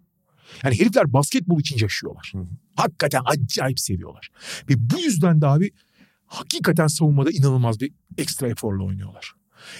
Yani 0.64 0.80
herifler 0.80 1.14
basketbol 1.14 1.60
için 1.60 1.78
yaşıyorlar. 1.80 2.34
Hı. 2.36 2.48
Hakikaten 2.76 3.22
acayip 3.26 3.80
seviyorlar. 3.80 4.30
Ve 4.70 4.74
bu 4.78 5.00
yüzden 5.00 5.42
de 5.42 5.48
abi 5.48 5.72
hakikaten 6.26 6.88
savunmada 6.88 7.32
inanılmaz 7.32 7.80
bir 7.80 7.92
ekstra 8.18 8.48
eforla 8.48 8.84
oynuyorlar. 8.84 9.32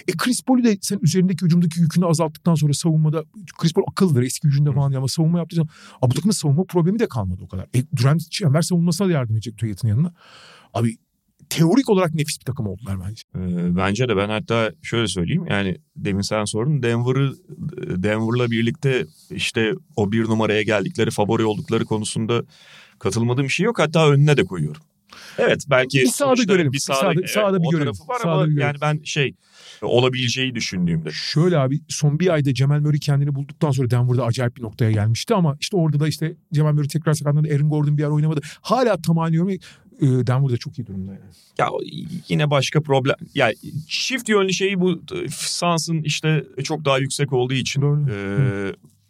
E 0.08 0.12
Chris 0.12 0.42
Paul'u 0.42 0.64
de 0.64 0.78
sen 0.80 0.98
üzerindeki 1.02 1.44
hücumdaki 1.44 1.80
yükünü 1.80 2.06
azalttıktan 2.06 2.54
sonra 2.54 2.72
savunmada 2.72 3.24
Chris 3.58 3.72
Paul 3.72 3.84
akıllıdır 3.90 4.22
eski 4.22 4.48
gücünde 4.48 4.72
falan 4.72 4.92
ama 4.92 5.08
savunma 5.08 5.38
yaptığı 5.38 5.56
zaman 5.56 5.68
abi 6.02 6.10
bu 6.10 6.14
takımın 6.14 6.32
savunma 6.32 6.64
problemi 6.64 6.98
de 6.98 7.08
kalmadı 7.08 7.42
o 7.44 7.48
kadar. 7.48 7.66
E 7.74 7.84
Durant 7.96 8.30
çember 8.30 8.62
savunmasına 8.62 9.08
da 9.08 9.12
yardım 9.12 9.36
edecek 9.36 9.58
Tuyet'in 9.58 9.88
yanına. 9.88 10.14
Abi 10.74 10.96
teorik 11.50 11.88
olarak 11.90 12.14
nefis 12.14 12.40
bir 12.40 12.44
takım 12.44 12.66
oldular 12.66 12.96
bence. 13.08 13.22
Ee, 13.36 13.76
bence 13.76 14.08
de 14.08 14.16
ben 14.16 14.28
hatta 14.28 14.72
şöyle 14.82 15.06
söyleyeyim 15.08 15.44
yani 15.50 15.76
demin 15.96 16.20
sen 16.22 16.44
sordun 16.44 16.82
Denver'ı 16.82 17.32
Denver'la 18.02 18.50
birlikte 18.50 19.06
işte 19.30 19.72
o 19.96 20.12
bir 20.12 20.24
numaraya 20.24 20.62
geldikleri 20.62 21.10
favori 21.10 21.44
oldukları 21.44 21.84
konusunda 21.84 22.42
katılmadığım 22.98 23.44
bir 23.44 23.48
şey 23.48 23.66
yok 23.66 23.78
hatta 23.78 24.10
önüne 24.10 24.36
de 24.36 24.44
koyuyorum. 24.44 24.82
Evet 25.38 25.64
belki 25.70 25.98
Bir 25.98 26.06
sahada 26.06 26.42
görelim. 26.42 26.72
Bir 26.72 26.78
sahada, 26.78 27.00
Sahada- 27.02 27.20
evet, 27.20 27.30
sahada 27.30 27.62
bir 27.62 27.68
görelim. 27.70 27.92
var 28.08 28.18
Sahada 28.18 28.32
ama 28.32 28.42
bir 28.46 28.50
görelim. 28.50 28.66
yani 28.66 28.76
ben 28.80 29.00
şey 29.04 29.34
olabileceği 29.82 30.54
düşündüğümde. 30.54 31.10
Şöyle 31.12 31.58
abi 31.58 31.80
son 31.88 32.18
bir 32.20 32.28
ayda 32.32 32.54
Cemal 32.54 32.80
Murray 32.80 32.98
kendini 32.98 33.34
bulduktan 33.34 33.70
sonra 33.70 33.90
Denver'da 33.90 34.24
acayip 34.24 34.56
bir 34.56 34.62
noktaya 34.62 34.90
gelmişti 34.90 35.34
ama 35.34 35.56
işte 35.60 35.76
orada 35.76 36.00
da 36.00 36.08
işte 36.08 36.36
Cemal 36.52 36.72
Murray 36.72 36.88
tekrar 36.88 37.14
sakatlandı. 37.14 37.48
Aaron 37.54 37.68
Gordon 37.70 37.98
bir 37.98 38.04
ara 38.04 38.10
oynamadı. 38.12 38.40
Hala 38.60 38.96
tamamlıyorum. 39.02 39.52
E, 40.02 40.06
Denver'da 40.06 40.56
çok 40.56 40.78
iyi 40.78 40.86
durumda 40.86 41.12
yani. 41.12 41.22
Ya 41.58 41.68
yine 42.28 42.50
başka 42.50 42.80
problem. 42.82 43.16
Ya 43.34 43.52
çift 43.88 44.28
yönlü 44.28 44.52
şeyi 44.52 44.80
bu 44.80 45.02
Suns'ın 45.30 46.02
işte 46.02 46.44
çok 46.64 46.84
daha 46.84 46.98
yüksek 46.98 47.32
olduğu 47.32 47.54
için 47.54 47.82
Doğru. 47.82 48.06
e, 48.10 48.16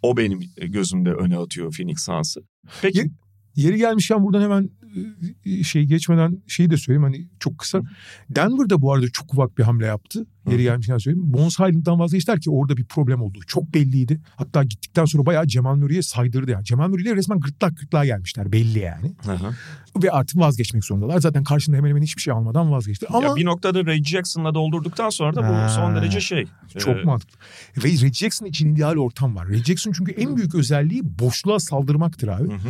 o 0.03 0.17
benim 0.17 0.41
gözümde 0.67 1.13
öne 1.13 1.37
atıyor 1.37 1.75
Phoenix 1.77 2.05
Suns'ı. 2.05 2.41
Peki 2.83 2.99
Ye- 2.99 3.11
Yeri 3.57 3.77
gelmişken 3.79 4.25
buradan 4.25 4.43
hemen 4.43 4.71
e, 5.47 5.63
şey 5.63 5.85
geçmeden 5.85 6.43
şeyi 6.47 6.71
de 6.71 6.77
söyleyeyim 6.77 7.03
hani 7.03 7.29
çok 7.41 7.59
kısa. 7.59 7.83
Denver'da 8.31 8.83
bu 8.83 8.93
arada 8.93 9.07
çok 9.13 9.35
ufak 9.35 9.59
bir 9.59 9.63
hamle 9.63 9.87
yaptı. 9.87 10.27
Yeri 10.53 10.63
gelmişken 10.63 10.99
söyleyeyim. 10.99 11.33
Bones 11.33 11.59
Highland'dan 11.59 11.99
vazgeçtiler 11.99 12.41
ki 12.41 12.51
orada 12.51 12.77
bir 12.77 12.85
problem 12.85 13.23
olduğu 13.23 13.41
çok 13.47 13.75
belliydi. 13.75 14.21
Hatta 14.37 14.65
gittikten 14.65 15.05
sonra 15.05 15.27
bayağı 15.27 15.47
Cemal 15.47 15.77
Murray'e 15.77 16.03
saydırdı 16.03 16.51
yani. 16.51 16.65
Cemal 16.65 16.89
Murray'le 16.89 17.17
resmen 17.17 17.41
gırtlak 17.41 17.77
gırtlağa 17.79 18.05
gelmişler 18.05 18.53
belli 18.53 18.79
yani. 18.79 19.13
Aha. 19.29 19.51
Ve 20.03 20.11
artık 20.11 20.39
vazgeçmek 20.39 20.85
zorundalar. 20.85 21.21
Zaten 21.21 21.45
karşında 21.45 21.77
hemen 21.77 21.89
hemen 21.89 22.03
hiçbir 22.03 22.23
şey 22.23 22.35
almadan 22.35 22.71
vazgeçti. 22.73 23.07
Ama 23.09 23.27
Ya 23.29 23.37
bir 23.37 23.45
noktada 23.45 23.87
Ray 23.87 24.05
Jackson'la 24.05 24.55
doldurduktan 24.55 25.11
sonra 25.11 25.37
da 25.37 25.41
bu 25.43 25.45
Ha. 25.55 25.69
son 25.69 25.97
derece 25.97 26.21
şey. 26.21 26.45
Çok 26.79 26.97
e, 26.99 27.03
mantıklı. 27.03 27.39
Ve 27.77 28.03
Ray 28.03 28.13
Jackson 28.13 28.47
için 28.47 28.75
ideal 28.75 28.97
ortam 28.97 29.37
var. 29.37 29.49
Ray 29.49 29.63
Jackson 29.65 29.93
çünkü 29.93 30.13
en 30.13 30.37
büyük 30.37 30.55
özelliği 30.55 31.01
boşluğa 31.19 31.59
saldırmaktır 31.59 32.29
abi. 32.29 32.49
hı 32.49 32.55
hı. 32.55 32.69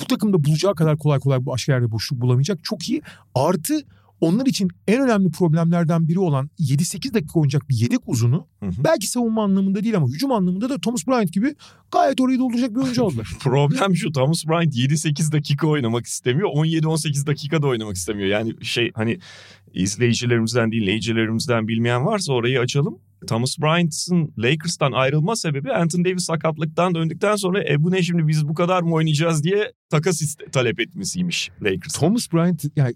Bu 0.00 0.04
takımda 0.04 0.44
bulacağı 0.44 0.74
kadar 0.74 0.98
kolay 0.98 1.18
kolay 1.20 1.40
bu 1.40 1.46
başka 1.46 1.72
yerde 1.72 1.90
boşluk 1.90 2.20
bulamayacak. 2.20 2.58
Çok 2.64 2.88
iyi. 2.88 3.02
Artı 3.34 3.74
onlar 4.20 4.46
için 4.46 4.68
en 4.88 5.02
önemli 5.02 5.30
problemlerden 5.30 6.08
biri 6.08 6.18
olan 6.18 6.50
7-8 6.58 7.14
dakika 7.14 7.40
oynayacak 7.40 7.68
bir 7.68 7.74
yedek 7.74 8.00
uzunu 8.06 8.46
Hı 8.60 8.66
hı. 8.66 8.84
belki 8.84 9.06
savunma 9.06 9.44
anlamında 9.44 9.84
değil 9.84 9.96
ama 9.96 10.08
hücum 10.08 10.32
anlamında 10.32 10.70
da 10.70 10.80
Thomas 10.80 11.06
Bryant 11.06 11.32
gibi 11.32 11.54
gayet 11.92 12.20
orayı 12.20 12.38
dolduracak 12.38 12.70
bir 12.70 12.80
oyuncu 12.80 13.04
aldılar. 13.04 13.30
Problem 13.40 13.96
şu 13.96 14.12
Thomas 14.12 14.46
Bryant 14.46 14.74
7-8 14.76 15.32
dakika 15.32 15.66
oynamak 15.66 16.06
istemiyor. 16.06 16.48
17-18 16.48 17.26
dakika 17.26 17.62
da 17.62 17.66
oynamak 17.66 17.96
istemiyor. 17.96 18.28
Yani 18.28 18.64
şey 18.64 18.90
hani 18.94 19.18
izleyicilerimizden 19.74 20.72
dinleyicilerimizden 20.72 21.68
bilmeyen 21.68 22.06
varsa 22.06 22.32
orayı 22.32 22.60
açalım. 22.60 22.98
Thomas 23.26 23.58
Bryant'ın 23.58 24.34
Lakers'tan 24.38 24.92
ayrılma 24.92 25.36
sebebi 25.36 25.72
Anthony 25.72 26.04
Davis 26.04 26.24
sakatlıktan 26.24 26.94
döndükten 26.94 27.36
sonra 27.36 27.64
e 27.68 27.82
bu 27.82 27.90
ne 27.90 28.02
şimdi 28.02 28.28
biz 28.28 28.48
bu 28.48 28.54
kadar 28.54 28.82
mı 28.82 28.94
oynayacağız 28.94 29.44
diye 29.44 29.72
takas 29.90 30.36
talep 30.52 30.80
etmesiymiş 30.80 31.50
Lakers. 31.62 31.92
Thomas 31.94 32.32
Bryant 32.32 32.64
yani 32.76 32.94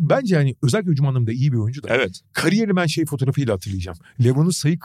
bence 0.00 0.34
yani 0.34 0.56
özellikle 0.62 0.90
hücum 0.90 1.06
anlamında 1.06 1.32
iyi 1.32 1.52
bir 1.52 1.56
oyuncu 1.56 1.82
da. 1.82 1.88
Evet. 1.90 2.20
Kariyeri 2.32 2.76
ben 2.76 2.86
şey 2.86 3.04
fotoğrafıyla 3.04 3.54
hatırlayacağım. 3.54 3.98
LeBron'un 4.24 4.50
sayı 4.50 4.78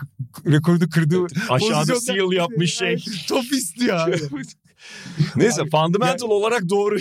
rekorunu 0.46 0.90
kırdığı 0.90 1.26
Aşağıda 1.50 1.94
pozisyonda- 1.94 2.00
seal 2.00 2.32
yapmış 2.32 2.74
şey. 2.74 3.04
Top 3.28 3.46
istiyor 3.54 3.98
abi. 3.98 4.16
Neyse 5.36 5.62
Abi, 5.62 5.70
fundamental 5.70 6.30
olarak 6.30 6.70
doğru. 6.70 6.98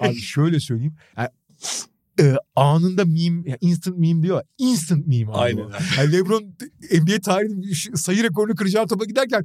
Abi 0.00 0.16
şöyle 0.16 0.60
söyleyeyim. 0.60 0.94
Yani, 1.16 1.28
e, 2.20 2.36
anında 2.56 3.04
meme, 3.04 3.42
yani 3.50 3.58
instant 3.60 3.98
meme 3.98 4.22
diyor. 4.22 4.42
Instant 4.58 5.06
meme 5.06 5.30
abi. 5.32 5.38
Aynen. 5.38 5.64
Yani 5.98 6.12
LeBron 6.12 6.54
NBA 6.92 7.20
tarihinin 7.20 7.94
sayı 7.94 8.22
rekorunu 8.22 8.54
kıracağı 8.54 8.86
topa 8.86 9.04
giderken 9.04 9.44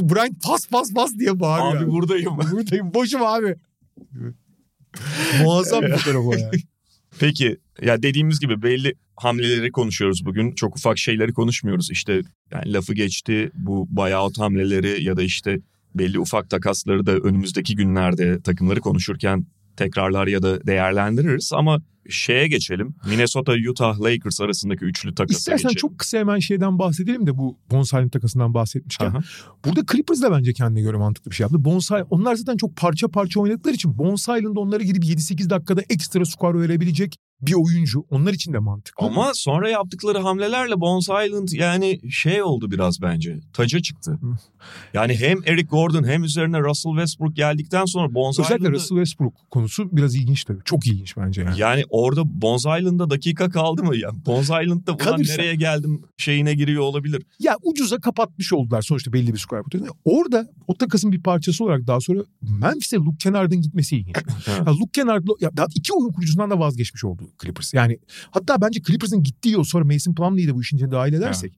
Bryant 0.00 0.42
pas 0.42 0.66
pas 0.68 0.92
pas 0.94 1.14
diye 1.18 1.40
bağırıyor. 1.40 1.82
Abi 1.82 1.90
buradayım. 1.90 2.38
buradayım 2.38 2.94
boşum 2.94 3.22
abi. 3.22 3.56
Muazzam 5.42 5.82
bir 5.82 5.96
fotoğraf 5.96 6.24
o 6.26 6.34
ya. 6.34 6.50
Peki 7.20 7.56
ya 7.82 8.02
dediğimiz 8.02 8.40
gibi 8.40 8.62
belli 8.62 8.94
hamleleri 9.16 9.72
konuşuyoruz 9.72 10.24
bugün. 10.24 10.52
Çok 10.52 10.76
ufak 10.76 10.98
şeyleri 10.98 11.32
konuşmuyoruz. 11.32 11.90
İşte 11.90 12.22
yani 12.52 12.72
lafı 12.72 12.94
geçti 12.94 13.50
bu 13.54 13.86
buyout 13.90 14.38
hamleleri 14.38 15.04
ya 15.04 15.16
da 15.16 15.22
işte 15.22 15.60
belli 15.94 16.18
ufak 16.18 16.50
takasları 16.50 17.06
da 17.06 17.12
önümüzdeki 17.12 17.76
günlerde 17.76 18.42
takımları 18.42 18.80
konuşurken 18.80 19.46
tekrarlar 19.76 20.26
ya 20.26 20.42
da 20.42 20.66
değerlendiririz 20.66 21.50
ama 21.54 21.82
şeye 22.10 22.48
geçelim. 22.48 22.94
Minnesota, 23.08 23.52
Utah, 23.70 24.00
Lakers 24.00 24.40
arasındaki 24.40 24.84
üçlü 24.84 25.14
takasa 25.14 25.38
İstersen 25.38 25.68
geçelim. 25.68 25.76
çok 25.80 25.98
kısa 25.98 26.18
hemen 26.18 26.38
şeyden 26.38 26.78
bahsedelim 26.78 27.26
de 27.26 27.38
bu 27.38 27.58
Bonsaï'nin 27.70 28.08
takasından 28.08 28.54
bahsetmişken. 28.54 29.06
Aha. 29.06 29.20
Burada 29.64 29.80
Clippers 29.92 30.22
da 30.22 30.30
bence 30.32 30.52
kendine 30.52 30.80
göre 30.82 30.96
mantıklı 30.96 31.30
bir 31.30 31.36
şey 31.36 31.44
yaptı. 31.44 31.64
Bonsai, 31.64 32.02
onlar 32.10 32.34
zaten 32.34 32.56
çok 32.56 32.76
parça 32.76 33.08
parça 33.08 33.40
oynadıkları 33.40 33.74
için 33.74 33.98
Bonsai'nin 33.98 34.54
de 34.54 34.58
onlara 34.58 34.82
girip 34.82 35.04
7-8 35.04 35.50
dakikada 35.50 35.82
ekstra 35.90 36.24
skor 36.24 36.60
verebilecek 36.60 37.16
bir 37.42 37.54
oyuncu. 37.54 38.06
Onlar 38.10 38.32
için 38.32 38.52
de 38.52 38.58
mantıklı. 38.58 39.06
Ama 39.06 39.30
sonra 39.34 39.70
yaptıkları 39.70 40.18
hamlelerle 40.18 40.80
Bones 40.80 41.04
Island 41.08 41.48
yani 41.52 42.00
şey 42.12 42.42
oldu 42.42 42.70
biraz 42.70 43.02
bence. 43.02 43.40
Taca 43.52 43.80
çıktı. 43.80 44.18
Yani 44.94 45.14
hem 45.16 45.38
Eric 45.46 45.62
Gordon 45.68 46.04
hem 46.04 46.24
üzerine 46.24 46.60
Russell 46.60 46.92
Westbrook 46.92 47.36
geldikten 47.36 47.84
sonra 47.84 48.14
Bones 48.14 48.38
Özellikle 48.38 48.56
Island'ı- 48.56 48.72
Russell 48.74 48.96
Westbrook 48.96 49.34
konusu 49.50 49.96
biraz 49.96 50.14
ilginç 50.14 50.44
tabii. 50.44 50.58
Çok 50.64 50.86
ilginç 50.86 51.16
bence 51.16 51.42
yani. 51.42 51.60
Yani 51.60 51.84
orada 51.96 52.42
Bones 52.42 52.60
Island'da 52.60 53.10
dakika 53.10 53.50
kaldı 53.50 53.84
mı 53.84 53.96
ya? 53.96 54.10
Bones 54.26 54.44
Island'da 54.44 54.92
ulan 54.92 54.98
Kalırsa- 54.98 55.32
nereye 55.32 55.54
geldim 55.54 56.02
şeyine 56.16 56.54
giriyor 56.54 56.82
olabilir. 56.82 57.22
Ya 57.38 57.56
ucuza 57.62 58.00
kapatmış 58.00 58.52
oldular 58.52 58.82
sonuçta 58.82 59.12
belli 59.12 59.32
bir 59.32 59.38
skor 59.38 59.62
potansiyeli. 59.62 59.96
Orada 60.04 60.48
o 60.66 60.74
takasın 60.74 61.12
bir 61.12 61.22
parçası 61.22 61.64
olarak 61.64 61.86
daha 61.86 62.00
sonra 62.00 62.20
Memphis'e 62.42 62.96
Luke 62.96 63.16
Kennard'ın 63.18 63.60
gitmesi 63.60 63.96
ilginç. 63.96 64.16
ya 64.48 64.66
Luke 64.66 64.90
Kennard 64.92 65.26
ya 65.40 65.56
daha 65.56 65.66
iki 65.74 65.92
oyun 65.92 66.12
kurucusundan 66.12 66.50
da 66.50 66.58
vazgeçmiş 66.58 67.04
oldu 67.04 67.30
Clippers. 67.42 67.74
Yani 67.74 67.98
hatta 68.30 68.60
bence 68.60 68.82
Clippers'ın 68.82 69.22
gittiği 69.22 69.50
yol 69.50 69.64
sonra 69.64 69.84
Mason 69.84 70.14
Plumlee'yi 70.14 70.48
de 70.48 70.54
bu 70.54 70.60
işin 70.62 70.76
içine 70.76 70.90
dahil 70.90 71.12
edersek 71.12 71.52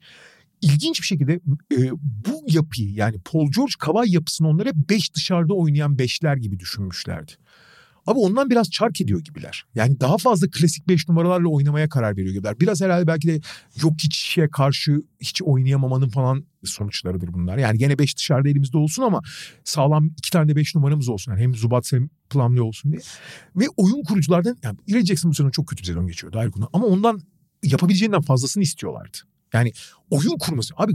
ilginç 0.62 1.01
bir 1.01 1.07
şekilde 1.07 1.40
e, 1.72 1.90
bu 2.01 2.42
yapıyı 2.46 2.92
yani 2.92 3.16
Paul 3.24 3.51
George 3.51 3.72
Kawhi 3.79 4.12
yapısını 4.14 4.48
onlara 4.48 4.70
beş 4.88 5.14
dışarıda 5.14 5.55
oynayan 5.55 5.98
beşler 5.98 6.37
gibi 6.37 6.59
düşünmüşlerdi. 6.59 7.33
Abi 8.09 8.18
ondan 8.18 8.51
biraz 8.51 8.71
çark 8.71 9.01
ediyor 9.01 9.21
gibiler. 9.21 9.64
Yani 9.75 10.01
daha 10.01 10.18
fazla 10.18 10.47
klasik 10.51 10.88
5 10.88 11.09
numaralarla 11.09 11.49
oynamaya 11.49 11.88
karar 11.88 12.16
veriyor 12.16 12.35
gibiler. 12.35 12.61
Biraz 12.61 12.81
herhalde 12.81 13.07
belki 13.07 13.29
de 13.29 13.40
yok 13.83 13.92
hiçe 14.03 14.49
karşı 14.49 15.03
hiç 15.21 15.42
oynayamamanın 15.42 16.09
falan 16.09 16.44
sonuçlarıdır 16.64 17.33
bunlar. 17.33 17.59
Yani 17.59 17.79
gene 17.79 17.99
5 17.99 18.16
dışarıda 18.16 18.49
elimizde 18.49 18.79
olsun 18.79 19.03
ama 19.03 19.23
sağlam 19.64 20.07
iki 20.07 20.31
tane 20.31 20.49
de 20.49 20.57
5 20.57 20.75
numaramız 20.75 21.09
olsun. 21.09 21.33
Yani 21.33 21.42
hem 21.42 21.55
Zubat 21.55 21.92
hem 21.92 22.09
Plumlee 22.31 22.61
olsun 22.61 22.92
diye. 22.92 23.01
Ve 23.57 23.64
oyun 23.77 24.03
kuruculardan 24.03 24.57
yani 24.62 24.79
Ray 24.92 25.05
Jackson 25.05 25.31
bu 25.31 25.35
sezon 25.35 25.51
çok 25.51 25.66
kötü 25.66 25.83
bir 25.83 25.87
sezon 25.87 26.07
geçiyordu 26.07 26.38
ayrı 26.38 26.51
konu. 26.51 26.68
Ama 26.73 26.87
ondan 26.87 27.21
yapabileceğinden 27.62 28.21
fazlasını 28.21 28.62
istiyorlardı. 28.62 29.18
Yani 29.53 29.73
oyun 30.11 30.38
kurması. 30.38 30.75
Abi 30.77 30.92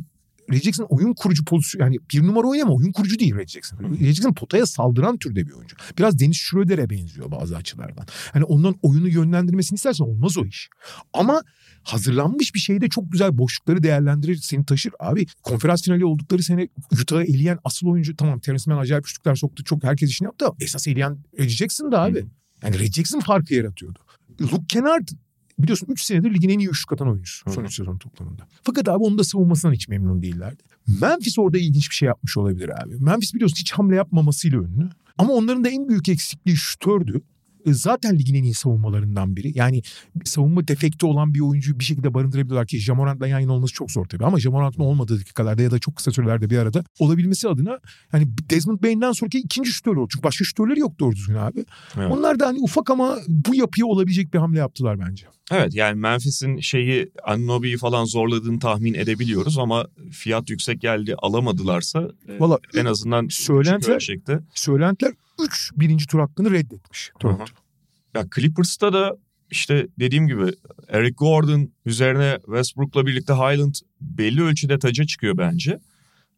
Ray 0.52 0.60
Jackson 0.60 0.86
oyun 0.90 1.14
kurucu 1.14 1.46
pozisyon 1.46 1.82
yani 1.82 1.98
bir 2.14 2.28
numara 2.28 2.48
oynama 2.48 2.74
oyun 2.74 2.92
kurucu 2.92 3.20
değil 3.20 3.36
Ray 3.36 3.48
Jackson. 3.48 3.78
Ray 3.84 4.14
Jackson 4.14 4.34
potaya 4.34 4.66
saldıran 4.66 5.18
türde 5.18 5.48
bir 5.48 5.52
oyuncu. 5.52 5.76
Biraz 5.98 6.20
Deniz 6.20 6.38
Schroeder'e 6.38 6.90
benziyor 6.90 7.32
bazı 7.32 7.58
açılardan. 7.58 8.06
Hani 8.34 8.44
ondan 8.44 8.76
oyunu 8.82 9.08
yönlendirmesini 9.08 9.76
istersen 9.76 10.06
olmaz 10.06 10.38
o 10.38 10.46
iş. 10.46 10.70
Ama 11.14 11.42
hazırlanmış 11.84 12.56
bir 12.56 12.60
şeyde 12.60 12.90
çok 12.90 13.12
güzel 13.12 13.38
boşlukları 13.38 13.84
değerlendirir 13.84 14.36
seni 14.36 14.66
taşır. 14.66 14.94
Abi 15.00 15.26
konferans 15.44 15.84
finali 15.84 16.06
oldukları 16.06 16.44
sene 16.44 16.68
Utah'ı 17.02 17.24
eleyen 17.24 17.60
asıl 17.64 17.88
oyuncu 17.88 18.16
tamam 18.16 18.40
Terence 18.40 18.64
Mann 18.68 18.80
acayip 18.80 19.08
üçlükler 19.08 19.36
soktu. 19.36 19.64
Çok 19.64 19.84
herkes 19.84 20.10
işini 20.10 20.26
yaptı 20.26 20.46
ama 20.46 20.56
esas 20.60 20.88
eleyen 20.88 21.18
Ray 21.40 21.50
Jackson 21.50 21.92
da 21.92 22.02
abi. 22.02 22.26
Yani 22.64 22.80
Ray 22.80 22.92
Jackson 22.92 23.20
farkı 23.20 23.54
yaratıyordu. 23.54 24.00
Luke 24.42 24.66
Kennard 24.68 25.08
biliyorsun 25.60 25.88
3 25.90 26.02
senedir 26.04 26.34
ligin 26.34 26.50
en 26.50 26.60
iyi 26.60 26.70
üçlük 26.70 26.94
atan 26.94 27.10
oyuncusu 27.10 27.52
son 27.52 27.62
Hı. 27.62 27.66
3 27.66 27.76
sezon 27.76 27.98
toplamında. 27.98 28.48
Fakat 28.64 28.90
abi 28.90 29.04
onun 29.04 29.18
da 29.18 29.24
savunmasından 29.24 29.74
hiç 29.74 29.88
memnun 29.88 30.22
değillerdi. 30.22 30.64
Memphis 31.02 31.40
orada 31.40 31.58
ilginç 31.58 31.90
bir 31.90 31.96
şey 31.96 32.08
yapmış 32.08 32.38
olabilir 32.38 32.84
abi. 32.84 32.96
Memphis 33.00 33.34
biliyorsun 33.34 33.58
hiç 33.58 33.72
hamle 33.72 33.96
yapmamasıyla 33.96 34.58
ünlü. 34.58 34.90
Ama 35.18 35.34
onların 35.34 35.64
da 35.64 35.70
en 35.70 35.90
büyük 35.90 36.10
eksikliği 36.10 36.58
şutördü. 36.58 37.22
E, 37.66 37.74
zaten 37.74 38.20
ligin 38.20 38.36
en 38.36 38.44
iyi 38.44 38.54
savunmalarından 38.54 39.36
biri. 39.36 39.58
Yani 39.58 39.82
savunma 40.26 40.68
defekti 40.68 41.06
olan 41.06 41.34
bir 41.34 41.40
oyuncuyu 41.40 41.80
bir 41.80 41.84
şekilde 41.84 42.14
barındırabiliyorlar 42.14 42.68
ki 42.68 42.80
Jamorant'la 42.80 43.28
yan 43.28 43.40
yana 43.40 43.54
olması 43.54 43.74
çok 43.74 43.92
zor 43.92 44.06
tabii. 44.06 44.26
Ama 44.26 44.40
Jamorant'ın 44.40 44.84
olmadığı 44.84 45.20
dakikalarda 45.20 45.62
ya 45.62 45.72
da 45.72 45.80
çok 45.80 45.96
kısa 45.96 46.12
sürelerde 46.12 46.50
bir 46.50 46.58
arada 46.58 46.84
olabilmesi 47.00 47.50
adına 47.50 47.80
yani 48.14 48.28
Desmond 48.50 48.84
Bain'den 48.84 49.12
sonraki 49.12 49.40
ikinci 49.40 49.72
şütör 49.72 49.96
oldu. 49.96 50.08
Çünkü 50.14 50.24
başka 50.24 50.46
şütörleri 50.46 50.80
yok 50.80 51.00
doğru 51.00 51.16
düzgün 51.16 51.36
abi. 51.36 51.66
Evet. 51.98 52.12
Onlar 52.12 52.40
da 52.40 52.48
hani 52.48 52.60
ufak 52.60 52.90
ama 52.90 53.18
bu 53.28 53.56
yapıya 53.56 53.86
olabilecek 53.86 54.34
bir 54.34 54.40
hamle 54.40 54.60
yaptılar 54.60 55.00
bence. 55.00 55.26
Evet 55.52 55.76
yani 55.76 56.00
Memphis'in 56.00 56.60
şeyi 56.60 57.12
Anunobi'yi 57.24 57.78
falan 57.78 58.06
zorladığını 58.06 58.60
tahmin 58.60 58.94
edebiliyoruz 58.94 59.58
ama 59.58 59.88
fiyat 60.12 60.50
yüksek 60.50 60.82
geldi 60.82 61.16
alamadılarsa 61.18 62.10
Vallahi, 62.40 62.60
en 62.76 62.86
azından 62.86 63.28
söylentiler, 63.30 64.00
söylentiler 64.54 65.14
3 65.40 65.72
birinci 65.76 66.08
tur 66.08 66.20
hakkını 66.20 66.52
reddetmiş 66.52 67.12
Toronto. 67.20 67.46
Ya 68.16 68.26
Clippers'ta 68.36 68.94
da 68.94 69.18
işte 69.52 69.88
dediğim 70.00 70.28
gibi 70.28 70.52
Eric 70.88 71.14
Gordon 71.14 71.72
üzerine 71.86 72.38
Westbrook'la 72.46 73.06
birlikte 73.06 73.34
Highland 73.34 73.76
belli 74.02 74.44
ölçüde 74.44 74.80
taca 74.80 75.06
çıkıyor 75.06 75.38
bence. 75.38 75.80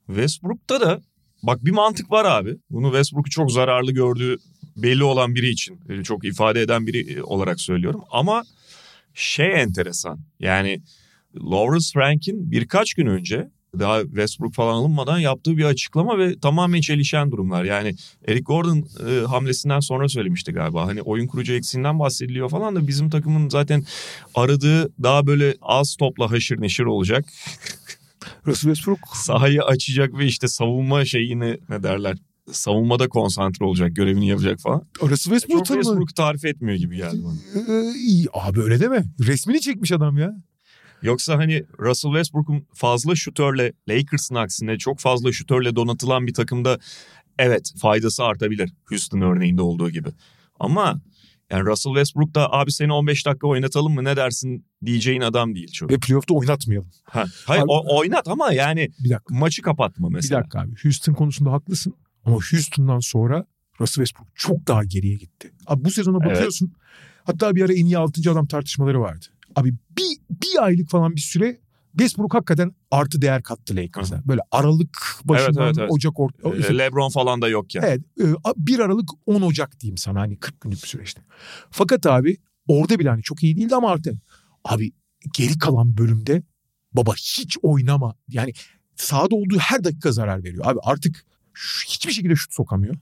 Westbrook'ta 0.08 0.82
da 0.82 1.02
bak 1.44 1.66
bir 1.66 1.72
mantık 1.72 2.12
var 2.12 2.26
abi. 2.26 2.58
Bunu 2.70 2.88
Westbrook'u 2.88 3.30
çok 3.30 3.52
zararlı 3.52 3.92
gördüğü 3.92 4.38
belli 4.78 5.04
olan 5.04 5.36
biri 5.36 5.50
için 5.50 5.80
e, 5.90 6.04
çok 6.04 6.26
ifade 6.26 6.62
eden 6.62 6.88
biri 6.88 7.14
e, 7.14 7.22
olarak 7.22 7.62
söylüyorum. 7.62 8.02
Ama 8.12 8.44
şey 9.14 9.62
enteresan 9.62 10.20
yani 10.40 10.82
Lawrence 11.36 11.86
Frank'in 11.94 12.52
birkaç 12.52 12.94
gün 12.94 13.06
önce 13.06 13.50
daha 13.80 14.02
Westbrook 14.02 14.54
falan 14.54 14.74
alınmadan 14.74 15.20
yaptığı 15.20 15.58
bir 15.58 15.64
açıklama 15.64 16.18
ve 16.18 16.40
tamamen 16.40 16.82
çelişen 16.82 17.32
durumlar. 17.32 17.64
Yani 17.64 17.96
Eric 18.28 18.44
Gordon 18.44 18.88
e, 19.10 19.26
hamlesinden 19.26 19.80
sonra 19.80 20.10
söylemişti 20.10 20.52
galiba. 20.52 20.88
Hani 20.88 21.02
oyun 21.02 21.28
kurucu 21.28 21.54
eksiğinden 21.54 22.00
bahsediliyor 22.00 22.50
falan 22.50 22.76
da 22.76 22.88
bizim 22.88 23.10
takımın 23.10 23.50
zaten 23.50 23.86
aradığı 24.36 25.04
daha 25.04 25.28
böyle 25.28 25.56
az 25.62 25.96
topla 25.96 26.32
haşır 26.32 26.62
neşir 26.62 26.84
olacak. 26.84 27.26
Russell 28.48 28.74
Westbrook 28.74 29.00
sahayı 29.14 29.64
açacak 29.64 30.18
ve 30.18 30.26
işte 30.26 30.48
savunma 30.48 31.06
şeyini 31.06 31.58
ne 31.70 31.84
derler 31.84 32.18
savunmada 32.52 33.08
konsantre 33.10 33.66
olacak, 33.66 33.96
görevini 33.96 34.28
yapacak 34.28 34.60
falan. 34.60 34.82
Russell 35.02 35.34
Westbrook 35.34 35.66
Çok 35.66 35.78
Westbrook 35.78 36.16
tarif 36.16 36.46
etmiyor 36.46 36.78
gibi 36.78 36.98
geldi 36.98 37.18
bana. 37.24 37.64
Ee, 37.78 37.94
iyi. 37.94 38.28
Abi 38.34 38.62
öyle 38.62 38.80
deme. 38.80 39.06
Resmini 39.20 39.62
çekmiş 39.62 39.92
adam 39.92 40.18
ya. 40.18 40.36
Yoksa 41.06 41.38
hani 41.38 41.64
Russell 41.80 42.12
Westbrook'un 42.12 42.68
fazla 42.74 43.16
şutörle 43.16 43.74
Lakers'ın 43.90 44.36
aksine 44.36 44.78
çok 44.78 45.00
fazla 45.00 45.32
şutörle 45.32 45.76
donatılan 45.76 46.28
bir 46.28 46.34
takımda 46.34 46.80
evet 47.40 47.74
faydası 47.82 48.24
artabilir. 48.24 48.74
Houston 48.90 49.22
örneğinde 49.22 49.62
olduğu 49.62 49.90
gibi. 49.90 50.10
Ama 50.60 51.02
yani 51.52 51.66
Russell 51.66 51.94
Westbrook 51.94 52.36
da 52.36 52.52
abi 52.54 52.72
seni 52.72 52.94
15 52.94 53.26
dakika 53.26 53.48
oynatalım 53.48 53.94
mı 53.94 54.04
ne 54.04 54.16
dersin 54.16 54.66
diyeceğin 54.86 55.22
adam 55.22 55.56
değil 55.56 55.72
çok. 55.72 55.92
Ve 55.92 55.98
playoff'ta 56.00 56.34
oynatmayalım. 56.34 56.92
Ha, 57.04 57.26
hayır 57.46 57.62
abi, 57.62 57.72
o, 57.72 58.00
oynat 58.00 58.28
ama 58.28 58.54
yani 58.54 58.90
bir 59.04 59.10
dakika. 59.10 59.36
maçı 59.36 59.62
kapatma 59.62 60.10
mesela. 60.10 60.40
Bir 60.40 60.44
dakika 60.44 60.60
abi 60.60 60.72
Houston 60.84 61.14
konusunda 61.14 61.52
haklısın. 61.52 61.94
Ama 62.26 62.36
Houston'dan 62.36 63.00
sonra 63.00 63.46
Russell 63.82 64.06
Westbrook 64.06 64.36
çok 64.36 64.68
daha 64.68 64.84
geriye 64.84 65.16
gitti. 65.16 65.52
Abi 65.68 65.86
bu 65.86 65.92
sezona 65.92 66.20
bakıyorsun. 66.20 66.66
Evet. 66.66 66.86
Hatta 67.24 67.56
bir 67.56 67.62
ara 67.62 67.74
en 67.74 67.86
iyi 67.86 67.98
6. 67.98 68.32
adam 68.32 68.48
tartışmaları 68.48 69.02
vardı. 69.02 69.26
Abi 69.56 69.74
bir, 69.98 70.18
bir 70.30 70.64
aylık 70.64 70.90
falan 70.90 71.16
bir 71.16 71.22
süre 71.22 71.60
Westbrook 71.92 72.34
hakikaten 72.34 72.76
artı 72.92 73.22
değer 73.22 73.44
kattı 73.44 73.76
Lakers'a. 73.76 74.22
Böyle 74.28 74.42
Aralık 74.52 74.98
başından 75.24 75.66
evet, 75.66 75.78
evet, 75.78 75.78
evet. 75.80 75.92
Ocak 75.92 76.20
orta. 76.20 76.50
Ee, 76.50 76.78
LeBron 76.78 77.10
falan 77.10 77.42
da 77.42 77.48
yok 77.48 77.76
yani. 77.76 77.86
Evet. 77.86 78.02
1 78.58 78.80
e, 78.80 78.84
Aralık 78.84 79.10
10 79.26 79.42
Ocak 79.42 79.80
diyeyim 79.80 79.98
sana 79.98 80.20
hani 80.20 80.40
40 80.40 80.62
günlük 80.62 80.84
bir 80.84 80.88
süreçte. 80.88 81.22
Fakat 81.72 82.06
abi 82.06 82.38
orada 82.68 83.00
bile 83.00 83.10
hani 83.10 83.22
çok 83.22 83.44
iyi 83.44 83.58
değildi 83.58 83.76
ama 83.76 83.92
artık 83.92 84.14
abi 84.64 84.92
geri 85.34 85.58
kalan 85.58 85.98
bölümde 85.98 86.44
baba 86.94 87.14
hiç 87.14 87.58
oynama. 87.62 88.16
Yani 88.28 88.54
sahada 88.96 89.36
olduğu 89.36 89.58
her 89.58 89.84
dakika 89.84 90.12
zarar 90.12 90.44
veriyor. 90.44 90.66
Abi 90.68 90.80
artık 90.84 91.26
hiçbir 91.88 92.12
şekilde 92.12 92.36
şut 92.36 92.54
sokamıyor. 92.54 92.96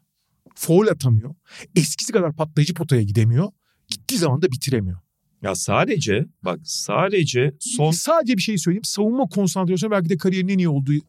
Foul 0.55 0.87
atamıyor. 0.87 1.35
Eskisi 1.75 2.13
kadar 2.13 2.33
patlayıcı 2.35 2.73
potaya 2.73 3.01
gidemiyor. 3.01 3.51
Gittiği 3.87 4.17
zaman 4.17 4.41
da 4.41 4.51
bitiremiyor. 4.51 4.99
Ya 5.43 5.55
sadece 5.55 6.25
bak 6.43 6.59
sadece 6.63 7.53
son... 7.59 7.91
Sadece 7.91 8.37
bir 8.37 8.41
şey 8.41 8.57
söyleyeyim. 8.57 8.83
Savunma 8.83 9.25
konsantrasyonu 9.25 9.91
belki 9.91 10.09
de 10.09 10.17
kariyerinin 10.17 10.53
en 10.53 10.57
iyi 10.57 10.69
olduğu 10.69 10.93
e, 10.93 11.01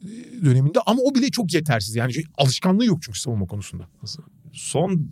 döneminde 0.45 0.79
ama 0.87 1.03
o 1.03 1.15
bile 1.15 1.31
çok 1.31 1.55
yetersiz. 1.55 1.97
Yani 1.97 2.15
şey, 2.15 2.25
alışkanlığı 2.39 2.85
yok 2.85 2.99
çünkü 3.03 3.19
savunma 3.19 3.47
konusunda. 3.47 3.89
Son 4.53 5.09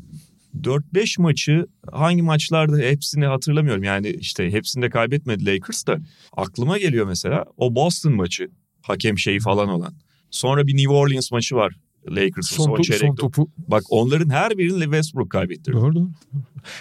4-5 0.61 1.23
maçı 1.23 1.67
hangi 1.93 2.23
maçlarda 2.23 2.79
hepsini 2.79 3.27
hatırlamıyorum. 3.27 3.83
Yani 3.83 4.09
işte 4.09 4.51
hepsinde 4.51 4.91
kaybetmedi 4.91 5.47
Lakers 5.47 5.87
da. 5.87 5.99
Aklıma 6.33 6.79
geliyor 6.79 7.07
mesela 7.07 7.45
o 7.57 7.75
Boston 7.75 8.13
maçı. 8.13 8.51
Hakem 8.83 9.19
şeyi 9.19 9.41
falan 9.41 9.69
olan. 9.69 9.95
Sonra 10.31 10.67
bir 10.67 10.77
New 10.77 10.93
Orleans 10.93 11.33
maçı 11.33 11.57
var. 11.57 11.77
Lakers'ın 12.11 12.57
son, 12.57 12.83
son, 12.83 12.97
son 12.97 13.15
topu. 13.15 13.51
Bak 13.69 13.83
onların 13.89 14.31
her 14.31 14.59
birini 14.59 14.83
Westbrook 14.83 15.31
kaybettirdi. 15.31 15.77
Doğru 15.77 15.95
doğru. 15.95 16.11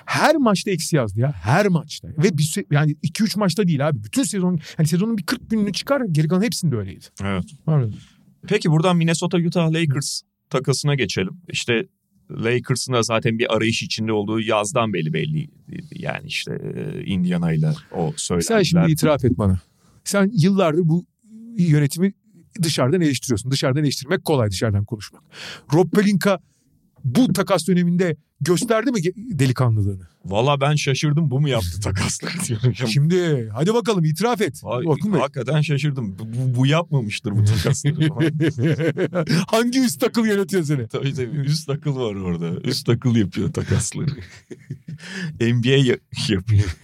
Her 0.05 0.35
maçta 0.35 0.71
eksi 0.71 0.95
yazdı 0.95 1.19
ya. 1.19 1.31
Her 1.31 1.67
maçta. 1.67 2.07
Ve 2.07 2.37
bir, 2.37 2.55
yani 2.71 2.91
2-3 2.91 3.39
maçta 3.39 3.67
değil 3.67 3.87
abi. 3.87 4.03
Bütün 4.03 4.23
sezon 4.23 4.59
yani 4.77 4.87
sezonun 4.87 5.17
bir 5.17 5.23
40 5.23 5.49
gününü 5.49 5.73
çıkar 5.73 6.01
geri 6.11 6.27
kalan 6.27 6.41
hepsinde 6.41 6.75
öyleydi. 6.75 7.05
Evet. 7.23 7.45
Pardon. 7.65 7.93
Peki 8.47 8.71
buradan 8.71 8.97
Minnesota 8.97 9.37
Utah 9.37 9.71
Lakers 9.71 10.21
takasına 10.49 10.95
geçelim. 10.95 11.33
İşte 11.49 11.87
Lakers'ın 12.31 12.93
da 12.93 13.03
zaten 13.03 13.39
bir 13.39 13.55
arayış 13.55 13.83
içinde 13.83 14.13
olduğu 14.13 14.39
yazdan 14.39 14.93
belli 14.93 15.13
belli. 15.13 15.47
Yani 15.91 16.27
işte 16.27 16.51
Indiana 17.05 17.53
ile 17.53 17.73
o 17.91 18.13
söylentiler. 18.17 18.57
Sen 18.57 18.63
şimdi 18.63 18.91
itiraf 18.91 19.25
et 19.25 19.37
bana. 19.37 19.59
Sen 20.03 20.31
yıllardır 20.33 20.81
bu 20.83 21.05
yönetimi 21.57 22.13
dışarıdan 22.61 23.01
eleştiriyorsun. 23.01 23.51
Dışarıdan 23.51 23.83
eleştirmek 23.83 24.25
kolay 24.25 24.51
dışarıdan 24.51 24.85
konuşmak. 24.85 25.23
Rob 25.73 25.91
Pelinka 25.91 26.39
bu 27.03 27.33
takas 27.33 27.67
döneminde 27.67 28.17
gösterdi 28.41 28.91
mi 28.91 28.99
delikanlılığını? 29.39 30.07
Valla 30.25 30.61
ben 30.61 30.75
şaşırdım 30.75 31.31
bu 31.31 31.39
mu 31.39 31.49
yaptı 31.49 31.81
takasları 31.81 32.31
diyorum. 32.47 32.87
Şimdi 32.87 33.49
hadi 33.53 33.73
bakalım 33.73 34.05
itiraf 34.05 34.41
et. 34.41 34.61
Ay, 34.65 34.85
hakikaten 35.19 35.61
şaşırdım. 35.61 36.19
Bu, 36.19 36.23
bu, 36.23 36.57
bu 36.57 36.65
yapmamıştır 36.65 37.31
bu 37.31 37.45
takasları. 37.45 38.09
Hangi 39.47 39.79
üst 39.79 39.99
takıl 39.99 40.25
yönetiyor 40.25 40.63
seni? 40.63 40.87
Tabii 40.87 41.13
tabii 41.13 41.37
üst 41.37 41.67
takıl 41.67 41.95
var 41.95 42.15
orada. 42.15 42.61
Üst 42.63 42.85
takıl 42.85 43.15
yapıyor 43.15 43.53
takasları. 43.53 44.11
NBA 45.39 45.97
yapıyor. 46.29 46.77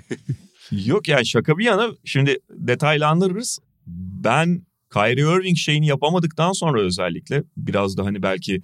Yok 0.72 1.07
yani 1.07 1.26
şaka 1.26 1.57
bir 1.57 1.65
yana 1.65 1.88
şimdi 2.05 2.39
detaylandırırız. 2.49 3.59
Ben 4.24 4.66
Kyrie 4.93 5.38
Irving 5.38 5.57
şeyini 5.57 5.88
yapamadıktan 5.88 6.51
sonra 6.51 6.81
özellikle 6.81 7.43
biraz 7.57 7.97
da 7.97 8.05
hani 8.05 8.23
belki 8.23 8.61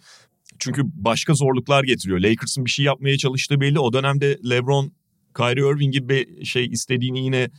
çünkü 0.60 0.82
başka 0.86 1.34
zorluklar 1.34 1.84
getiriyor. 1.84 2.20
Lakers'ın 2.20 2.66
bir 2.66 2.70
şey 2.70 2.86
yapmaya 2.86 3.18
çalıştığı 3.18 3.62
belli. 3.62 3.80
O 3.80 3.94
dönemde 3.94 4.40
LeBron 4.50 4.94
Kyrie 5.38 5.70
Irving 5.70 5.94
gibi 5.94 6.10
bir 6.10 6.46
şey 6.46 6.66
istediğini 6.66 7.26
yine 7.26 7.50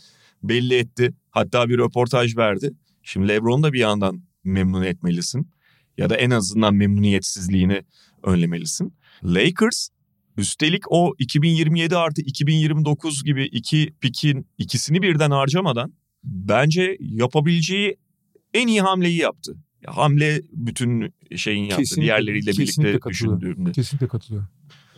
belli 0.42 0.74
etti. 0.74 1.14
Hatta 1.30 1.68
bir 1.68 1.78
röportaj 1.78 2.36
verdi. 2.36 2.70
Şimdi 3.02 3.28
LeBron'u 3.28 3.62
da 3.62 3.72
bir 3.72 3.78
yandan 3.78 4.22
memnun 4.44 4.82
etmelisin. 4.82 5.50
Ya 5.98 6.10
da 6.10 6.16
en 6.16 6.30
azından 6.30 6.74
memnuniyetsizliğini 6.74 7.82
önlemelisin. 8.22 8.94
Lakers 9.24 9.88
üstelik 10.36 10.92
o 10.92 11.14
2027 11.18 11.96
artı 11.96 12.20
2029 12.22 13.24
gibi 13.24 13.44
iki 13.44 13.94
pikin 14.00 14.46
ikisini 14.58 15.02
birden 15.02 15.30
harcamadan 15.30 15.92
bence 16.24 16.96
yapabileceği 17.00 17.96
en 18.55 18.66
iyi 18.66 18.80
hamleyi 18.80 19.16
yaptı. 19.16 19.57
Hamle 19.86 20.42
bütün 20.52 21.14
şeyin 21.36 21.62
yaptı. 21.62 21.76
Kesinlikle, 21.76 22.02
diğerleriyle 22.02 22.50
birlikte 22.50 23.00
düşündüğümde. 23.09 23.72
Kesinlikle 23.72 24.09
katılıyorum. 24.09 24.48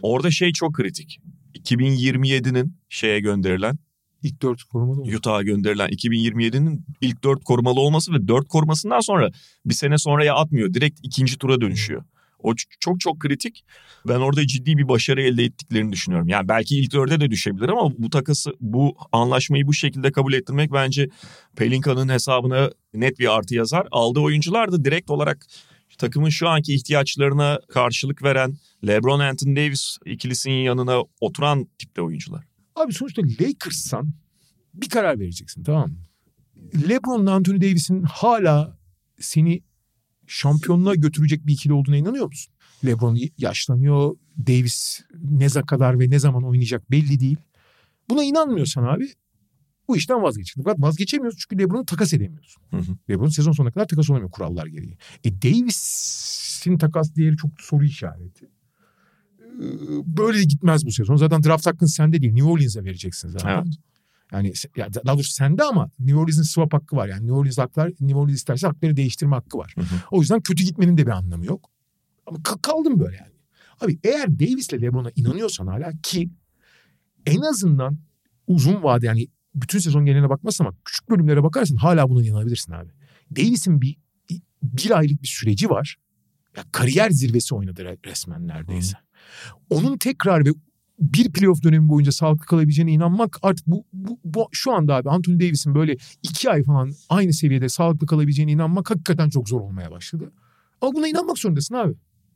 Orada 0.02 0.30
şey 0.30 0.52
çok 0.52 0.74
kritik. 0.74 1.20
2027'nin 1.54 2.76
şeye 2.88 3.20
gönderilen 3.20 3.78
ilk 4.22 4.42
dört 4.42 4.62
korumalı 4.62 5.04
mı? 5.04 5.16
Utah'a 5.16 5.42
gönderilen 5.42 5.88
2027'nin 5.88 6.84
ilk 7.00 7.24
dört 7.24 7.44
korumalı 7.44 7.80
olması 7.80 8.12
ve 8.12 8.28
dört 8.28 8.48
korumasından 8.48 9.00
sonra 9.00 9.30
bir 9.66 9.74
sene 9.74 9.98
sonraya 9.98 10.34
atmıyor. 10.34 10.74
Direkt 10.74 11.00
ikinci 11.02 11.38
tura 11.38 11.60
dönüşüyor. 11.60 12.04
O 12.38 12.54
çok 12.80 13.00
çok 13.00 13.20
kritik. 13.20 13.64
Ben 14.08 14.16
orada 14.16 14.46
ciddi 14.46 14.76
bir 14.76 14.88
başarı 14.88 15.22
elde 15.22 15.44
ettiklerini 15.44 15.92
düşünüyorum. 15.92 16.28
Yani 16.28 16.48
belki 16.48 16.78
ilk 16.78 16.92
dörde 16.92 17.20
de 17.20 17.30
düşebilir 17.30 17.68
ama 17.68 17.92
bu 17.98 18.10
takası, 18.10 18.52
bu 18.60 18.96
anlaşmayı 19.12 19.66
bu 19.66 19.72
şekilde 19.72 20.12
kabul 20.12 20.32
ettirmek 20.32 20.72
bence 20.72 21.08
Pelinka'nın 21.56 22.08
hesabına 22.08 22.70
net 22.94 23.18
bir 23.18 23.36
artı 23.36 23.54
yazar. 23.54 23.86
Aldığı 23.90 24.20
oyuncular 24.20 24.72
da 24.72 24.84
direkt 24.84 25.10
olarak 25.10 25.46
takımın 25.98 26.28
şu 26.28 26.48
anki 26.48 26.74
ihtiyaçlarına 26.74 27.60
karşılık 27.68 28.22
veren 28.22 28.56
LeBron 28.86 29.20
Anthony 29.20 29.56
Davis 29.56 29.96
ikilisinin 30.04 30.62
yanına 30.62 31.02
oturan 31.20 31.68
tipte 31.78 32.02
oyuncular. 32.02 32.44
Abi 32.74 32.92
sonuçta 32.92 33.22
Lakers'san 33.40 34.12
bir 34.74 34.88
karar 34.88 35.20
vereceksin 35.20 35.62
tamam 35.62 35.90
mı? 35.90 35.96
LeBron'la 36.88 37.32
Anthony 37.32 37.60
Davis'in 37.60 38.02
hala 38.02 38.78
seni 39.20 39.62
şampiyonluğa 40.26 40.94
götürecek 40.94 41.46
bir 41.46 41.52
ikili 41.52 41.72
olduğuna 41.72 41.96
inanıyor 41.96 42.26
musun? 42.26 42.52
LeBron 42.84 43.18
yaşlanıyor, 43.38 44.16
Davis 44.46 45.00
ne 45.30 45.48
kadar 45.48 46.00
ve 46.00 46.10
ne 46.10 46.18
zaman 46.18 46.44
oynayacak 46.44 46.90
belli 46.90 47.20
değil. 47.20 47.36
Buna 48.10 48.24
inanmıyorsan 48.24 48.84
abi 48.84 49.08
bu 49.88 49.96
işten 49.96 50.22
vazgeçin. 50.22 50.62
Fakat 50.62 50.80
vazgeçemiyoruz 50.80 51.38
çünkü 51.38 51.62
LeBron'u 51.62 51.84
takas 51.84 52.12
edemiyoruz. 52.12 52.56
Hı 52.70 52.76
hı. 52.76 52.96
LeBron 53.10 53.28
sezon 53.28 53.52
sonuna 53.52 53.72
kadar 53.72 53.88
takas 53.88 54.10
olamıyor 54.10 54.30
kurallar 54.30 54.66
gereği. 54.66 54.98
E 55.24 55.42
Davis'in 55.42 56.78
takas 56.78 57.16
değeri 57.16 57.36
çok 57.36 57.50
soru 57.60 57.84
işareti. 57.84 58.48
Ee, 59.40 59.62
Böyle 60.06 60.44
gitmez 60.44 60.86
bu 60.86 60.92
sezon. 60.92 61.16
Zaten 61.16 61.42
draft 61.42 61.66
hakkın 61.66 61.86
sende 61.86 62.22
değil. 62.22 62.32
New 62.32 62.50
Orleans'a 62.50 62.84
vereceksin 62.84 63.28
zaten. 63.28 63.62
Evet. 63.64 63.74
Yani 64.32 64.52
ya 64.76 64.94
daha 64.94 65.14
doğrusu 65.14 65.32
sende 65.32 65.62
ama 65.64 65.90
New 65.98 66.16
Orleans'ın 66.16 66.42
swap 66.42 66.72
hakkı 66.72 66.96
var. 66.96 67.08
Yani 67.08 67.20
New 67.20 67.34
Orleans 67.34 67.58
haklar, 67.58 67.88
New 68.00 68.18
Orleans 68.18 68.36
isterse 68.38 68.66
hakları 68.66 68.96
değiştirme 68.96 69.36
hakkı 69.36 69.58
var. 69.58 69.72
Hı 69.74 69.80
hı. 69.80 70.00
O 70.10 70.20
yüzden 70.20 70.40
kötü 70.40 70.64
gitmenin 70.64 70.96
de 70.96 71.06
bir 71.06 71.10
anlamı 71.10 71.46
yok. 71.46 71.70
Ama 72.26 72.38
ka- 72.38 72.62
kaldım 72.62 73.00
böyle 73.00 73.16
yani. 73.16 73.32
Abi 73.80 73.98
eğer 74.04 74.38
Davis'le 74.38 74.72
LeBron'a 74.72 75.10
inanıyorsan 75.16 75.66
hala 75.66 75.92
ki 76.02 76.30
en 77.26 77.40
azından 77.40 77.98
uzun 78.46 78.82
vade 78.82 79.06
yani 79.06 79.28
bütün 79.54 79.78
sezon 79.78 80.06
geneline 80.06 80.28
bakmazsan 80.28 80.64
ama 80.64 80.76
küçük 80.84 81.10
bölümlere 81.10 81.42
bakarsın 81.42 81.76
hala 81.76 82.08
buna 82.08 82.24
inanabilirsin 82.24 82.72
abi. 82.72 82.90
Davis'in 83.36 83.80
bir 83.80 83.96
bir 84.62 84.98
aylık 84.98 85.22
bir 85.22 85.28
süreci 85.28 85.70
var. 85.70 85.96
Ya 86.56 86.64
kariyer 86.72 87.10
zirvesi 87.10 87.54
oynadı 87.54 87.82
re- 87.82 88.06
resmen 88.06 88.46
neredeyse. 88.48 88.96
Onun 89.70 89.96
tekrar 89.98 90.46
ve 90.46 90.50
bir 90.98 91.32
playoff 91.32 91.62
dönemi 91.62 91.88
boyunca 91.88 92.12
sağlıklı 92.12 92.46
kalabileceğine 92.46 92.92
inanmak 92.92 93.38
artık 93.42 93.66
bu, 93.66 93.84
bu, 93.92 94.20
bu 94.24 94.48
şu 94.52 94.72
anda 94.72 94.94
abi 94.94 95.10
Anthony 95.10 95.40
Davis'in 95.40 95.74
böyle 95.74 95.96
iki 96.22 96.50
ay 96.50 96.62
falan 96.64 96.92
aynı 97.08 97.32
seviyede 97.32 97.68
sağlıklı 97.68 98.06
kalabileceğine 98.06 98.52
inanmak 98.52 98.90
hakikaten 98.90 99.28
çok 99.28 99.48
zor 99.48 99.60
olmaya 99.60 99.90
başladı. 99.90 100.32
Ama 100.80 100.94
buna 100.94 101.08
inanmak 101.08 101.38
zorundasın 101.38 101.74
abi. 101.74 101.94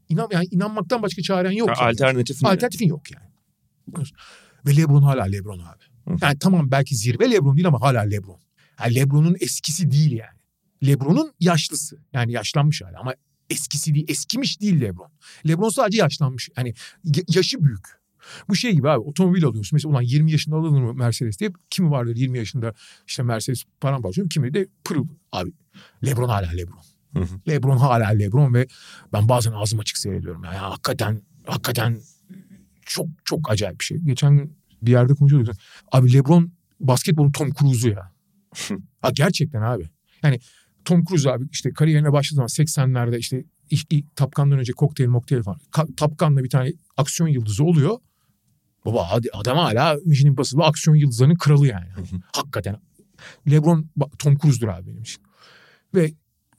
İnan, 0.09 0.29
yani 0.33 0.47
inanmaktan 0.51 1.03
başka 1.03 1.23
çaren 1.23 1.51
yok. 1.51 1.69
yani. 1.69 1.89
Alternatif 1.91 2.43
ne? 2.43 2.49
Alternatifin 2.49 2.89
yok 2.89 3.03
yani. 3.11 3.27
Ve 4.67 4.77
LeBron 4.77 5.03
hala 5.03 5.25
LeBron 5.25 5.59
abi. 5.59 5.83
Hı. 6.09 6.17
Yani 6.23 6.39
tamam 6.39 6.71
belki 6.71 6.97
zirve 6.97 7.31
LeBron 7.31 7.57
değil 7.57 7.67
ama 7.69 7.81
hala 7.81 8.01
LeBron. 8.01 8.41
Yani 8.81 8.95
LeBron'un 8.95 9.37
eskisi 9.41 9.91
değil 9.91 10.13
yani. 10.13 10.39
LeBron'un 10.87 11.33
yaşlısı. 11.41 11.99
Yani 12.13 12.33
yaşlanmış 12.33 12.83
hala 12.83 13.01
ama 13.01 13.15
eskisi 13.51 13.95
değil. 13.95 14.05
Eskimiş 14.09 14.61
değil 14.61 14.81
LeBron. 14.81 15.13
LeBron 15.49 15.69
sadece 15.69 15.99
yaşlanmış. 15.99 16.49
Yani 16.57 16.75
ya- 17.05 17.25
yaşı 17.35 17.65
büyük. 17.65 18.00
Bu 18.49 18.55
şey 18.57 18.73
gibi 18.73 18.89
abi 18.89 19.01
otomobil 19.01 19.45
alıyorsun. 19.45 19.77
Mesela 19.77 19.93
ulan 19.93 20.03
20 20.03 20.31
yaşında 20.33 20.57
alınır 20.57 20.83
mı 20.83 20.95
Mercedes 20.95 21.39
diye. 21.41 21.51
Kimi 21.71 21.91
vardır 21.91 22.17
20 22.17 22.39
yaşında 22.39 22.75
işte 23.07 23.23
Mercedes 23.23 23.65
paramparça 23.81 24.23
kimi 24.29 24.55
de 24.55 24.69
pırıl. 24.85 25.07
Abi 25.33 25.53
LeBron 26.07 26.29
hala 26.29 26.51
LeBron. 26.51 26.81
Hı 27.15 27.21
hı. 27.21 27.41
LeBron 27.49 27.77
hala 27.77 28.09
LeBron 28.09 28.55
ve 28.55 28.67
ben 29.13 29.29
bazen 29.29 29.53
ağzım 29.53 29.81
açık 29.81 29.99
seyrediyorum. 29.99 30.45
Yani 30.45 30.57
hakikaten 30.57 31.23
hakikaten 31.47 31.99
çok 32.83 33.07
çok 33.25 33.51
acayip 33.51 33.81
bir 33.81 33.85
şey. 33.85 33.99
Geçen 33.99 34.37
gün 34.37 34.57
bir 34.83 34.91
yerde 34.91 35.15
konuşuyorduk. 35.15 35.55
Abi 35.93 36.13
LeBron 36.13 36.53
basketbolun 36.81 37.33
Tom 37.33 37.51
Cruise'u 37.61 37.91
ya. 37.91 38.13
ha, 39.03 39.11
gerçekten 39.15 39.63
abi. 39.63 39.91
Yani 40.23 40.41
Tom 40.85 41.05
Cruise 41.05 41.31
abi 41.31 41.45
işte 41.53 41.73
kariyerine 41.73 42.13
başladığı 42.13 42.49
zaman 42.49 42.49
80'lerde 42.49 43.19
işte 43.19 43.45
ilk, 43.71 43.93
ilk 43.93 44.17
Top 44.17 44.37
Gun'dan 44.37 44.59
önce 44.59 44.73
kokteyl 44.73 45.09
mokteyl 45.09 45.43
falan. 45.43 45.61
Ka- 45.73 45.95
Top 45.97 46.19
Gun'la 46.19 46.45
bir 46.45 46.51
tane 46.51 46.73
aksiyon 46.97 47.29
yıldızı 47.29 47.65
oluyor. 47.65 47.99
Baba 48.85 49.09
adam 49.33 49.57
hala 49.57 49.97
Mission 50.05 50.31
Impossible 50.31 50.65
aksiyon 50.65 50.97
yıldızlarının 50.97 51.37
kralı 51.37 51.67
yani. 51.67 51.87
Hakikaten. 52.33 52.77
LeBron 53.51 53.91
Tom 54.19 54.39
Cruise'dur 54.39 54.69
abi 54.69 54.87
benim 54.87 55.03
için. 55.03 55.23
Ve 55.95 56.13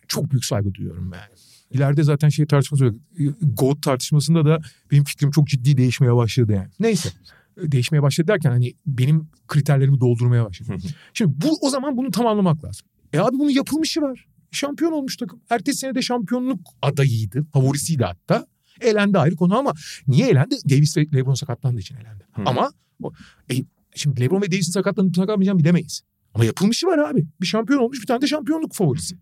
çok 0.08 0.32
büyük 0.32 0.46
saygı 0.46 0.74
duyuyorum 0.74 1.12
yani. 1.14 1.34
İleride 1.72 2.04
zaten 2.04 2.30
şey 2.30 2.46
tartışması 2.46 2.86
yok. 2.86 2.96
GOAT 3.42 3.82
tartışmasında 3.84 4.46
da 4.46 4.60
benim 4.92 5.04
fikrim 5.04 5.32
çok 5.32 5.48
ciddi 5.48 5.78
değişmeye 5.78 6.16
başladı 6.16 6.52
yani. 6.52 6.70
Neyse. 6.80 7.10
Değişmeye 7.58 8.02
başladı 8.02 8.28
derken 8.28 8.50
hani 8.50 8.74
benim 8.86 9.30
kriterlerimi 9.48 10.00
doldurmaya 10.00 10.46
başladı. 10.46 10.78
Şimdi 11.14 11.34
bu 11.36 11.58
o 11.62 11.70
zaman 11.70 11.98
bunu 11.98 12.12
tamamlamak 12.12 12.64
lazım. 12.64 12.88
E 13.14 13.20
abi 13.20 13.40
bunun 13.40 13.50
yapılmışı 13.50 14.02
var. 14.02 14.28
Şampiyon 14.52 14.92
olmuş 14.92 15.18
takım. 15.18 15.42
Ertesi 15.50 15.78
sene 15.80 15.96
de 15.96 16.02
şampiyonluk 16.02 16.60
adayıydı. 16.82 17.46
Favorisiydi 17.54 18.04
hatta. 18.04 18.48
Elendi 18.82 19.18
ayrı 19.18 19.36
konu 19.36 19.58
ama 19.58 19.74
niye 20.08 20.30
elendi? 20.30 20.56
Davis 20.70 20.98
ve 20.98 21.06
LeBron 21.14 21.34
sakatlandığı 21.34 21.80
için 21.80 21.96
elendi. 21.96 22.24
Hı. 22.32 22.42
Ama 22.46 22.72
o, 23.04 23.12
e, 23.52 23.56
şimdi 23.96 24.22
LeBron 24.22 24.42
ve 24.42 24.52
Davis'in 24.52 24.72
sakatlanıp 24.72 25.16
sakatlanmayacağını 25.16 25.60
bilemeyiz. 25.60 26.02
Ama 26.34 26.46
yapılmışı 26.46 26.88
var 26.88 26.98
abi. 26.98 27.26
Bir 27.42 27.46
şampiyon 27.46 27.80
olmuş 27.80 28.02
bir 28.02 28.08
tane 28.08 28.22
de 28.22 28.28
şampiyonluk 28.28 28.74
favorisi. 28.74 29.16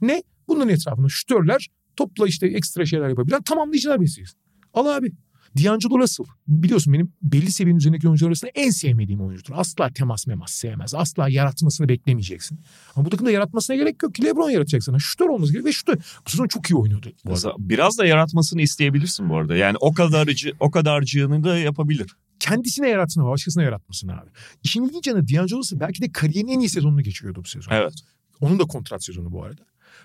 Ne? 0.00 0.22
Bunların 0.48 0.68
etrafında 0.68 1.08
şütörler 1.08 1.68
topla 1.96 2.26
işte 2.26 2.46
ekstra 2.46 2.86
şeyler 2.86 3.08
yapabilen 3.08 3.42
tamamlayıcılar 3.42 4.00
besliyorsun. 4.00 4.38
Al 4.74 4.86
abi. 4.86 5.12
D'Angelo 5.56 5.98
Russell. 5.98 6.26
Biliyorsun 6.48 6.92
benim 6.92 7.12
belli 7.22 7.52
seviyenin 7.52 7.78
üzerindeki 7.78 8.08
oyuncular 8.08 8.30
arasında 8.30 8.50
en 8.54 8.70
sevmediğim 8.70 9.20
oyuncudur. 9.20 9.52
Asla 9.56 9.90
temas 9.92 10.26
memas 10.26 10.52
sevmez. 10.52 10.94
Asla 10.94 11.28
yaratmasını 11.28 11.88
beklemeyeceksin. 11.88 12.60
Ama 12.96 13.06
bu 13.06 13.10
takımda 13.10 13.30
yaratmasına 13.30 13.76
gerek 13.76 14.02
yok 14.02 14.14
ki. 14.14 14.24
Lebron 14.24 14.50
yaratacak 14.50 14.84
sana. 14.84 14.98
Şütör 14.98 15.26
olması 15.26 15.52
gerekiyor 15.52 15.68
ve 15.68 15.72
şütör. 15.72 15.96
Bu 16.26 16.30
sezon 16.30 16.46
çok 16.46 16.70
iyi 16.70 16.74
oynuyordu. 16.74 17.12
Bu 17.24 17.32
arada. 17.32 17.54
Biraz 17.58 17.98
da 17.98 18.06
yaratmasını 18.06 18.62
isteyebilirsin 18.62 19.28
bu 19.28 19.36
arada. 19.36 19.56
Yani 19.56 19.76
o 19.80 19.92
kadarcı 19.94 20.52
o 20.60 20.70
kadarcığını 20.70 21.44
da 21.44 21.58
yapabilir. 21.58 22.16
Kendisine 22.40 22.88
yaratsın 22.88 23.20
ama 23.20 23.30
başkasına 23.30 23.62
yaratmasın 23.62 24.08
abi. 24.08 24.30
İşin 24.62 24.84
ilginç 24.84 25.06
yanı 25.06 25.28
D'Angelo 25.28 25.58
Russell 25.58 25.80
belki 25.80 26.02
de 26.02 26.12
kariyerinin 26.12 26.52
en 26.52 26.60
iyi 26.60 26.68
sezonunu 26.68 27.02
geçiriyordu 27.02 27.40
bu 27.44 27.48
sezon. 27.48 27.72
Evet. 27.72 27.94
Onun 28.40 28.58
da 28.58 28.64
kontrat 28.64 29.04
sezonu 29.04 29.32
bu 29.32 29.44
arada. 29.44 29.62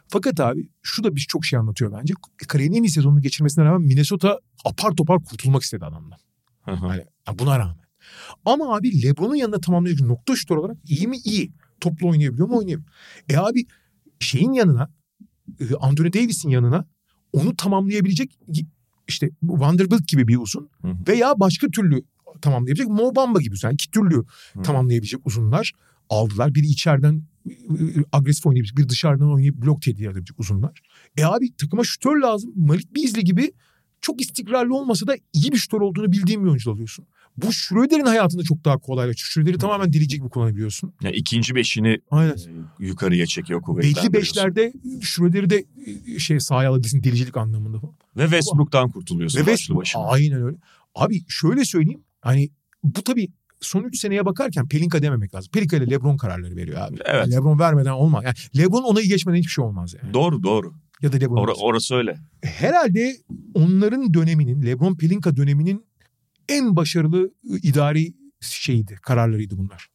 Fakat 0.07 0.39
abi 0.39 0.69
şu 0.81 1.03
da 1.03 1.15
bir 1.15 1.21
çok 1.21 1.45
şey 1.45 1.59
anlatıyor 1.59 1.93
bence. 1.99 2.13
Kariyerinin 2.47 2.77
en 2.77 2.83
iyi 2.83 2.89
sezonunu 2.89 3.21
geçirmesine 3.21 3.65
rağmen 3.65 3.81
Minnesota 3.87 4.39
apar 4.65 4.91
topar 4.91 5.23
kurtulmak 5.23 5.63
istedi 5.63 5.85
adamdan. 5.85 6.17
Hani 6.61 7.03
buna 7.39 7.59
rağmen. 7.59 7.85
Ama 8.45 8.75
abi 8.75 9.03
LeBron'un 9.03 9.35
yanında 9.35 9.61
tamamlayıcı 9.61 10.07
nokta 10.07 10.35
şutör 10.35 10.55
olarak 10.55 10.77
iyi 10.87 11.07
mi? 11.07 11.17
İyi. 11.17 11.51
Toplu 11.79 12.09
oynayabiliyor 12.09 12.47
mu? 12.47 12.57
Oynayabiliyor. 12.57 12.91
E 13.29 13.37
abi 13.37 13.65
şeyin 14.19 14.53
yanına 14.53 14.89
e, 15.59 15.75
Anthony 15.75 16.13
Davis'in 16.13 16.49
yanına 16.49 16.85
onu 17.33 17.55
tamamlayabilecek 17.55 18.39
işte 19.07 19.29
Vanderbilt 19.43 20.07
gibi 20.07 20.27
bir 20.27 20.37
uzun 20.37 20.69
Hı 20.81 20.87
hı. 20.87 20.97
veya 21.07 21.39
başka 21.39 21.67
türlü 21.67 22.03
tamamlayabilecek 22.41 22.87
Mo 22.87 23.15
Bamba 23.15 23.41
gibi 23.41 23.53
uzun. 23.53 23.67
Yani 23.67 23.73
iki 23.73 23.91
türlü 23.91 24.15
Hı. 24.53 24.61
tamamlayabilecek 24.63 25.27
uzunlar 25.27 25.71
aldılar. 26.09 26.55
Biri 26.55 26.67
içeriden 26.67 27.23
agresif 28.11 28.45
oynayabilecek, 28.45 28.77
bir 28.77 28.89
dışarıdan 28.89 29.33
oynayıp 29.33 29.55
blok 29.55 29.81
tehdit 29.81 30.01
edebilecek 30.01 30.39
uzunlar. 30.39 30.81
E 31.17 31.23
abi 31.25 31.55
takıma 31.55 31.83
şütör 31.83 32.15
lazım. 32.19 32.51
Malik 32.55 32.95
Beasley 32.95 33.23
gibi 33.23 33.51
çok 34.01 34.21
istikrarlı 34.21 34.75
olmasa 34.75 35.07
da 35.07 35.15
iyi 35.33 35.51
bir 35.51 35.57
şütör 35.57 35.81
olduğunu 35.81 36.11
bildiğin 36.11 36.43
bir 36.43 36.47
oyuncu 36.49 36.71
alıyorsun. 36.71 37.05
Bu 37.37 37.53
Schroeder'in 37.53 38.05
hayatında 38.05 38.43
çok 38.43 38.65
daha 38.65 38.77
kolaylaşıyor. 38.77 39.27
Schroeder'i 39.29 39.57
tamamen 39.57 39.93
delici 39.93 40.17
gibi 40.17 40.29
kullanabiliyorsun. 40.29 40.93
Yani 41.03 41.15
ikinci 41.15 41.55
beşini 41.55 41.97
Aynen. 42.11 42.31
e, 42.33 42.39
yukarıya 42.79 43.25
çekiyor 43.25 43.59
Belli 43.59 43.65
kuvvetlendiriyorsun. 43.65 44.13
beşlerde 44.13 44.73
Schroeder'i 45.01 45.49
de 45.49 45.65
e, 46.15 46.19
şey 46.19 46.39
sahaya 46.39 46.69
alabilirsin 46.69 47.03
delicilik 47.03 47.37
anlamında 47.37 47.79
falan. 47.79 47.95
Ve 48.17 48.23
Westbrook'tan 48.23 48.89
kurtuluyorsun 48.91 49.39
Ve 49.39 49.43
Westbrook- 49.43 49.75
başına. 49.77 50.01
Aynen 50.03 50.41
öyle. 50.43 50.57
Abi 50.95 51.21
şöyle 51.27 51.65
söyleyeyim. 51.65 52.03
Hani 52.21 52.49
bu 52.83 53.03
tabii 53.03 53.27
son 53.65 53.83
3 53.83 53.99
seneye 53.99 54.25
bakarken 54.25 54.67
Pelinka 54.67 55.01
dememek 55.01 55.35
lazım. 55.35 55.51
Pelinka 55.51 55.77
ile 55.77 55.89
Lebron 55.89 56.17
kararları 56.17 56.55
veriyor 56.55 56.81
abi. 56.81 56.97
Evet. 57.05 57.27
Yani 57.27 57.33
Lebron 57.33 57.59
vermeden 57.59 57.91
olmaz. 57.91 58.23
Yani 58.23 58.35
Lebron 58.57 58.83
onayı 58.83 59.07
geçmeden 59.07 59.37
hiçbir 59.37 59.51
şey 59.51 59.65
olmaz 59.65 59.95
yani. 60.03 60.13
Doğru 60.13 60.43
doğru. 60.43 60.73
Ya 61.01 61.13
da 61.13 61.17
Lebron. 61.17 61.37
Olmaz. 61.37 61.57
orası 61.61 61.95
öyle. 61.95 62.17
Herhalde 62.43 63.15
onların 63.53 64.13
döneminin, 64.13 64.65
Lebron 64.65 64.95
Pelinka 64.95 65.37
döneminin 65.37 65.85
en 66.49 66.75
başarılı 66.75 67.31
idari 67.63 68.13
şeydi, 68.41 68.95
kararlarıydı 69.01 69.57
bunlar. 69.57 69.87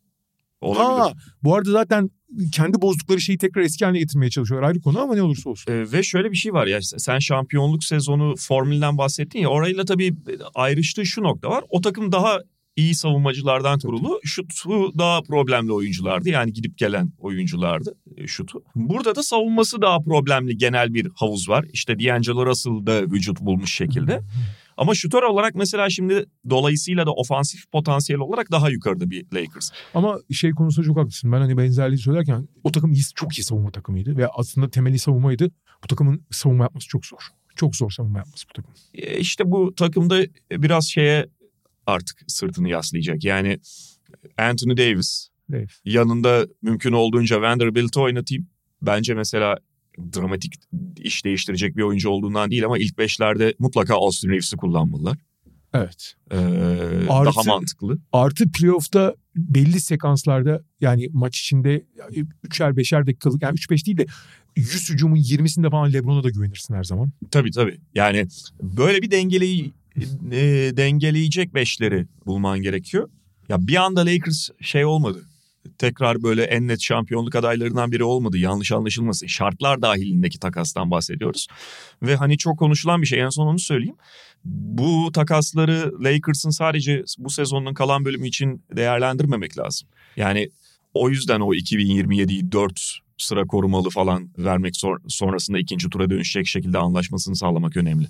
Olabilir. 0.60 1.00
Ha, 1.00 1.12
bu 1.42 1.54
arada 1.54 1.70
zaten 1.70 2.10
kendi 2.52 2.82
bozdukları 2.82 3.20
şeyi 3.20 3.38
tekrar 3.38 3.62
eski 3.62 3.84
haline 3.84 3.98
getirmeye 3.98 4.30
çalışıyorlar. 4.30 4.68
Ayrı 4.68 4.80
konu 4.80 5.00
ama 5.00 5.14
ne 5.14 5.22
olursa 5.22 5.50
olsun. 5.50 5.72
Ee, 5.72 5.92
ve 5.92 6.02
şöyle 6.02 6.30
bir 6.30 6.36
şey 6.36 6.52
var 6.52 6.66
ya 6.66 6.78
sen 6.82 7.18
şampiyonluk 7.18 7.84
sezonu 7.84 8.34
formülden 8.38 8.98
bahsettin 8.98 9.38
ya 9.38 9.48
orayla 9.48 9.84
tabii 9.84 10.14
ayrıştığı 10.54 11.06
şu 11.06 11.22
nokta 11.22 11.50
var. 11.50 11.64
O 11.68 11.80
takım 11.80 12.12
daha 12.12 12.38
iyi 12.80 12.94
savunmacılardan 12.94 13.78
kurulu. 13.78 14.20
Şutu 14.24 14.98
daha 14.98 15.22
problemli 15.22 15.72
oyunculardı. 15.72 16.28
Yani 16.28 16.52
gidip 16.52 16.78
gelen 16.78 17.12
oyunculardı 17.18 17.94
e, 18.16 18.26
şutu. 18.26 18.62
Burada 18.74 19.14
da 19.14 19.22
savunması 19.22 19.82
daha 19.82 20.00
problemli 20.00 20.56
genel 20.56 20.94
bir 20.94 21.08
havuz 21.14 21.48
var. 21.48 21.64
İşte 21.72 21.98
D'Angelo 21.98 22.46
Russell 22.46 22.86
da 22.86 23.02
vücut 23.02 23.40
bulmuş 23.40 23.74
şekilde. 23.74 24.20
Ama 24.76 24.94
şutör 24.94 25.22
olarak 25.22 25.54
mesela 25.54 25.90
şimdi 25.90 26.24
dolayısıyla 26.50 27.06
da 27.06 27.12
ofansif 27.12 27.70
potansiyel 27.72 28.20
olarak 28.20 28.50
daha 28.50 28.70
yukarıda 28.70 29.10
bir 29.10 29.24
Lakers. 29.34 29.70
Ama 29.94 30.18
şey 30.32 30.50
konusunda 30.50 30.86
çok 30.86 30.96
haklısın. 30.98 31.32
Ben 31.32 31.40
hani 31.40 31.58
benzerliği 31.58 31.98
söylerken 31.98 32.48
o 32.64 32.72
takım 32.72 32.92
iyi, 32.92 33.02
çok 33.14 33.38
iyi 33.38 33.42
savunma 33.42 33.70
takımıydı. 33.70 34.16
Ve 34.16 34.28
aslında 34.28 34.70
temeli 34.70 34.98
savunmaydı. 34.98 35.50
Bu 35.84 35.86
takımın 35.86 36.22
savunma 36.30 36.64
yapması 36.64 36.88
çok 36.88 37.06
zor. 37.06 37.18
Çok 37.56 37.76
zor 37.76 37.90
savunma 37.90 38.18
yapması 38.18 38.46
bu 38.48 38.52
takım. 38.52 38.72
E, 38.94 39.18
İşte 39.18 39.50
bu 39.50 39.74
takımda 39.74 40.20
biraz 40.52 40.88
şeye 40.88 41.26
artık 41.91 42.18
sırtını 42.26 42.68
yaslayacak. 42.68 43.24
Yani 43.24 43.59
Anthony 44.38 44.76
Davis 44.76 45.28
Evet. 45.53 45.70
yanında 45.84 46.47
mümkün 46.62 46.93
olduğunca 46.93 47.41
Vanderbilt'i 47.43 48.01
oynatayım. 48.01 48.47
Bence 48.82 49.14
mesela 49.14 49.59
dramatik 50.16 50.55
iş 50.97 51.24
değiştirecek 51.24 51.76
bir 51.76 51.82
oyuncu 51.82 52.09
olduğundan 52.11 52.51
değil 52.51 52.64
ama 52.64 52.78
ilk 52.78 52.99
beşlerde 52.99 53.55
mutlaka 53.59 53.95
Austin 53.95 54.28
Reeves'i 54.28 54.57
kullanmalılar. 54.57 55.18
Evet. 55.74 56.14
Ee, 56.30 56.36
Artı- 57.09 57.36
daha 57.36 57.43
mantıklı. 57.55 57.99
Artı 58.12 58.53
playoff'ta 58.53 59.14
belli 59.36 59.80
sekanslarda 59.80 60.62
yani 60.80 61.09
maç 61.12 61.41
içinde 61.41 61.84
üçer 62.45 62.76
beşer 62.76 63.07
dakikalık 63.07 63.43
yani 63.43 63.55
3-5 63.55 63.86
değil 63.86 63.97
de 63.99 64.07
100 64.57 64.91
hücumun 64.91 65.16
20'sinde 65.16 65.70
falan 65.70 65.93
Lebron'a 65.93 66.24
da 66.24 66.30
güvenirsin 66.30 66.74
her 66.74 66.84
zaman. 66.84 67.11
Tabii 67.30 67.51
tabii. 67.51 67.80
Yani 67.95 68.26
böyle 68.62 69.03
bir 69.03 69.11
dengeleyi 69.11 69.72
e, 70.32 70.72
dengeleyecek 70.76 71.55
beşleri 71.55 72.07
bulman 72.26 72.62
gerekiyor. 72.62 73.09
Ya 73.49 73.66
bir 73.66 73.76
anda 73.76 74.07
Lakers 74.07 74.49
şey 74.61 74.84
olmadı. 74.84 75.24
Tekrar 75.78 76.22
böyle 76.22 76.43
en 76.43 76.68
net 76.68 76.82
şampiyonluk 76.82 77.34
adaylarından 77.34 77.93
biri 77.93 78.05
olmadı. 78.05 78.38
Yanlış 78.38 78.72
anlaşılmasın. 78.72 79.26
Şartlar 79.26 79.82
dahilindeki 79.82 80.38
takastan 80.38 80.91
bahsediyoruz. 80.91 81.47
Ve 82.03 82.16
hani 82.16 82.38
çok 82.38 82.59
konuşulan 82.59 83.03
bir 83.03 83.07
şey. 83.07 83.20
En 83.20 83.28
son 83.28 83.47
onu 83.47 83.59
söyleyeyim. 83.59 83.97
Bu 84.45 85.12
takasları 85.12 86.05
Lakers'ın 86.05 86.51
sadece 86.51 87.05
bu 87.18 87.30
sezonun 87.30 87.74
kalan 87.74 88.05
bölümü 88.05 88.28
için 88.28 88.62
değerlendirmemek 88.76 89.59
lazım. 89.59 89.88
Yani 90.16 90.51
o 90.95 91.11
yüzden 91.11 91.41
o 91.41 91.55
2027'yi 91.55 92.53
4 92.53 92.99
sıra 93.22 93.44
korumalı 93.46 93.90
falan 93.90 94.28
vermek 94.38 94.76
sor- 94.76 95.00
sonrasında 95.08 95.58
ikinci 95.58 95.88
tura 95.90 96.10
dönüşecek 96.10 96.46
şekilde 96.46 96.78
anlaşmasını 96.78 97.36
sağlamak 97.36 97.76
önemli. 97.76 98.06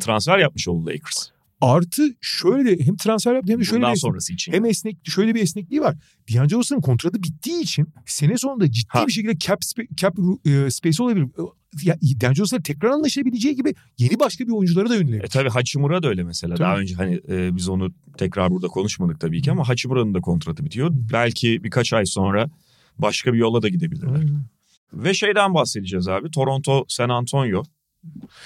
Transfer 0.00 0.38
yapmış 0.38 0.68
oldu 0.68 0.86
Lakers. 0.86 1.28
Artı 1.60 2.02
şöyle 2.20 2.84
hem 2.86 2.96
transfer 2.96 3.34
yaptı 3.34 3.52
hem 3.52 3.60
de 3.60 3.64
şöyle 3.64 3.80
Bundan 3.82 3.94
bir 3.94 3.98
sonrası 3.98 4.32
için. 4.32 4.52
hem 4.52 4.64
esnek 4.64 4.96
şöyle 5.04 5.34
bir 5.34 5.42
esnekliği 5.42 5.80
var. 5.80 5.96
D'Angelo 6.34 6.58
Russell'ın 6.58 6.80
kontratı 6.80 7.22
bittiği 7.22 7.62
için 7.62 7.86
sene 8.06 8.38
sonunda 8.38 8.70
ciddi 8.70 8.88
Ha. 8.88 9.06
bir 9.06 9.12
şekilde 9.12 9.38
cap 9.38 9.60
cap 9.94 10.16
e, 10.46 10.70
space 10.70 11.02
olabilir. 11.02 11.26
Ya 11.82 11.96
D'Angelo 12.20 12.42
Russell 12.42 12.62
tekrar 12.62 12.90
anlaşabileceği 12.90 13.56
gibi 13.56 13.74
yeni 13.98 14.20
başka 14.20 14.46
bir 14.46 14.52
oyunculara 14.52 14.88
da 14.88 14.94
yönelebilir. 14.94 15.24
E 15.24 15.28
tabii 15.28 15.48
Hachimura 15.50 16.02
da 16.02 16.08
öyle 16.08 16.22
mesela. 16.22 16.54
Tabii. 16.54 16.64
Daha 16.64 16.78
önce 16.78 16.94
hani 16.94 17.20
e, 17.28 17.56
biz 17.56 17.68
onu 17.68 17.92
tekrar 18.18 18.50
burada 18.50 18.68
konuşmadık 18.68 19.20
tabii 19.20 19.42
ki 19.42 19.50
ama 19.50 19.68
Hachimura'nın 19.68 20.14
da 20.14 20.20
kontratı 20.20 20.64
bitiyor. 20.64 20.90
Belki 21.12 21.64
birkaç 21.64 21.92
ay 21.92 22.06
sonra 22.06 22.50
başka 22.98 23.32
bir 23.32 23.38
yola 23.38 23.62
da 23.62 23.68
gidebilirler. 23.68 24.14
Aynen. 24.14 24.44
Ve 24.94 25.14
şeyden 25.14 25.54
bahsedeceğiz 25.54 26.08
abi. 26.08 26.30
Toronto, 26.30 26.84
San 26.88 27.08
Antonio 27.08 27.62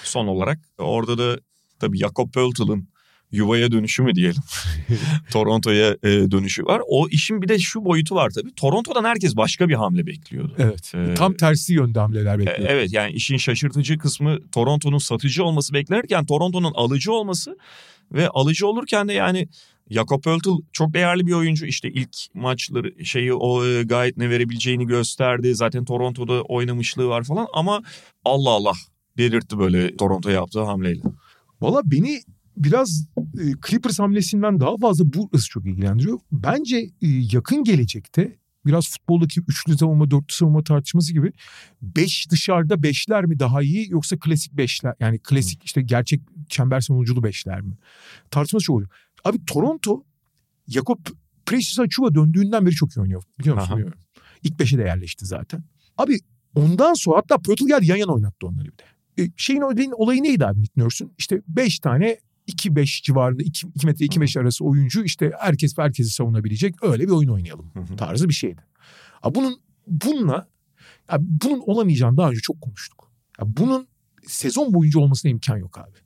son 0.03 0.27
olarak. 0.27 0.59
Orada 0.77 1.17
da 1.17 1.39
tabii 1.79 1.97
Jakob 1.97 2.31
Pöltl'ın 2.31 2.87
yuvaya 3.31 3.71
dönüşü 3.71 4.03
mü 4.03 4.15
diyelim. 4.15 4.41
Toronto'ya 5.31 5.97
e, 6.03 6.31
dönüşü 6.31 6.63
var. 6.65 6.81
O 6.87 7.07
işin 7.09 7.41
bir 7.41 7.47
de 7.47 7.59
şu 7.59 7.85
boyutu 7.85 8.15
var 8.15 8.29
tabii. 8.29 8.55
Toronto'dan 8.55 9.03
herkes 9.03 9.35
başka 9.35 9.69
bir 9.69 9.73
hamle 9.73 10.05
bekliyordu. 10.05 10.55
Evet. 10.57 10.91
Ee, 10.95 11.13
Tam 11.13 11.33
tersi 11.33 11.73
yönde 11.73 11.99
hamleler 11.99 12.35
E, 12.35 12.39
bekliyor. 12.39 12.69
Evet 12.69 12.93
yani 12.93 13.11
işin 13.11 13.37
şaşırtıcı 13.37 13.97
kısmı 13.97 14.37
Toronto'nun 14.51 14.97
satıcı 14.97 15.43
olması 15.43 15.73
beklenirken 15.73 16.25
Toronto'nun 16.25 16.73
alıcı 16.75 17.11
olması 17.13 17.57
ve 18.11 18.29
alıcı 18.29 18.67
olurken 18.67 19.07
de 19.07 19.13
yani 19.13 19.47
Jakob 19.89 20.23
Pöltl 20.23 20.49
çok 20.73 20.93
değerli 20.93 21.27
bir 21.27 21.33
oyuncu. 21.33 21.65
İşte 21.65 21.89
ilk 21.89 22.15
maçları 22.33 23.05
şeyi 23.05 23.33
o 23.33 23.65
e, 23.65 23.83
gayet 23.83 24.17
ne 24.17 24.29
verebileceğini 24.29 24.87
gösterdi. 24.87 25.55
Zaten 25.55 25.85
Toronto'da 25.85 26.41
oynamışlığı 26.41 27.07
var 27.07 27.23
falan 27.23 27.47
ama 27.53 27.81
Allah 28.25 28.49
Allah 28.49 28.73
delirtti 29.17 29.59
böyle 29.59 29.97
Toronto 29.97 30.29
yaptığı 30.29 30.63
hamleyle. 30.63 31.01
Valla 31.61 31.81
beni 31.85 32.19
biraz 32.57 33.07
e, 33.17 33.43
Clippers 33.67 33.99
hamlesinden 33.99 34.59
daha 34.59 34.77
fazla 34.77 35.13
burası 35.13 35.49
çok 35.49 35.65
ilgilendiriyor. 35.65 36.19
Bence 36.31 36.77
e, 36.77 37.07
yakın 37.07 37.63
gelecekte 37.63 38.39
biraz 38.65 38.89
futboldaki 38.89 39.41
üçlü 39.47 39.77
savunma, 39.77 40.11
dörtlü 40.11 40.33
savunma 40.35 40.63
tartışması 40.63 41.13
gibi 41.13 41.31
beş 41.81 42.27
dışarıda 42.31 42.83
beşler 42.83 43.25
mi 43.25 43.39
daha 43.39 43.61
iyi 43.61 43.89
yoksa 43.89 44.17
klasik 44.19 44.53
beşler 44.53 44.93
yani 44.99 45.19
klasik 45.19 45.63
işte 45.63 45.81
gerçek 45.81 46.21
çember 46.49 46.81
savunuculu 46.81 47.23
beşler 47.23 47.61
mi? 47.61 47.77
Tartışması 48.31 48.65
çok 48.65 48.75
oluyor. 48.75 48.89
Abi 49.23 49.45
Toronto 49.45 50.03
Jakob 50.67 50.99
Precious 51.45 51.79
Achiuwa 51.79 52.15
döndüğünden 52.15 52.65
beri 52.65 52.75
çok 52.75 52.97
iyi 52.97 53.01
oynuyor. 53.01 53.23
Biliyor 53.39 53.55
musun? 53.55 53.67
Aha. 53.67 53.77
Bilmiyorum. 53.77 53.99
İlk 54.43 54.59
beşe 54.59 54.77
de 54.77 54.81
yerleşti 54.81 55.25
zaten. 55.25 55.63
Abi 55.97 56.19
ondan 56.55 56.93
sonra 56.93 57.17
hatta 57.17 57.37
Pörtl 57.37 57.67
geldi 57.67 57.85
yan 57.85 57.95
yana 57.95 58.13
oynattı 58.13 58.47
onları 58.47 58.65
bir 58.65 58.77
de. 58.77 59.23
E, 59.23 59.31
şeyin 59.37 59.61
olayın, 59.61 59.93
olayı 59.95 60.23
neydi 60.23 60.45
abi 60.45 60.61
Nick 60.61 60.81
Nurse'un? 60.81 61.11
İşte 61.17 61.41
5 61.47 61.79
tane 61.79 62.17
2-5 62.47 63.03
civarında 63.03 63.43
2, 63.43 63.67
2 63.75 63.87
metre 63.87 64.05
2 64.05 64.19
metre 64.19 64.41
arası 64.41 64.65
oyuncu 64.65 65.03
işte 65.03 65.31
herkes 65.39 65.77
herkesi 65.77 66.09
savunabilecek 66.09 66.83
öyle 66.83 67.03
bir 67.03 67.11
oyun 67.11 67.29
oynayalım 67.29 67.71
Hı 67.73 67.79
hı. 67.79 67.95
tarzı 67.95 68.29
bir 68.29 68.33
şeydi. 68.33 68.61
Ha, 69.11 69.35
bunun 69.35 69.61
bununla 69.87 70.47
ya 71.11 71.17
bunun 71.19 71.59
olamayacağını 71.59 72.17
daha 72.17 72.29
önce 72.29 72.39
çok 72.39 72.61
konuştuk. 72.61 73.11
Ya 73.39 73.57
bunun 73.57 73.87
sezon 74.27 74.73
boyunca 74.73 74.99
olmasına 74.99 75.31
imkan 75.31 75.57
yok 75.57 75.77
abi. 75.77 75.97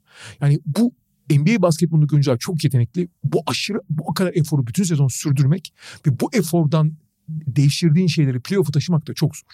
Yani 0.41 0.59
bu 0.65 0.93
NBA 1.29 1.61
basketbolundaki 1.61 2.15
oyuncular 2.15 2.37
çok 2.37 2.63
yetenekli. 2.63 3.07
Bu 3.23 3.43
aşırı 3.47 3.81
bu 3.89 4.13
kadar 4.13 4.31
eforu 4.35 4.67
bütün 4.67 4.83
sezon 4.83 5.07
sürdürmek 5.07 5.73
ve 6.07 6.19
bu 6.19 6.29
efordan 6.33 6.93
devşirdiğin 7.27 8.07
şeyleri 8.07 8.39
playoff'a 8.39 8.71
taşımak 8.71 9.07
da 9.07 9.13
çok 9.13 9.35
zor. 9.35 9.47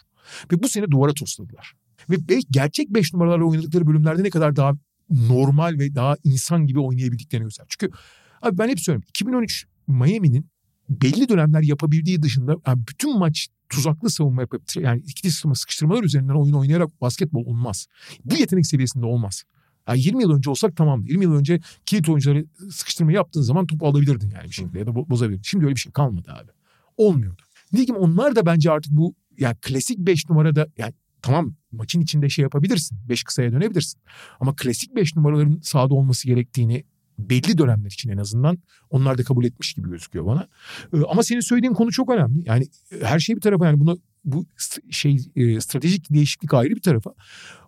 Ve 0.51 0.63
bu 0.63 0.70
sene 0.70 0.91
duvara 0.91 1.13
tosladılar. 1.13 1.74
Ve 2.09 2.39
gerçek 2.51 2.89
5 2.89 3.13
numaralarla 3.13 3.45
oynadıkları 3.45 3.88
bölümlerde 3.88 4.24
ne 4.24 4.30
kadar 4.30 4.55
daha 4.55 4.74
normal 5.09 5.80
ve 5.80 5.95
daha 5.95 6.17
insan 6.24 6.67
gibi 6.67 6.80
oynayabildiklerini 6.80 7.43
göster. 7.43 7.65
Çünkü 7.70 7.93
abi 8.41 8.57
ben 8.57 8.70
hep 8.70 8.80
söylüyorum 8.80 9.07
2013 9.09 9.65
Miami'nin 9.88 10.49
belli 10.89 11.30
dönemler 11.30 11.61
yapabildiği 11.61 12.22
dışında 12.22 12.55
yani 12.67 12.82
bütün 12.88 13.20
maç 13.20 13.47
tuzaklı 13.70 14.09
savunma 14.09 14.41
yapıp 14.41 14.61
yani 14.76 14.99
ikili 14.99 15.32
sıkıştırma, 15.32 15.55
sıkıştırmalar 15.55 16.03
üzerinden 16.03 16.34
oyun 16.34 16.53
oynayarak 16.53 17.01
basketbol 17.01 17.45
olmaz. 17.45 17.88
Bu 18.26 18.36
yetenek 18.36 18.67
seviyesinde 18.67 19.05
olmaz. 19.05 19.43
Yani 19.90 20.02
20 20.02 20.24
yıl 20.24 20.32
önce 20.32 20.50
olsak 20.50 20.76
tamamdı. 20.76 21.08
20 21.08 21.24
yıl 21.24 21.34
önce 21.34 21.60
kilit 21.86 22.10
oyuncuları 22.10 22.46
sıkıştırma 22.72 23.12
yaptığın 23.12 23.42
zaman 23.42 23.68
topu 23.68 23.88
alabilirdin 23.88 24.32
yani 24.36 24.48
bir 24.48 24.54
şekilde 24.54 24.80
ya 24.80 24.88
da 24.88 24.92
bo- 24.92 25.10
bozabilirdin. 25.10 25.44
Şimdi 25.44 25.66
öyle 25.66 25.76
bir 25.76 25.80
şey 25.80 25.92
kalmadı 25.92 26.32
abi. 26.32 26.52
Olmuyordu. 26.98 27.42
Nitekim 27.74 27.96
onlar 27.96 28.36
da 28.36 28.46
bence 28.46 28.72
artık 28.72 28.92
bu 28.92 29.16
yani 29.38 29.56
klasik 29.62 29.98
5 30.00 30.30
numarada 30.30 30.68
yani 30.78 30.94
tamam 31.22 31.54
maçın 31.72 32.02
içinde 32.02 32.30
şey 32.30 32.44
yapabilirsin. 32.44 32.98
5 33.10 33.24
kısaya 33.24 33.52
dönebilirsin. 33.52 34.02
Ama 34.40 34.56
klasik 34.56 34.96
5 34.96 35.16
numaraların 35.16 35.60
sahada 35.64 35.94
olması 35.94 36.28
gerektiğini 36.28 36.84
belli 37.20 37.58
dönemler 37.58 37.92
için 37.92 38.10
en 38.10 38.18
azından 38.18 38.58
onlar 38.90 39.18
da 39.18 39.24
kabul 39.24 39.46
etmiş 39.46 39.74
gibi 39.74 39.90
gözüküyor 39.90 40.26
bana. 40.26 40.48
Ee, 40.94 40.98
Ama 41.10 41.24
senin 41.24 41.40
söylediğin 41.40 41.74
konu 41.74 41.92
çok 41.92 42.10
önemli. 42.10 42.44
Yani 42.46 42.68
e, 42.92 43.06
her 43.06 43.20
şey 43.20 43.36
bir 43.36 43.42
tarafa 43.42 43.66
yani 43.66 43.80
buna 43.80 43.96
bu 44.26 44.46
şey 44.90 45.18
e, 45.36 45.62
stratejik 45.62 46.14
değişiklik 46.14 46.54
ayrı 46.54 46.76
bir 46.76 46.82
tarafa. 46.82 47.14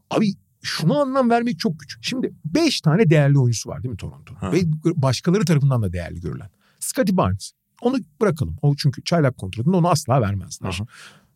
Abi 0.09 0.33
şuna 0.61 1.01
anlam 1.01 1.29
vermek 1.29 1.59
çok 1.59 1.79
güç. 1.79 1.97
Şimdi 2.01 2.33
5 2.45 2.81
tane 2.81 3.09
değerli 3.09 3.39
oyuncusu 3.39 3.69
var 3.69 3.83
değil 3.83 3.91
mi 3.91 3.97
Toronto? 3.97 4.35
Ha. 4.35 4.51
Ve 4.51 4.61
başkaları 4.83 5.45
tarafından 5.45 5.81
da 5.81 5.93
değerli 5.93 6.21
görülen. 6.21 6.49
Scottie 6.79 7.17
Barnes. 7.17 7.51
Onu 7.81 7.97
bırakalım. 8.21 8.57
O 8.61 8.75
çünkü 8.75 9.03
çaylak 9.03 9.37
kontratında 9.37 9.77
onu 9.77 9.89
asla 9.89 10.21
vermezler. 10.21 10.69
Aha. 10.69 10.85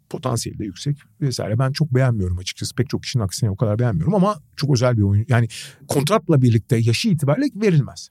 Potansiyeli 0.10 0.60
de 0.60 0.66
yüksek 0.66 0.98
vesaire. 1.22 1.60
Ben 1.60 1.72
çok 1.72 1.94
beğenmiyorum 1.94 2.38
açıkçası. 2.38 2.76
Pek 2.76 2.90
çok 2.90 3.04
kişinin 3.04 3.24
aksine 3.24 3.50
o 3.50 3.56
kadar 3.56 3.80
beğenmiyorum 3.80 4.16
ama 4.16 4.40
çok 4.56 4.74
özel 4.74 4.98
bir 4.98 5.02
oyun. 5.02 5.26
Yani 5.30 5.48
kontratla 5.88 6.42
birlikte 6.42 6.78
yaşı 6.78 7.10
itibariyle 7.10 7.48
verilmez. 7.56 8.10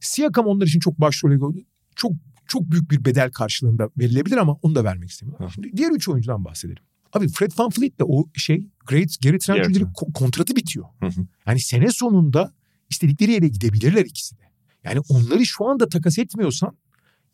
Siakam 0.00 0.46
onlar 0.46 0.66
için 0.66 0.80
çok 0.80 1.00
başrol 1.00 1.54
çok 1.96 2.12
çok 2.46 2.70
büyük 2.70 2.90
bir 2.90 3.04
bedel 3.04 3.30
karşılığında 3.30 3.90
verilebilir 3.98 4.36
ama 4.36 4.52
onu 4.62 4.74
da 4.74 4.84
vermek 4.84 5.10
istemiyorlar. 5.10 5.48
Hı. 5.48 5.52
Şimdi 5.52 5.76
diğer 5.76 5.90
üç 5.90 6.08
oyuncudan 6.08 6.44
bahsedelim. 6.44 6.82
Abi 7.12 7.28
Fred 7.28 7.50
VanVleet 7.58 7.98
de 7.98 8.04
o 8.04 8.28
şey 8.34 8.66
Great 8.86 9.08
Gary 9.22 9.38
Trent 9.38 9.58
ko- 9.84 10.12
kontratı 10.12 10.56
bitiyor. 10.56 10.86
Hı 11.00 11.06
hı. 11.06 11.26
Yani 11.46 11.60
sene 11.60 11.90
sonunda 11.90 12.54
istedikleri 12.90 13.32
yere 13.32 13.48
gidebilirler 13.48 14.04
ikisi 14.04 14.38
de. 14.38 14.42
Yani 14.84 15.00
onları 15.08 15.46
şu 15.46 15.66
anda 15.68 15.88
takas 15.88 16.18
etmiyorsan 16.18 16.76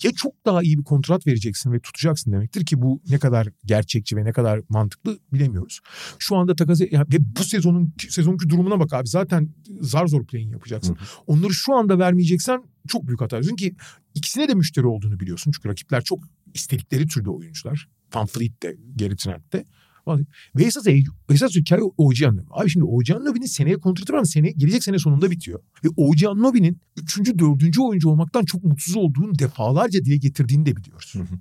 ya 0.02 0.12
çok 0.12 0.46
daha 0.46 0.62
iyi 0.62 0.78
bir 0.78 0.84
kontrat 0.84 1.26
vereceksin 1.26 1.72
ve 1.72 1.80
tutacaksın 1.80 2.32
demektir 2.32 2.66
ki 2.66 2.82
bu 2.82 3.02
ne 3.10 3.18
kadar 3.18 3.48
gerçekçi 3.64 4.16
ve 4.16 4.24
ne 4.24 4.32
kadar 4.32 4.60
mantıklı 4.68 5.18
bilemiyoruz. 5.32 5.80
Şu 6.18 6.36
anda 6.36 6.56
takas 6.56 6.80
et- 6.80 6.92
ya 6.92 7.00
ve 7.12 7.16
bu 7.20 7.44
sezonun 7.44 7.94
sezonki 8.08 8.48
durumuna 8.48 8.80
bak 8.80 8.92
abi 8.92 9.08
zaten 9.08 9.48
zar 9.80 10.06
zor 10.06 10.26
play'in 10.26 10.50
yapacaksın. 10.50 10.94
Hı 10.94 10.98
Onları 11.26 11.52
şu 11.54 11.74
anda 11.74 11.98
vermeyeceksen 11.98 12.62
çok 12.88 13.06
büyük 13.06 13.20
hata 13.20 13.40
ki 13.40 13.76
ikisine 14.14 14.48
de 14.48 14.54
müşteri 14.54 14.86
olduğunu 14.86 15.20
biliyorsun. 15.20 15.52
Çünkü 15.52 15.68
rakipler 15.68 16.04
çok 16.04 16.18
istedikleri 16.54 17.06
türde 17.06 17.30
oyuncular. 17.30 17.88
Van 18.16 18.26
Fleet 18.26 18.62
de, 18.62 18.76
de. 19.52 19.64
Ve 20.56 20.64
esas, 20.64 20.86
esas 21.30 21.54
hikaye 21.54 21.82
OG 21.96 22.22
Anunoby. 22.22 22.46
Abi 22.50 22.70
şimdi 22.70 22.84
OG 22.84 23.10
Anunoby'nin 23.10 23.46
seneye 23.46 23.76
kontratı 23.76 24.12
var 24.12 24.18
ama 24.18 24.24
sene, 24.24 24.50
gelecek 24.50 24.84
sene 24.84 24.98
sonunda 24.98 25.30
bitiyor. 25.30 25.60
Ve 25.84 25.88
OG 25.96 26.24
Anunoby'nin 26.28 26.80
üçüncü, 26.96 27.38
dördüncü 27.38 27.80
oyuncu 27.80 28.08
olmaktan 28.08 28.44
çok 28.44 28.64
mutsuz 28.64 28.96
olduğunu 28.96 29.38
defalarca 29.38 30.04
dile 30.04 30.16
getirdiğini 30.16 30.66
de 30.66 30.76
biliyoruz. 30.76 31.14
Hı 31.14 31.22
hı. 31.22 31.38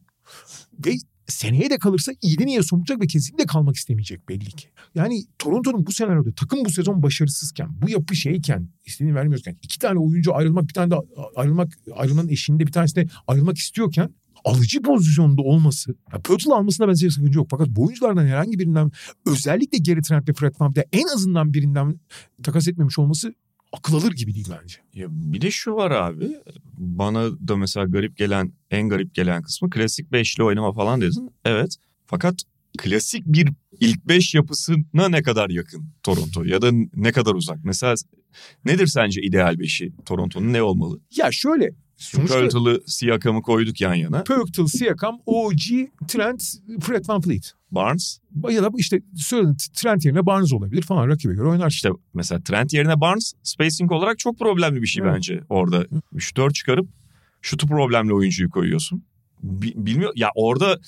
Ve 0.86 0.92
seneye 1.28 1.70
de 1.70 1.78
kalırsa 1.78 2.12
iyiden 2.22 2.48
iyiye 2.48 2.64
soğuyacak 2.64 3.02
ve 3.02 3.08
kesinlikle 3.08 3.46
kalmak 3.46 3.76
istemeyecek 3.76 4.30
belli 4.30 4.46
ki. 4.46 4.68
Yani 4.96 5.24
Toronto'nun 5.40 5.86
bu 5.86 5.92
senaryoda 5.92 6.32
takım 6.32 6.66
bu 6.66 6.70
sezon 6.70 7.04
başarısızken, 7.04 7.82
bu 7.82 7.90
yapı 7.90 8.16
şeyken, 8.16 8.70
istediğini 8.86 9.16
vermiyorken, 9.16 9.58
iki 9.62 9.80
tane 9.80 10.00
oyuncu 10.00 10.36
ayrılmak, 10.36 10.68
bir 10.68 10.74
tane 10.74 10.92
de 10.92 10.96
ayrılmak, 11.36 11.74
ayrılmanın 11.96 12.30
eşiğinde 12.30 12.68
bir 12.68 12.72
tanesi 12.72 12.96
de 12.96 13.08
ayrılmak 13.28 13.58
istiyorken 13.58 14.10
alıcı 14.46 14.82
pozisyonda 14.82 15.41
olması, 15.41 15.96
ya 16.14 16.20
Pörtl 16.20 16.50
almasında 16.50 16.88
bence 16.88 17.10
sakınca 17.10 17.39
yok. 17.39 17.48
Fakat 17.52 17.68
bu 17.68 17.86
oyunculardan 17.86 18.26
herhangi 18.26 18.60
birinden 18.60 18.91
özellikle 19.26 19.78
Gary 19.78 20.02
Trent 20.02 20.30
ve 20.30 20.34
Fred 20.34 20.54
VanVleet'e 20.60 20.98
en 20.98 21.08
azından 21.16 21.54
birinden 21.54 22.00
takas 22.43 22.68
etmemiş 22.68 23.00
olması 23.00 23.34
akıl 23.72 23.96
alır 23.96 24.12
gibi 24.12 24.36
değil 24.36 24.48
bence. 24.62 24.78
Ya 24.93 25.08
bir 25.10 25.41
de 25.41 25.52
şu 25.52 25.72
var 25.72 25.91
abi. 25.91 26.38
Bana 26.78 27.48
da 27.48 27.56
mesela 27.56 27.86
garip 27.86 28.18
gelen, 28.18 28.54
en 28.72 28.89
garip 28.89 29.14
gelen 29.16 29.43
kısmı 29.43 29.70
klasik 29.70 30.12
beşli 30.12 30.43
oynama 30.43 30.74
falan 30.74 31.02
dedin. 31.02 31.32
Evet. 31.46 31.76
Fakat 32.06 32.36
klasik 32.78 33.26
bir 33.26 33.50
ilk 33.80 34.08
beş 34.08 34.36
yapısına 34.36 35.10
ne 35.10 35.22
kadar 35.22 35.50
yakın 35.50 35.86
Toronto 36.04 36.43
ya 36.43 36.62
da 36.62 36.72
ne 36.96 37.12
kadar 37.12 37.34
uzak? 37.34 37.60
Mesela 37.64 37.96
nedir 38.66 38.88
sence 38.88 39.22
ideal 39.22 39.60
beşi 39.60 39.93
Toronto'nun 40.06 40.54
ne 40.54 40.64
olmalı? 40.64 41.00
Ya 41.18 41.32
şöyle 41.32 41.72
sonuçta 41.98 42.39
Pörtle'ı 42.39 42.82
Siakam'ı 42.88 43.41
koyduk 43.41 43.82
yan 43.82 43.93
yana. 43.93 44.24
Pörtl, 44.24 44.66
Siakam, 44.66 45.20
OG, 45.26 45.60
Trent, 46.08 46.43
Fred 46.82 47.06
Van 47.08 47.22
Fleet. 47.22 47.54
Barnes 47.72 48.20
Ya 48.50 48.64
da 48.64 48.70
işte 48.78 49.02
söyle 49.18 49.50
Trent 49.74 50.06
yerine 50.06 50.26
Barnes 50.26 50.54
olabilir 50.54 50.82
falan 50.82 51.08
rakibe 51.08 51.34
göre 51.34 51.48
oynar. 51.48 51.70
işte 51.70 51.89
mesela 52.14 52.41
Trent 52.41 52.74
yerine 52.74 53.02
Barnes 53.02 53.34
spacing 53.43 53.91
olarak 53.91 54.20
çok 54.20 54.39
problemli 54.39 54.82
bir 54.82 54.88
şey 54.88 55.04
Evet. 55.04 55.14
bence 55.16 55.41
orada. 55.50 55.86
Şutör 56.18 56.52
çıkarıp 56.52 56.88
şutu 57.41 57.68
problemli 57.68 58.14
oyuncuyu 58.14 58.50
koyuyorsun. 58.50 59.04
Bi- 59.43 59.74
bilmiyor 59.76 60.12
ya 60.16 60.30
orada 60.36 60.80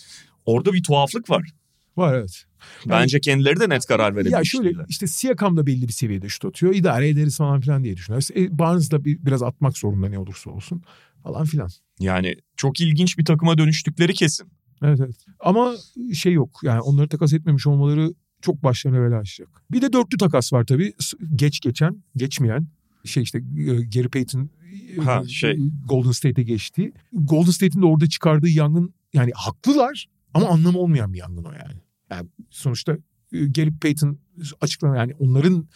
orada 0.45 0.73
bir 0.73 0.83
tuhaflık 0.83 1.29
var. 1.29 1.49
Var 1.97 2.13
evet. 2.13 2.43
Bence 2.85 3.19
kendileri 3.19 3.59
de 3.59 3.69
net 3.69 3.85
karar 3.85 4.15
verebilmiş 4.15 4.33
Ya 4.33 4.43
şöyle 4.43 4.85
işte 4.89 5.07
Siakam 5.07 5.57
da 5.57 5.67
belli 5.67 5.87
bir 5.87 5.93
seviyede 5.93 6.29
şut 6.29 6.45
atıyor. 6.45 6.75
İdare 6.75 7.09
ederiz 7.09 7.37
falan 7.37 7.59
filan 7.59 7.83
diye 7.83 7.97
düşünüyoruz. 7.97 8.29
E, 8.35 8.57
Barnes 8.59 8.91
da 8.91 9.05
bir, 9.05 9.25
biraz 9.25 9.43
atmak 9.43 9.77
zorunda 9.77 10.09
ne 10.09 10.19
olursa 10.19 10.49
olsun 10.49 10.83
falan 11.23 11.45
filan. 11.45 11.69
Yani 11.99 12.35
çok 12.57 12.81
ilginç 12.81 13.17
bir 13.17 13.25
takıma 13.25 13.57
dönüştükleri 13.57 14.13
kesin. 14.13 14.47
Evet 14.83 14.99
evet. 14.99 15.25
Ama 15.39 15.75
şey 16.13 16.33
yok 16.33 16.59
yani 16.63 16.81
onları 16.81 17.07
takas 17.07 17.33
etmemiş 17.33 17.67
olmaları 17.67 18.13
çok 18.41 18.63
başlarına 18.63 19.09
bela 19.09 19.19
açacak. 19.19 19.49
Bir 19.71 19.81
de 19.81 19.93
dörtlü 19.93 20.17
takas 20.17 20.53
var 20.53 20.63
tabii. 20.63 20.93
Geç 21.35 21.59
geçen, 21.61 22.03
geçmeyen 22.15 22.67
şey 23.05 23.23
işte 23.23 23.37
e, 23.37 23.41
Gary 23.63 24.07
Payton 24.07 24.49
e, 24.97 25.01
Ha, 25.01 25.23
şey. 25.27 25.57
Golden 25.85 26.11
State'e 26.11 26.43
geçti. 26.43 26.91
Golden 27.13 27.51
State'in 27.51 27.81
de 27.81 27.85
orada 27.85 28.09
çıkardığı 28.09 28.49
yangın 28.49 28.93
yani 29.13 29.31
haklılar 29.35 30.07
ama 30.33 30.47
anlamı 30.47 30.79
olmayan 30.79 31.13
bir 31.13 31.17
yangın 31.17 31.43
o 31.43 31.51
yani. 31.51 31.79
Yani 32.11 32.29
sonuçta 32.49 32.97
e, 33.31 33.45
Gary 33.45 33.71
Payton 33.81 34.19
açıklanan 34.61 34.95
yani 34.95 35.13
onların 35.19 35.67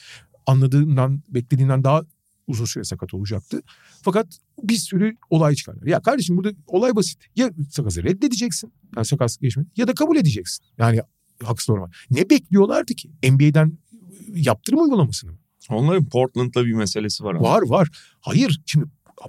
anladığından 0.47 1.23
beklediğinden 1.29 1.83
daha 1.83 2.03
uzun 2.47 2.65
süre 2.65 2.83
sakat 2.83 3.13
olacaktı. 3.13 3.61
Fakat 4.01 4.27
bir 4.63 4.75
sürü 4.75 5.17
olay 5.29 5.55
çıkarlar. 5.55 5.87
Ya 5.87 6.01
kardeşim 6.01 6.37
burada 6.37 6.51
olay 6.67 6.95
basit. 6.95 7.19
Ya 7.35 7.51
sakatı 7.69 8.03
reddedeceksin. 8.03 8.73
Yani 8.95 9.05
sakat 9.05 9.39
geçmedi. 9.41 9.69
Ya 9.77 9.87
da 9.87 9.93
kabul 9.93 10.17
edeceksin. 10.17 10.65
Yani 10.77 11.01
haksız 11.43 11.69
normal. 11.69 11.89
Ne 12.11 12.29
bekliyorlardı 12.29 12.93
ki? 12.93 13.11
NBA'den 13.31 13.77
yaptırım 14.27 14.81
uygulamasını 14.81 15.31
mı? 15.31 15.37
Onların 15.69 16.05
Portland'la 16.05 16.65
bir 16.65 16.73
meselesi 16.73 17.23
var 17.23 17.35
ama. 17.35 17.49
Var 17.49 17.61
var. 17.61 17.89
Hayır 18.21 18.61
şimdi 18.65 18.85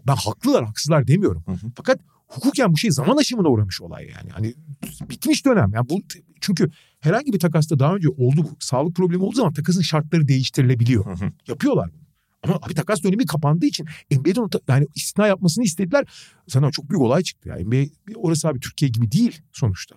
ben 0.07 0.17
haklılar 0.17 0.65
haksızlar 0.65 1.07
demiyorum. 1.07 1.43
Hı 1.47 1.53
hı. 1.53 1.73
Fakat 1.77 2.01
hukuken 2.35 2.73
bu 2.73 2.77
şey 2.77 2.91
zaman 2.91 3.17
aşımına 3.17 3.49
uğramış 3.49 3.81
olay 3.81 4.11
yani. 4.17 4.31
Hani 4.31 4.55
bitmiş 5.11 5.47
dönem. 5.47 5.73
Yani 5.75 5.89
bu 5.89 6.01
çünkü 6.41 6.71
herhangi 7.01 7.33
bir 7.33 7.39
takasta 7.39 7.79
daha 7.79 7.95
önce 7.95 8.09
oldu 8.09 8.37
bu. 8.37 8.57
Sağlık 8.61 8.97
problemi 8.97 9.23
olduğu 9.23 9.37
zaman 9.37 9.53
takasın 9.53 9.83
şartları 9.83 10.29
değiştirilebiliyor. 10.29 11.07
Hı 11.07 11.25
hı. 11.25 11.33
Yapıyorlar 11.49 11.91
bunu. 11.93 12.03
Ama 12.43 12.59
abi 12.63 12.75
takas 12.75 13.03
dönemi 13.03 13.27
kapandığı 13.27 13.67
için 13.67 13.87
NBA'den 14.11 14.41
onu 14.41 14.49
yani 14.69 14.87
istisna 14.95 15.27
yapmasını 15.27 15.65
istediler. 15.65 16.05
Sana 16.49 16.71
çok 16.71 16.91
büyük 16.91 17.03
olay 17.03 17.23
çıktı 17.23 17.49
ya. 17.49 17.57
NBA 17.57 17.87
orası 18.17 18.49
abi 18.49 18.61
Türkiye 18.61 18.89
gibi 18.89 19.13
değil 19.13 19.41
sonuçta. 19.53 19.97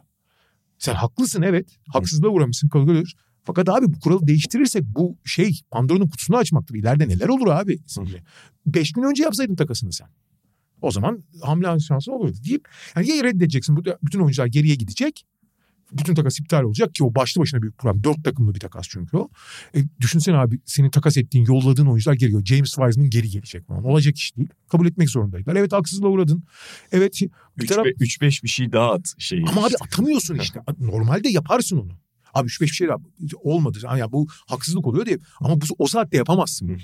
Sen 0.78 0.94
haklısın 0.94 1.42
evet. 1.42 1.70
Haksızlığa 1.88 2.30
uğramışsın 2.32 2.70
kabul 2.70 2.90
ediyoruz. 2.90 3.14
Fakat 3.44 3.70
abi 3.70 3.94
bu 3.94 4.00
kuralı 4.00 4.28
değiştirirsek 4.28 4.84
bu 4.84 5.18
şey 5.26 5.62
Pandora'nın 5.72 6.08
kutusunu 6.08 6.38
açmaktır. 6.38 6.76
İleride 6.76 7.08
neler 7.08 7.28
olur 7.28 7.48
abi? 7.48 7.80
Beş 8.66 8.92
gün 8.92 9.04
önce 9.04 9.24
yapsaydın 9.24 9.56
takasını 9.56 9.94
sen. 9.94 10.08
O 10.86 10.92
zaman 10.92 11.24
hamle 11.42 11.80
şansı 11.80 12.12
olurdu 12.12 12.38
deyip 12.46 12.68
yani 12.96 13.10
ya 13.10 13.24
reddedeceksin. 13.24 13.78
Bütün 14.04 14.20
oyuncular 14.20 14.46
geriye 14.48 14.76
gidecek. 14.76 15.26
Bütün 15.92 16.16
takas 16.16 16.40
iptal 16.40 16.64
olacak 16.64 16.96
ki 16.96 17.04
o 17.04 17.16
başlı 17.16 17.42
başına 17.42 17.62
büyük 17.62 17.78
problem. 17.78 18.04
Dört 18.04 18.24
takımlı 18.24 18.56
bir 18.56 18.60
takas 18.60 18.88
çünkü 18.90 19.18
o. 19.18 19.30
E, 19.76 19.80
düşünsene 20.02 20.38
abi 20.38 20.60
senin 20.66 20.90
takas 20.90 21.18
ettiğin, 21.18 21.46
yolladığın 21.46 21.86
oyuncular 21.86 22.14
geliyor. 22.14 22.46
James 22.46 22.76
Wiseman 22.76 23.10
geri 23.10 23.30
gelecek 23.30 23.68
falan. 23.68 23.84
Olacak 23.84 24.18
iş 24.18 24.38
değil. 24.38 24.50
Kabul 24.70 24.88
etmek 24.88 25.10
zorundaydılar. 25.10 25.56
Evet 25.56 25.74
haksızlığa 25.74 26.10
uğradın. 26.10 26.44
Evet 26.92 27.22
bir 27.58 27.68
taraf 27.68 27.86
3-5 27.86 28.44
bir 28.44 28.48
şey 28.48 28.72
daha 28.72 28.92
at 28.92 29.14
şeyi. 29.18 29.46
ama 29.48 29.62
abi 29.62 29.68
işte. 29.68 29.86
atamıyorsun 29.86 30.36
işte. 30.36 30.60
Normalde 30.80 31.30
yaparsın 31.30 31.78
onu. 31.78 31.92
Abi 32.34 32.48
3-5 32.48 32.62
bir 32.62 32.68
şey 32.68 32.88
daha 32.88 32.98
olmadı. 33.44 33.80
Yani 33.84 34.00
ya 34.00 34.12
bu 34.12 34.28
haksızlık 34.48 34.88
oluyor 34.88 35.06
diye. 35.06 35.18
Ama 35.40 35.62
bu 35.62 35.66
o 35.78 35.88
saatte 35.88 36.18
yapamazsın. 36.18 36.78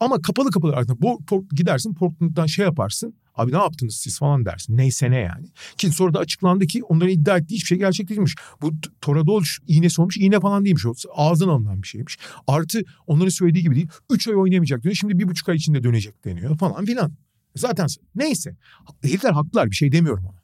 Ama 0.00 0.22
kapalı 0.22 0.50
kapalı 0.50 0.72
bo- 0.72 1.24
Port- 1.24 1.54
gidersin 1.54 1.94
Portland'dan 1.94 2.46
şey 2.46 2.64
yaparsın. 2.64 3.14
Abi 3.34 3.52
ne 3.52 3.56
yaptınız 3.56 3.96
siz 3.96 4.18
falan 4.18 4.44
dersin. 4.44 4.76
Neyse 4.76 5.10
ne 5.10 5.18
yani. 5.18 5.46
Ki 5.78 5.90
sonra 5.90 6.14
da 6.14 6.18
açıklandı 6.18 6.66
ki 6.66 6.82
onların 6.84 7.08
iddia 7.12 7.36
ettiği 7.38 7.54
hiçbir 7.54 7.66
şey 7.66 7.78
gerçek 7.78 8.08
değilmiş. 8.08 8.34
Bu 8.62 8.72
Toradol 9.00 9.44
iğnesi 9.68 10.00
olmuş. 10.00 10.16
iğne 10.16 10.40
falan 10.40 10.64
değilmiş. 10.64 10.86
O 10.86 10.92
ağızdan 11.14 11.48
alınan 11.48 11.82
bir 11.82 11.88
şeymiş. 11.88 12.18
Artı 12.46 12.82
onların 13.06 13.28
söylediği 13.28 13.62
gibi 13.64 13.74
değil. 13.74 13.88
3 14.10 14.28
ay 14.28 14.34
oynayamayacak 14.36 14.82
diyor. 14.82 14.94
Şimdi 14.94 15.18
bir 15.18 15.28
buçuk 15.28 15.48
ay 15.48 15.56
içinde 15.56 15.82
dönecek 15.82 16.24
deniyor 16.24 16.58
falan 16.58 16.84
filan. 16.84 17.12
Zaten 17.56 17.86
neyse. 18.14 18.56
Herifler 19.02 19.32
haklılar 19.32 19.70
bir 19.70 19.76
şey 19.76 19.92
demiyorum 19.92 20.24
ona. 20.26 20.42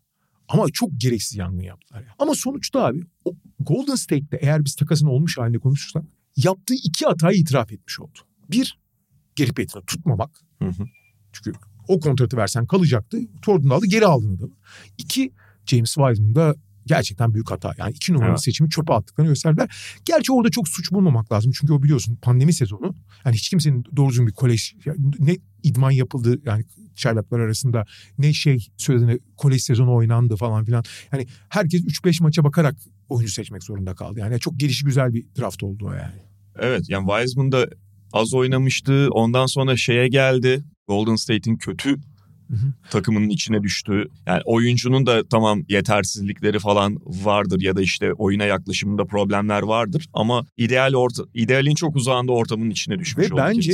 Ama 0.48 0.66
çok 0.72 0.90
gereksiz 0.96 1.38
yangın 1.38 1.62
yaptılar. 1.62 2.00
ya. 2.00 2.14
Ama 2.18 2.34
sonuçta 2.34 2.84
abi 2.86 3.02
o 3.24 3.34
Golden 3.60 3.94
State'de 3.94 4.36
eğer 4.42 4.64
biz 4.64 4.74
takasın 4.74 5.06
olmuş 5.06 5.38
halinde 5.38 5.58
konuşursak 5.58 6.04
yaptığı 6.36 6.74
iki 6.74 7.04
hatayı 7.06 7.38
itiraf 7.38 7.72
etmiş 7.72 8.00
oldu. 8.00 8.18
Bir, 8.50 8.78
geri 9.36 9.52
Payton'ı 9.52 9.84
tutmamak. 9.84 10.30
Hı 10.62 10.68
hı. 10.68 10.84
Çünkü 11.32 11.52
o 11.88 12.00
kontratı 12.00 12.36
versen 12.36 12.66
kalacaktı. 12.66 13.18
Thornton 13.42 13.70
aldı 13.70 13.86
geri 13.86 14.06
aldın 14.06 14.36
adamı. 14.36 14.52
İki, 14.98 15.32
James 15.66 15.94
Wiseman'da 15.94 16.54
gerçekten 16.86 17.34
büyük 17.34 17.50
hata. 17.50 17.74
Yani 17.78 17.92
iki 17.92 18.12
numaralı 18.12 18.30
Evet. 18.30 18.42
seçimi 18.42 18.70
çöpe 18.70 18.92
attıklarını 18.92 19.30
gösterdiler. 19.30 19.76
Gerçi 20.04 20.32
orada 20.32 20.50
çok 20.50 20.68
suç 20.68 20.92
bulmamak 20.92 21.32
lazım. 21.32 21.52
Çünkü 21.60 21.72
o 21.72 21.82
biliyorsun 21.82 22.16
pandemi 22.22 22.52
sezonu. 22.52 22.96
Yani 23.24 23.36
hiç 23.36 23.48
kimsenin 23.48 23.84
doğru 23.96 24.10
düzgün 24.10 24.26
bir 24.26 24.32
kolej 24.32 24.74
yani 24.84 24.98
ne 25.18 25.36
idman 25.62 25.90
yapıldı 25.90 26.40
yani 26.44 26.64
çaylaklar 26.94 27.40
arasında 27.40 27.84
ne 28.18 28.32
şey 28.32 28.68
söylediğine 28.76 29.18
kolej 29.36 29.62
sezonu 29.62 29.94
oynandı 29.94 30.36
falan 30.36 30.64
filan. 30.64 30.84
Yani 31.12 31.26
herkes 31.48 31.80
3-5 31.80 32.22
maça 32.22 32.44
bakarak 32.44 32.76
oyuncu 33.08 33.32
seçmek 33.32 33.62
zorunda 33.62 33.94
kaldı. 33.94 34.20
Yani 34.20 34.40
çok 34.40 34.60
gelişi 34.60 34.84
güzel 34.84 35.14
bir 35.14 35.26
draft 35.38 35.62
oldu 35.62 35.86
o 35.86 35.92
yani. 35.92 36.22
Evet 36.58 36.88
yani 36.88 37.06
Wiseman 37.06 37.52
da 37.52 37.68
az 38.12 38.34
oynamıştı. 38.34 39.08
Ondan 39.10 39.46
sonra 39.46 39.76
şeye 39.76 40.08
geldi. 40.08 40.64
Golden 40.88 41.16
State'in 41.16 41.56
kötü 41.56 41.96
takımının 42.90 43.28
içine 43.28 43.62
düştü. 43.62 44.08
Yani 44.26 44.42
oyuncunun 44.44 45.06
da 45.06 45.28
tamam 45.28 45.62
yetersizlikleri 45.68 46.58
falan 46.58 46.98
vardır 47.04 47.60
ya 47.60 47.76
da 47.76 47.82
işte 47.82 48.12
oyuna 48.12 48.44
yaklaşımında 48.44 49.04
problemler 49.04 49.62
vardır 49.62 50.08
ama 50.12 50.46
ideal 50.56 50.94
orta 50.94 51.22
idealin 51.34 51.74
çok 51.74 51.96
uzağında 51.96 52.32
ortamın 52.32 52.70
içine 52.70 52.98
düşmüş 52.98 53.30
Ve 53.30 53.34
oldu 53.34 53.42
bence. 53.46 53.72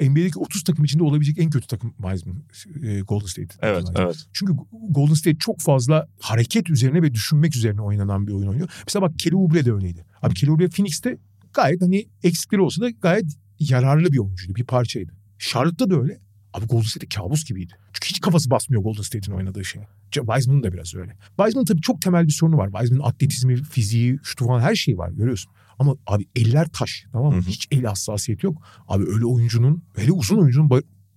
NBA'deki 0.00 0.38
30 0.38 0.64
takım 0.64 0.84
içinde 0.84 1.02
olabilecek 1.02 1.38
en 1.38 1.50
kötü 1.50 1.66
takım 1.66 1.94
Wiseman, 2.02 2.42
e, 2.82 3.00
Golden 3.00 3.26
State. 3.26 3.54
Evet, 3.62 3.84
evet. 3.96 4.16
Çünkü 4.32 4.52
Golden 4.90 5.14
State 5.14 5.38
çok 5.38 5.60
fazla 5.60 6.06
hareket 6.20 6.70
üzerine 6.70 7.02
ve 7.02 7.14
düşünmek 7.14 7.56
üzerine 7.56 7.80
oynanan 7.80 8.26
bir 8.26 8.32
oyun 8.32 8.48
oynuyor. 8.48 8.68
Mesela 8.86 9.02
bak 9.02 9.18
Kelly 9.18 9.34
Oubre 9.34 9.64
de 9.64 9.72
öyleydi. 9.72 10.04
Abi 10.22 10.34
Kelly 10.34 10.50
Oubre 10.50 10.68
Phoenix'te 10.68 11.18
gayet 11.52 11.82
hani 11.82 12.06
eksikleri 12.22 12.60
olsa 12.60 12.82
da 12.82 12.90
gayet 12.90 13.24
yararlı 13.60 14.12
bir 14.12 14.18
oyuncuydu, 14.18 14.54
bir 14.54 14.64
parçaydı. 14.64 15.12
Charlotte'da 15.38 15.90
da 15.90 16.00
öyle. 16.00 16.20
Abi 16.54 16.66
Golden 16.66 16.82
State 16.82 17.08
kabus 17.08 17.44
gibiydi. 17.44 17.72
Çünkü 17.92 18.08
hiç 18.08 18.20
kafası 18.20 18.50
basmıyor 18.50 18.82
Golden 18.82 19.02
State'in 19.02 19.36
oynadığı 19.36 19.64
şeye. 19.64 19.88
Wiseman'ın 20.12 20.62
da 20.62 20.72
biraz 20.72 20.94
öyle. 20.94 21.16
Wiseman'ın 21.36 21.64
tabii 21.64 21.80
çok 21.80 22.02
temel 22.02 22.26
bir 22.26 22.32
sorunu 22.32 22.56
var. 22.56 22.70
Wiseman'ın 22.70 23.04
atletizmi, 23.04 23.62
fiziği, 23.62 24.18
şutu 24.22 24.46
falan 24.46 24.60
her 24.60 24.74
şeyi 24.74 24.98
var 24.98 25.10
görüyorsun. 25.10 25.52
Ama 25.78 25.96
abi 26.06 26.26
eller 26.36 26.68
taş 26.68 27.04
tamam 27.12 27.34
mı? 27.34 27.40
Hı 27.40 27.44
hı. 27.44 27.48
Hiç 27.48 27.68
el 27.70 27.84
hassasiyeti 27.84 28.46
yok. 28.46 28.62
Abi 28.88 29.04
öyle 29.08 29.24
oyuncunun, 29.24 29.82
hele 29.96 30.12
uzun 30.12 30.38
oyuncunun 30.38 30.70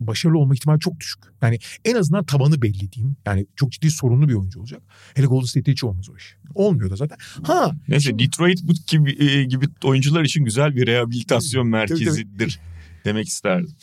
başarılı 0.07 0.37
olma 0.37 0.53
ihtimali 0.53 0.79
çok 0.79 0.99
düşük. 0.99 1.23
Yani 1.41 1.59
en 1.85 1.95
azından 1.95 2.23
tabanı 2.25 2.61
belli 2.61 2.91
diyeyim. 2.91 3.15
Yani 3.25 3.45
çok 3.55 3.71
ciddi 3.71 3.91
sorunlu 3.91 4.29
bir 4.29 4.33
oyuncu 4.33 4.59
olacak. 4.59 4.81
Hele 5.15 5.25
Golden 5.25 5.45
State'de 5.45 5.71
hiç 5.71 5.83
olmaz 5.83 6.09
o 6.09 6.17
iş. 6.17 6.35
Olmuyor 6.55 6.89
da 6.89 6.95
zaten. 6.95 7.17
Ha 7.43 7.71
Neyse 7.87 8.09
Şimdi- 8.09 8.23
Detroit 8.25 8.59
bu 8.63 8.73
gibi, 8.87 9.23
e, 9.25 9.43
gibi 9.43 9.65
oyuncular 9.83 10.23
için 10.23 10.45
güzel 10.45 10.75
bir 10.75 10.87
rehabilitasyon 10.87 11.71
Tabii, 11.71 11.87
tabii. 11.87 11.99
merkezidir 12.05 12.59
demek 13.05 13.27
isterdim. 13.27 13.75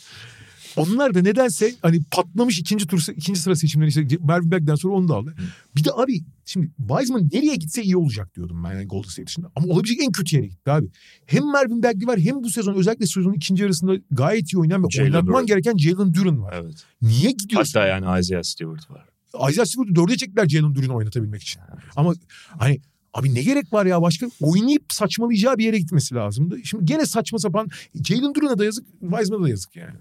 Onlar 0.75 1.13
da 1.13 1.21
nedense 1.21 1.75
hani 1.81 2.03
patlamış 2.11 2.59
ikinci 2.59 2.87
tur 2.87 3.05
ikinci 3.15 3.39
sıra 3.39 3.55
seçimleri 3.55 3.89
işte 3.89 4.17
Marvin 4.19 4.51
Bagley'den 4.51 4.75
sonra 4.75 4.93
onu 4.93 5.07
da 5.07 5.15
aldı. 5.15 5.35
Bir 5.75 5.83
de 5.83 5.91
abi 5.93 6.21
şimdi 6.45 6.71
Wiseman 6.77 7.29
nereye 7.33 7.55
gitse 7.55 7.83
iyi 7.83 7.97
olacak 7.97 8.35
diyordum 8.35 8.63
ben 8.63 8.73
yani 8.73 8.85
Golden 8.85 9.09
State 9.09 9.27
dışında. 9.27 9.51
Ama 9.55 9.67
olabilecek 9.67 10.03
en 10.03 10.11
kötü 10.11 10.35
yere 10.35 10.47
gitti 10.47 10.71
abi. 10.71 10.87
Hem 11.25 11.45
Marvin 11.45 11.83
Bagley 11.83 12.07
var 12.07 12.19
hem 12.19 12.43
bu 12.43 12.49
sezon 12.49 12.73
özellikle 12.73 13.05
sezonun 13.05 13.33
ikinci 13.33 13.63
yarısında 13.63 13.93
gayet 14.11 14.53
iyi 14.53 14.57
oynayan 14.57 14.83
ve 14.83 14.87
oynatman 15.01 15.45
gereken 15.45 15.77
Jalen 15.77 16.13
Duren 16.13 16.41
var. 16.41 16.53
Evet. 16.61 16.85
Niye 17.01 17.31
gidiyorsun? 17.31 17.79
Hatta 17.79 17.87
yani 17.87 18.19
Isaiah 18.19 18.43
Stewart 18.43 18.91
var. 18.91 19.05
Isaiah 19.49 19.65
Stewart'ı 19.65 19.95
dörde 19.95 20.17
çektiler 20.17 20.49
Jalen 20.49 20.75
Duren'i 20.75 20.93
oynatabilmek 20.93 21.41
için. 21.41 21.61
Ama 21.95 22.13
hani 22.57 22.79
abi 23.13 23.33
ne 23.33 23.43
gerek 23.43 23.73
var 23.73 23.85
ya 23.85 24.01
başka 24.01 24.27
oynayıp 24.41 24.83
saçmalayacağı 24.89 25.57
bir 25.57 25.65
yere 25.65 25.79
gitmesi 25.79 26.15
lazımdı. 26.15 26.59
Şimdi 26.63 26.85
gene 26.85 27.05
saçma 27.05 27.39
sapan 27.39 27.67
Jalen 28.03 28.35
Duren'a 28.35 28.57
da 28.57 28.65
yazık 28.65 28.85
Wiseman'a 29.01 29.43
da 29.43 29.49
yazık 29.49 29.75
yani. 29.75 29.95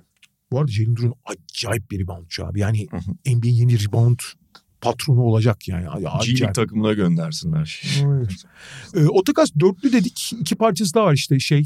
Bu 0.52 0.58
arada 0.58 0.72
Jalen 0.72 0.96
Duran 0.96 1.14
acayip 1.24 1.90
bir 1.90 1.98
reboundçu 1.98 2.46
abi. 2.46 2.60
Yani 2.60 2.86
NBA'in 3.26 3.54
yeni 3.54 3.84
rebound 3.86 4.18
patronu 4.80 5.20
olacak 5.20 5.68
yani. 5.68 5.86
G 6.34 6.52
takımına 6.52 6.92
göndersinler. 6.92 7.82
Evet. 8.04 8.44
Ee, 8.94 9.06
o 9.06 9.24
takas 9.24 9.50
dörtlü 9.60 9.92
dedik. 9.92 10.32
İki 10.40 10.54
parçası 10.54 10.94
daha 10.94 11.04
var 11.04 11.14
işte 11.14 11.38
şey 11.38 11.64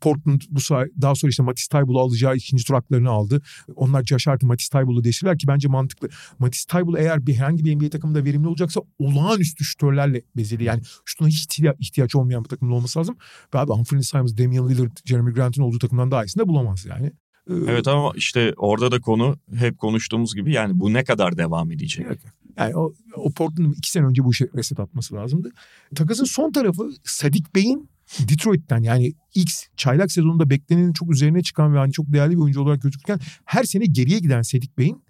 Portland 0.00 0.40
bu 0.50 0.60
daha 1.02 1.14
sonra 1.14 1.30
işte 1.30 1.42
Matisse 1.42 1.68
Taybul'u 1.68 2.00
alacağı 2.00 2.36
ikinci 2.36 2.64
tur 2.64 2.74
haklarını 2.74 3.10
aldı. 3.10 3.42
Onlar 3.76 4.04
Josh 4.04 4.26
Hart'ı 4.26 4.46
Matisse 4.46 4.72
Taybul'u 4.72 5.04
değiştirirler 5.04 5.38
ki 5.38 5.48
bence 5.48 5.68
mantıklı. 5.68 6.08
Matisse 6.38 6.66
Taybul 6.68 6.96
eğer 6.96 7.26
bir 7.26 7.34
herhangi 7.34 7.64
bir 7.64 7.76
NBA 7.76 7.90
takımında 7.90 8.24
verimli 8.24 8.48
olacaksa 8.48 8.80
olağanüstü 8.98 9.64
şütörlerle 9.64 10.22
bezeli. 10.36 10.64
Yani 10.64 10.82
şutuna 11.04 11.28
hiç 11.28 11.60
ihtiyaç 11.78 12.14
olmayan 12.14 12.44
bir 12.44 12.48
takımda 12.48 12.74
olması 12.74 12.98
lazım. 12.98 13.16
Ve 13.54 13.58
abi 13.58 13.72
Anthony 13.72 14.02
Simons, 14.02 14.38
Damian 14.38 14.68
Lillard, 14.68 14.96
Jeremy 15.04 15.32
Grant'ın 15.32 15.62
olduğu 15.62 15.78
takımdan 15.78 16.10
daha 16.10 16.24
iyisini 16.24 16.42
de 16.42 16.48
bulamaz 16.48 16.86
yani. 16.86 17.12
Evet 17.50 17.88
ama 17.88 18.12
işte 18.14 18.54
orada 18.56 18.92
da 18.92 19.00
konu 19.00 19.36
hep 19.54 19.78
konuştuğumuz 19.78 20.34
gibi 20.34 20.52
yani 20.52 20.80
bu 20.80 20.92
ne 20.92 21.04
kadar 21.04 21.36
devam 21.36 21.72
edecek? 21.72 22.06
Evet. 22.08 22.20
Yani 22.56 22.76
o, 22.76 22.92
o 23.16 23.30
Portland'ın 23.30 23.72
iki 23.72 23.90
sene 23.90 24.06
önce 24.06 24.24
bu 24.24 24.30
işe 24.30 24.48
reset 24.56 24.80
atması 24.80 25.14
lazımdı. 25.14 25.50
Takasın 25.94 26.24
son 26.24 26.52
tarafı 26.52 26.90
Sadik 27.04 27.54
Bey'in 27.54 27.88
Detroit'ten 28.18 28.82
yani 28.82 29.12
X 29.34 29.66
çaylak 29.76 30.12
sezonunda 30.12 30.50
beklenenin 30.50 30.92
çok 30.92 31.12
üzerine 31.12 31.42
çıkan 31.42 31.74
ve 31.74 31.78
hani 31.78 31.92
çok 31.92 32.12
değerli 32.12 32.36
bir 32.36 32.42
oyuncu 32.42 32.60
olarak 32.62 32.82
gözükürken 32.82 33.20
her 33.44 33.64
sene 33.64 33.84
geriye 33.86 34.18
giden 34.18 34.42
Sadik 34.42 34.78
Bey'in 34.78 35.02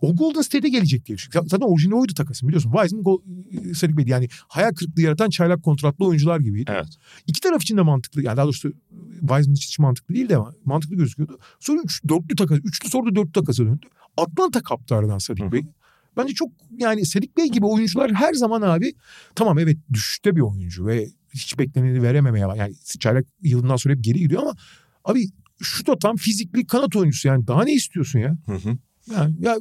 o 0.00 0.16
Golden 0.16 0.42
State'e 0.42 0.70
gelecek 0.70 1.06
diye 1.06 1.18
düşünüyorum. 1.18 1.48
Zaten 1.48 1.66
orijinali 1.66 2.00
oydu 2.00 2.14
takasın 2.14 2.48
biliyorsun. 2.48 2.72
Wiseman 2.72 3.18
Sadik 3.74 3.96
Bey'di 3.96 4.10
yani 4.10 4.28
hayal 4.48 4.74
kırıklığı 4.74 5.02
yaratan 5.02 5.30
çaylak 5.30 5.62
kontratlı 5.62 6.06
oyuncular 6.06 6.40
gibiydi. 6.40 6.70
Evet. 6.74 6.88
İki 7.26 7.40
taraf 7.40 7.62
için 7.62 7.76
de 7.76 7.82
mantıklı. 7.82 8.22
Yani 8.22 8.36
daha 8.36 8.44
doğrusu 8.44 8.72
Wiseman 9.20 9.54
için 9.54 9.68
hiç 9.68 9.78
mantıklı 9.78 10.14
değildi 10.14 10.36
ama 10.36 10.54
mantıklı 10.64 10.96
gözüküyordu. 10.96 11.38
Sonra 11.60 11.80
üç, 11.84 12.04
dörtlü 12.08 12.36
takas, 12.36 12.58
üçlü 12.64 12.88
sonra 12.88 13.14
dörtlü 13.14 13.32
takasa 13.32 13.64
döndü. 13.64 13.86
Atlanta 14.16 14.62
kaptı 14.62 14.94
aradan 14.94 15.18
Sadik 15.18 15.52
Bey. 15.52 15.64
Bence 16.16 16.34
çok 16.34 16.50
yani 16.78 17.06
Sadik 17.06 17.36
Bey 17.36 17.46
gibi 17.46 17.66
oyuncular 17.66 18.12
her 18.12 18.34
zaman 18.34 18.62
abi 18.62 18.94
tamam 19.34 19.58
evet 19.58 19.78
düşüşte 19.92 20.36
bir 20.36 20.40
oyuncu 20.40 20.86
ve 20.86 21.08
hiç 21.34 21.58
bekleneni 21.58 22.02
verememeye 22.02 22.46
var. 22.46 22.56
Yani 22.56 22.74
çaylak 23.00 23.26
yılından 23.42 23.76
sonra 23.76 23.94
hep 23.94 24.04
geri 24.04 24.18
gidiyor 24.18 24.42
ama 24.42 24.54
abi 25.04 25.26
şu 25.62 25.86
da 25.86 25.98
tam 25.98 26.16
fizikli 26.16 26.66
kanat 26.66 26.96
oyuncusu 26.96 27.28
yani 27.28 27.46
daha 27.46 27.64
ne 27.64 27.72
istiyorsun 27.72 28.18
ya? 28.18 28.36
Hı 28.46 28.54
hı. 28.54 28.78
Yani 29.14 29.34
ya 29.40 29.56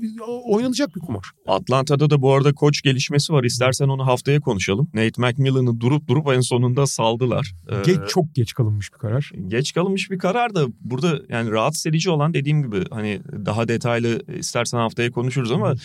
oynanacak 0.45 0.95
bir 0.95 0.99
kumar. 0.99 1.31
Atlanta'da 1.47 2.09
da 2.09 2.21
bu 2.21 2.33
arada 2.33 2.53
koç 2.53 2.81
gelişmesi 2.81 3.33
var. 3.33 3.43
İstersen 3.43 3.87
onu 3.87 4.07
haftaya 4.07 4.39
konuşalım. 4.39 4.89
Nate 4.93 5.21
McMillan'ı 5.21 5.79
durup 5.79 6.07
durup 6.07 6.27
en 6.27 6.39
sonunda 6.39 6.87
saldılar. 6.87 7.55
Geç, 7.85 7.97
ee, 7.97 8.07
çok 8.07 8.35
geç 8.35 8.53
kalınmış 8.53 8.93
bir 8.93 8.97
karar. 8.97 9.31
Geç 9.47 9.73
kalınmış 9.73 10.11
bir 10.11 10.17
karar 10.17 10.55
da 10.55 10.67
burada 10.81 11.19
yani 11.29 11.51
rahatsız 11.51 11.85
edici 11.85 12.09
olan 12.09 12.33
dediğim 12.33 12.63
gibi 12.63 12.85
hani 12.89 13.21
daha 13.45 13.67
detaylı 13.67 14.21
istersen 14.37 14.77
haftaya 14.77 15.11
konuşuruz 15.11 15.51
ama... 15.51 15.69
Hı 15.69 15.77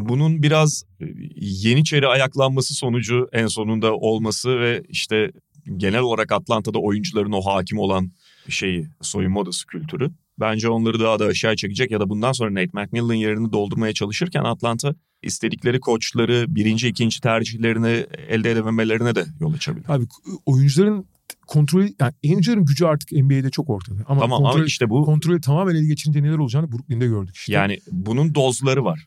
bunun 0.00 0.42
biraz 0.42 0.84
e, 1.00 1.04
Yeniçeri 1.36 2.06
ayaklanması 2.06 2.74
sonucu 2.74 3.28
en 3.32 3.46
sonunda 3.46 3.94
olması 3.94 4.60
ve 4.60 4.82
işte 4.88 5.30
genel 5.76 6.00
olarak 6.00 6.32
Atlanta'da 6.32 6.78
oyuncuların 6.78 7.32
o 7.32 7.40
hakim 7.40 7.78
olan 7.78 8.10
şeyi 8.48 8.88
soyunma 9.00 9.40
odası 9.40 9.66
kültürü. 9.66 10.10
Bence 10.40 10.68
onları 10.68 11.00
daha 11.00 11.18
da 11.18 11.24
aşağı 11.24 11.56
çekecek 11.56 11.90
ya 11.90 12.00
da 12.00 12.08
bundan 12.08 12.32
sonra 12.32 12.54
Nate 12.54 12.70
McMillan 12.72 13.14
yerini 13.14 13.52
doldurmaya 13.52 13.92
çalışırken 13.92 14.44
Atlanta 14.44 14.94
istedikleri 15.22 15.80
koçları 15.80 16.44
birinci 16.48 16.88
ikinci 16.88 17.20
tercihlerini 17.20 18.06
elde 18.28 18.50
edememelerine 18.50 19.14
de 19.14 19.24
yol 19.40 19.54
açabilir. 19.54 19.86
Abi 19.88 20.04
oyuncuların 20.46 21.06
kontrolü 21.46 21.94
yani 22.00 22.12
oyuncuların 22.24 22.64
gücü 22.64 22.84
artık 22.84 23.12
NBA'de 23.12 23.50
çok 23.50 23.70
ortada. 23.70 24.02
Ama 24.08 24.20
tamam 24.20 24.42
kontrol, 24.42 24.58
ama 24.58 24.66
işte 24.66 24.90
bu 24.90 25.04
kontrolü 25.04 25.40
tamamen 25.40 25.74
ele 25.74 25.86
geçirince 25.86 26.22
neler 26.22 26.38
olacağını 26.38 26.72
Brooklyn'de 26.72 27.06
gördük 27.06 27.36
işte. 27.36 27.52
Yani 27.52 27.78
bunun 27.92 28.34
dozları 28.34 28.84
var. 28.84 29.06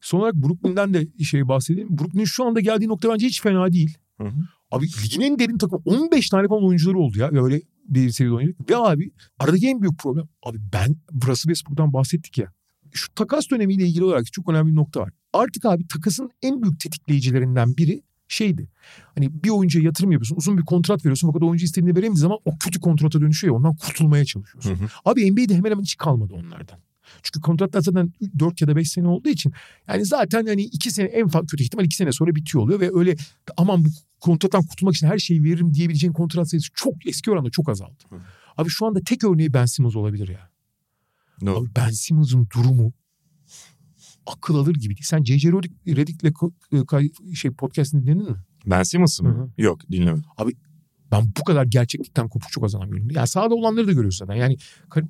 Son 0.00 0.20
olarak 0.20 0.34
Brooklyn'den 0.34 0.94
de 0.94 1.24
şey 1.24 1.48
bahsedeyim. 1.48 1.98
Brooklyn'in 1.98 2.24
şu 2.24 2.44
anda 2.44 2.60
geldiği 2.60 2.88
nokta 2.88 3.08
bence 3.12 3.26
hiç 3.26 3.42
fena 3.42 3.72
değil. 3.72 3.98
Hı 4.20 4.24
hı. 4.24 4.40
Abi 4.70 4.86
ligin 5.04 5.20
en 5.20 5.38
derin 5.38 5.58
takım 5.58 5.82
15 5.84 6.28
tane 6.30 6.48
falan 6.48 6.64
oyuncuları 6.64 6.98
oldu 6.98 7.18
ya. 7.18 7.32
Böyle 7.32 7.62
bir 7.88 8.10
seviyede 8.10 8.36
oynadık. 8.36 8.70
Ve 8.70 8.76
abi 8.76 9.10
aradaki 9.38 9.68
en 9.68 9.82
büyük 9.82 9.98
problem. 9.98 10.28
Abi 10.42 10.58
ben 10.72 10.96
Russell 11.14 11.34
Westbrook'tan 11.34 11.92
bahsettik 11.92 12.38
ya. 12.38 12.52
Şu 12.92 13.14
takas 13.14 13.50
dönemiyle 13.50 13.86
ilgili 13.86 14.04
olarak 14.04 14.32
çok 14.32 14.48
önemli 14.48 14.70
bir 14.70 14.76
nokta 14.76 15.00
var. 15.00 15.10
Artık 15.32 15.64
abi 15.64 15.88
takasın 15.88 16.30
en 16.42 16.62
büyük 16.62 16.80
tetikleyicilerinden 16.80 17.76
biri 17.76 18.02
şeydi. 18.28 18.68
Hani 19.14 19.44
bir 19.44 19.50
oyuncuya 19.50 19.84
yatırım 19.84 20.12
yapıyorsun. 20.12 20.36
Uzun 20.36 20.58
bir 20.58 20.64
kontrat 20.64 21.04
veriyorsun. 21.04 21.28
Fakat 21.28 21.42
oyuncu 21.42 21.64
istediğini 21.64 21.96
veremediği 21.96 22.20
zaman 22.20 22.38
o 22.44 22.58
kötü 22.58 22.80
kontrata 22.80 23.20
dönüşüyor 23.20 23.54
ya. 23.54 23.58
Ondan 23.58 23.76
kurtulmaya 23.76 24.24
çalışıyorsun. 24.24 24.70
Hı 24.70 24.74
hı. 24.74 24.88
Abi 25.04 25.32
NBA'de 25.32 25.54
hemen 25.54 25.70
hemen 25.70 25.82
hiç 25.82 25.96
kalmadı 25.96 26.34
onlardan. 26.34 26.78
Çünkü 27.22 27.40
kontratlar 27.40 27.80
zaten 27.80 28.12
4 28.38 28.60
ya 28.60 28.68
da 28.68 28.76
5 28.76 28.90
sene 28.90 29.08
olduğu 29.08 29.28
için 29.28 29.52
yani 29.88 30.04
zaten 30.04 30.46
hani 30.46 30.62
2 30.62 30.90
sene 30.90 31.06
en 31.06 31.28
fazla 31.28 31.46
kötü 31.46 31.64
ihtimal 31.64 31.84
2 31.84 31.96
sene 31.96 32.12
sonra 32.12 32.34
bitiyor 32.34 32.64
oluyor 32.64 32.80
ve 32.80 32.90
öyle 32.94 33.16
aman 33.56 33.84
bu 33.84 33.88
kontrattan 34.20 34.62
kurtulmak 34.66 34.94
için 34.94 35.06
her 35.06 35.18
şeyi 35.18 35.44
veririm 35.44 35.74
diyebileceğin 35.74 36.12
kontrat 36.12 36.50
sayısı 36.50 36.68
çok 36.74 37.06
eski 37.06 37.30
oranda 37.30 37.50
çok 37.50 37.68
azaldı. 37.68 38.04
Hı. 38.10 38.16
Abi 38.56 38.68
şu 38.68 38.86
anda 38.86 39.00
tek 39.00 39.24
örneği 39.24 39.52
Ben 39.52 39.66
Simmons 39.66 39.96
olabilir 39.96 40.28
ya. 40.28 40.50
No. 41.42 41.56
Abi 41.56 41.68
Ben 41.76 41.90
Simmons'ın 41.90 42.48
durumu 42.56 42.92
akıl 44.26 44.54
alır 44.54 44.74
gibi 44.74 44.96
değil. 44.96 45.04
Sen 45.04 45.24
J.J. 45.24 45.52
Redick'le 45.86 46.32
şey 47.34 47.50
podcast'ini 47.50 48.02
dinledin 48.02 48.30
mi? 48.30 48.36
Ben 48.66 48.82
Simmons'ı 48.82 49.24
mı? 49.24 49.50
Yok 49.58 49.90
dinlemedim. 49.90 50.24
Abi 50.36 50.52
ben 51.12 51.32
bu 51.38 51.44
kadar 51.44 51.64
gerçeklikten 51.64 52.28
kopuk 52.28 52.52
çok 52.52 52.64
az 52.64 52.74
adam 52.74 52.90
görüyorum. 52.90 53.10
Yani 53.10 53.28
sahada 53.28 53.54
olanları 53.54 53.86
da 53.86 53.92
görüyorsun 53.92 54.26
zaten. 54.26 54.40
Yani 54.40 54.56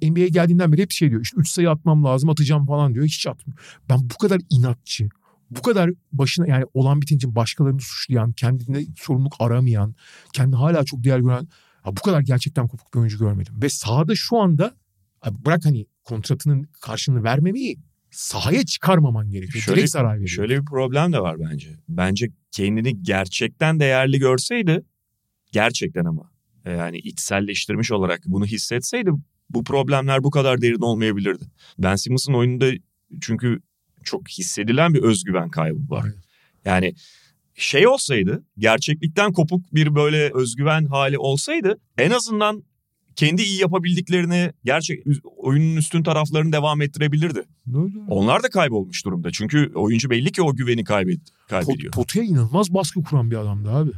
NBA'ye 0.02 0.28
geldiğinden 0.28 0.72
beri 0.72 0.82
hep 0.82 0.90
şey 0.90 1.10
diyor. 1.10 1.20
İşte 1.22 1.36
3 1.40 1.48
sayı 1.48 1.70
atmam 1.70 2.04
lazım 2.04 2.30
atacağım 2.30 2.66
falan 2.66 2.94
diyor. 2.94 3.04
Hiç 3.06 3.26
atmıyor. 3.26 3.58
Ben 3.88 3.98
bu 4.00 4.18
kadar 4.18 4.40
inatçı, 4.50 5.08
bu 5.50 5.62
kadar 5.62 5.90
başına 6.12 6.46
yani 6.46 6.64
olan 6.74 7.02
biten 7.02 7.16
için 7.16 7.34
başkalarını 7.34 7.80
suçlayan, 7.80 8.32
kendine 8.32 8.84
sorumluluk 8.96 9.34
aramayan, 9.38 9.94
kendi 10.32 10.56
hala 10.56 10.84
çok 10.84 11.04
değer 11.04 11.18
gören 11.18 11.48
ya 11.86 11.96
bu 11.96 12.00
kadar 12.00 12.20
gerçekten 12.20 12.68
kopuk 12.68 12.94
bir 12.94 12.98
oyuncu 12.98 13.18
görmedim. 13.18 13.54
Ve 13.62 13.68
sahada 13.68 14.14
şu 14.14 14.38
anda 14.38 14.74
bırak 15.30 15.64
hani 15.64 15.86
kontratının 16.04 16.68
karşılığını 16.80 17.24
vermemeyi 17.24 17.78
sahaya 18.10 18.64
çıkarmaman 18.64 19.30
gerekiyor. 19.30 19.64
Şöyle, 19.64 19.76
Direkt 19.76 19.90
zarar 19.90 20.14
veriyor. 20.14 20.28
Şöyle 20.28 20.60
bir 20.60 20.64
problem 20.64 21.12
de 21.12 21.20
var 21.20 21.36
bence. 21.38 21.76
Bence 21.88 22.30
kendini 22.50 23.02
gerçekten 23.02 23.80
değerli 23.80 24.18
görseydi 24.18 24.82
gerçekten 25.52 26.04
ama 26.04 26.30
e, 26.64 26.70
yani 26.70 26.98
içselleştirmiş 26.98 27.92
olarak 27.92 28.20
bunu 28.26 28.46
hissetseydi 28.46 29.10
bu 29.50 29.64
problemler 29.64 30.24
bu 30.24 30.30
kadar 30.30 30.62
derin 30.62 30.80
olmayabilirdi. 30.80 31.44
Ben 31.78 31.96
Simmons'ın 31.96 32.32
oyununda 32.32 32.70
çünkü 33.20 33.60
çok 34.04 34.28
hissedilen 34.28 34.94
bir 34.94 35.02
özgüven 35.02 35.48
kaybı 35.48 35.90
var. 35.90 36.06
Yani 36.64 36.94
şey 37.54 37.86
olsaydı 37.86 38.44
gerçeklikten 38.58 39.32
kopuk 39.32 39.74
bir 39.74 39.94
böyle 39.94 40.30
özgüven 40.34 40.86
hali 40.86 41.18
olsaydı 41.18 41.78
en 41.98 42.10
azından 42.10 42.64
kendi 43.16 43.42
iyi 43.42 43.60
yapabildiklerini 43.60 44.52
gerçek 44.64 45.04
oyunun 45.36 45.76
üstün 45.76 46.02
taraflarını 46.02 46.52
devam 46.52 46.82
ettirebilirdi. 46.82 47.42
Öyle. 47.74 47.98
Onlar 48.08 48.42
da 48.42 48.48
kaybolmuş 48.48 49.04
durumda. 49.04 49.30
Çünkü 49.30 49.72
oyuncu 49.74 50.10
belli 50.10 50.32
ki 50.32 50.42
o 50.42 50.54
güveni 50.54 50.84
kaybed 50.84 51.20
kaybediyor. 51.48 51.92
Pot, 51.92 52.06
potaya 52.06 52.24
inanılmaz 52.24 52.74
baskı 52.74 53.02
kuran 53.02 53.30
bir 53.30 53.36
adamdı 53.36 53.70
abi. 53.70 53.90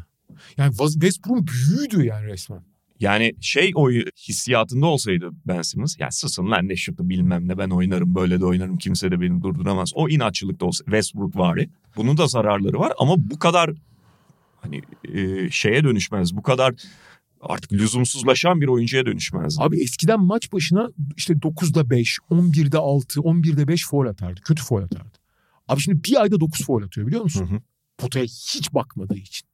Yani 0.56 0.74
Westbrook'un 0.76 1.46
büyüğüydü 1.46 2.06
yani 2.06 2.26
resmen. 2.26 2.62
Yani 3.00 3.32
şey 3.40 3.72
o 3.74 3.90
hissiyatında 4.28 4.86
olsaydı 4.86 5.30
Ben 5.46 5.62
Simmons 5.62 5.96
ya 5.98 6.10
susun 6.10 6.50
lan 6.50 6.68
ne 6.68 6.76
şutu 6.76 7.08
bilmem 7.08 7.48
ne 7.48 7.58
ben 7.58 7.70
oynarım 7.70 8.14
böyle 8.14 8.40
de 8.40 8.44
oynarım 8.44 8.78
kimse 8.78 9.10
de 9.10 9.20
beni 9.20 9.42
durduramaz. 9.42 9.90
O 9.94 10.08
inatçılıkta 10.08 10.66
olsa 10.66 10.84
Westbrook 10.84 11.36
var. 11.36 11.58
Bunun 11.96 12.16
da 12.16 12.26
zararları 12.26 12.78
var 12.78 12.92
ama 12.98 13.14
bu 13.18 13.38
kadar 13.38 13.70
hani 14.60 14.82
e, 15.14 15.50
şeye 15.50 15.84
dönüşmez. 15.84 16.36
Bu 16.36 16.42
kadar 16.42 16.74
artık 17.40 17.72
lüzumsuzlaşan 17.72 18.60
bir 18.60 18.66
oyuncuya 18.66 19.06
dönüşmez. 19.06 19.56
Abi 19.58 19.82
eskiden 19.82 20.20
maç 20.20 20.52
başına 20.52 20.90
işte 21.16 21.34
9'da 21.34 21.90
5, 21.90 22.18
11'de 22.30 22.78
6, 22.78 23.20
11'de 23.20 23.68
5 23.68 23.86
foul 23.86 24.06
atardı. 24.06 24.40
Kötü 24.40 24.62
foul 24.62 24.82
atardı. 24.82 25.18
Abi 25.68 25.80
şimdi 25.80 26.04
bir 26.04 26.22
ayda 26.22 26.40
9 26.40 26.66
foul 26.66 26.82
atıyor 26.82 27.06
biliyor 27.06 27.22
musun? 27.22 27.46
Hı 27.46 27.54
hı. 27.54 27.60
Potaya 27.98 28.24
hiç 28.24 28.74
bakmadığı 28.74 29.16
için. 29.16 29.49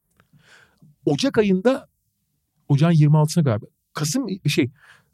Ocak 1.07 1.37
ayında 1.37 1.87
ocağın 2.67 2.91
26'sına 2.91 3.43
galiba. 3.43 3.65
Kasım 3.93 4.27
şey 4.47 4.71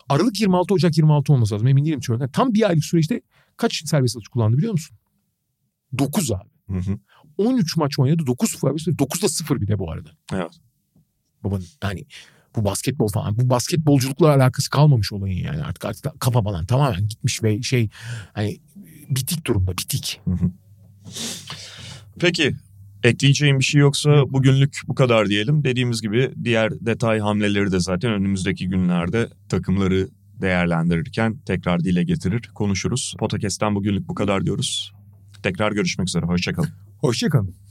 Aralık 0.09 0.39
26 0.39 0.73
Ocak 0.73 0.97
26 0.97 1.33
olması 1.33 1.53
lazım. 1.53 1.67
Emin 1.67 1.85
değilim 1.85 1.99
çünkü. 1.99 2.31
Tam 2.31 2.53
bir 2.53 2.69
aylık 2.69 2.85
süreçte 2.85 3.21
kaç 3.57 3.83
serbest 3.85 4.17
atış 4.17 4.27
kullandı 4.27 4.57
biliyor 4.57 4.71
musun? 4.71 4.97
9 5.97 6.31
abi. 6.31 6.49
Hı 6.69 6.91
hı. 6.91 6.97
13 7.37 7.77
maç 7.77 7.99
oynadı. 7.99 8.27
9 8.27 8.49
serbest 8.49 8.87
9'da 8.87 9.29
0 9.29 9.61
bir 9.61 9.67
de 9.67 9.79
bu 9.79 9.91
arada. 9.91 10.09
Evet. 10.33 10.59
Babanın 11.43 11.65
yani 11.83 12.05
bu 12.55 12.65
basketbol 12.65 13.07
falan 13.07 13.37
bu 13.37 13.49
basketbolculukla 13.49 14.29
alakası 14.35 14.69
kalmamış 14.69 15.13
olayın 15.13 15.43
yani 15.43 15.63
artık 15.63 15.85
artık 15.85 16.19
kafa 16.19 16.41
falan 16.41 16.65
tamamen 16.65 17.07
gitmiş 17.07 17.43
ve 17.43 17.61
şey 17.61 17.89
hani 18.33 18.59
bitik 19.09 19.47
durumda 19.47 19.71
bitik. 19.71 20.21
Hı 20.25 20.31
hı. 20.31 20.51
Peki 22.19 22.55
Ekleyeceğim 23.03 23.59
bir 23.59 23.63
şey 23.63 23.81
yoksa 23.81 24.33
bugünlük 24.33 24.81
bu 24.87 24.95
kadar 24.95 25.29
diyelim. 25.29 25.63
Dediğimiz 25.63 26.01
gibi 26.01 26.31
diğer 26.43 26.71
detay 26.85 27.19
hamleleri 27.19 27.71
de 27.71 27.79
zaten 27.79 28.11
önümüzdeki 28.11 28.69
günlerde 28.69 29.27
takımları 29.49 30.07
değerlendirirken 30.41 31.37
tekrar 31.45 31.83
dile 31.83 32.03
getirir, 32.03 32.49
konuşuruz. 32.55 33.15
Podcast'ten 33.19 33.75
bugünlük 33.75 34.07
bu 34.07 34.15
kadar 34.15 34.45
diyoruz. 34.45 34.93
Tekrar 35.43 35.71
görüşmek 35.71 36.07
üzere, 36.07 36.25
hoşçakalın. 36.25 36.69
Hoşçakalın. 36.99 37.62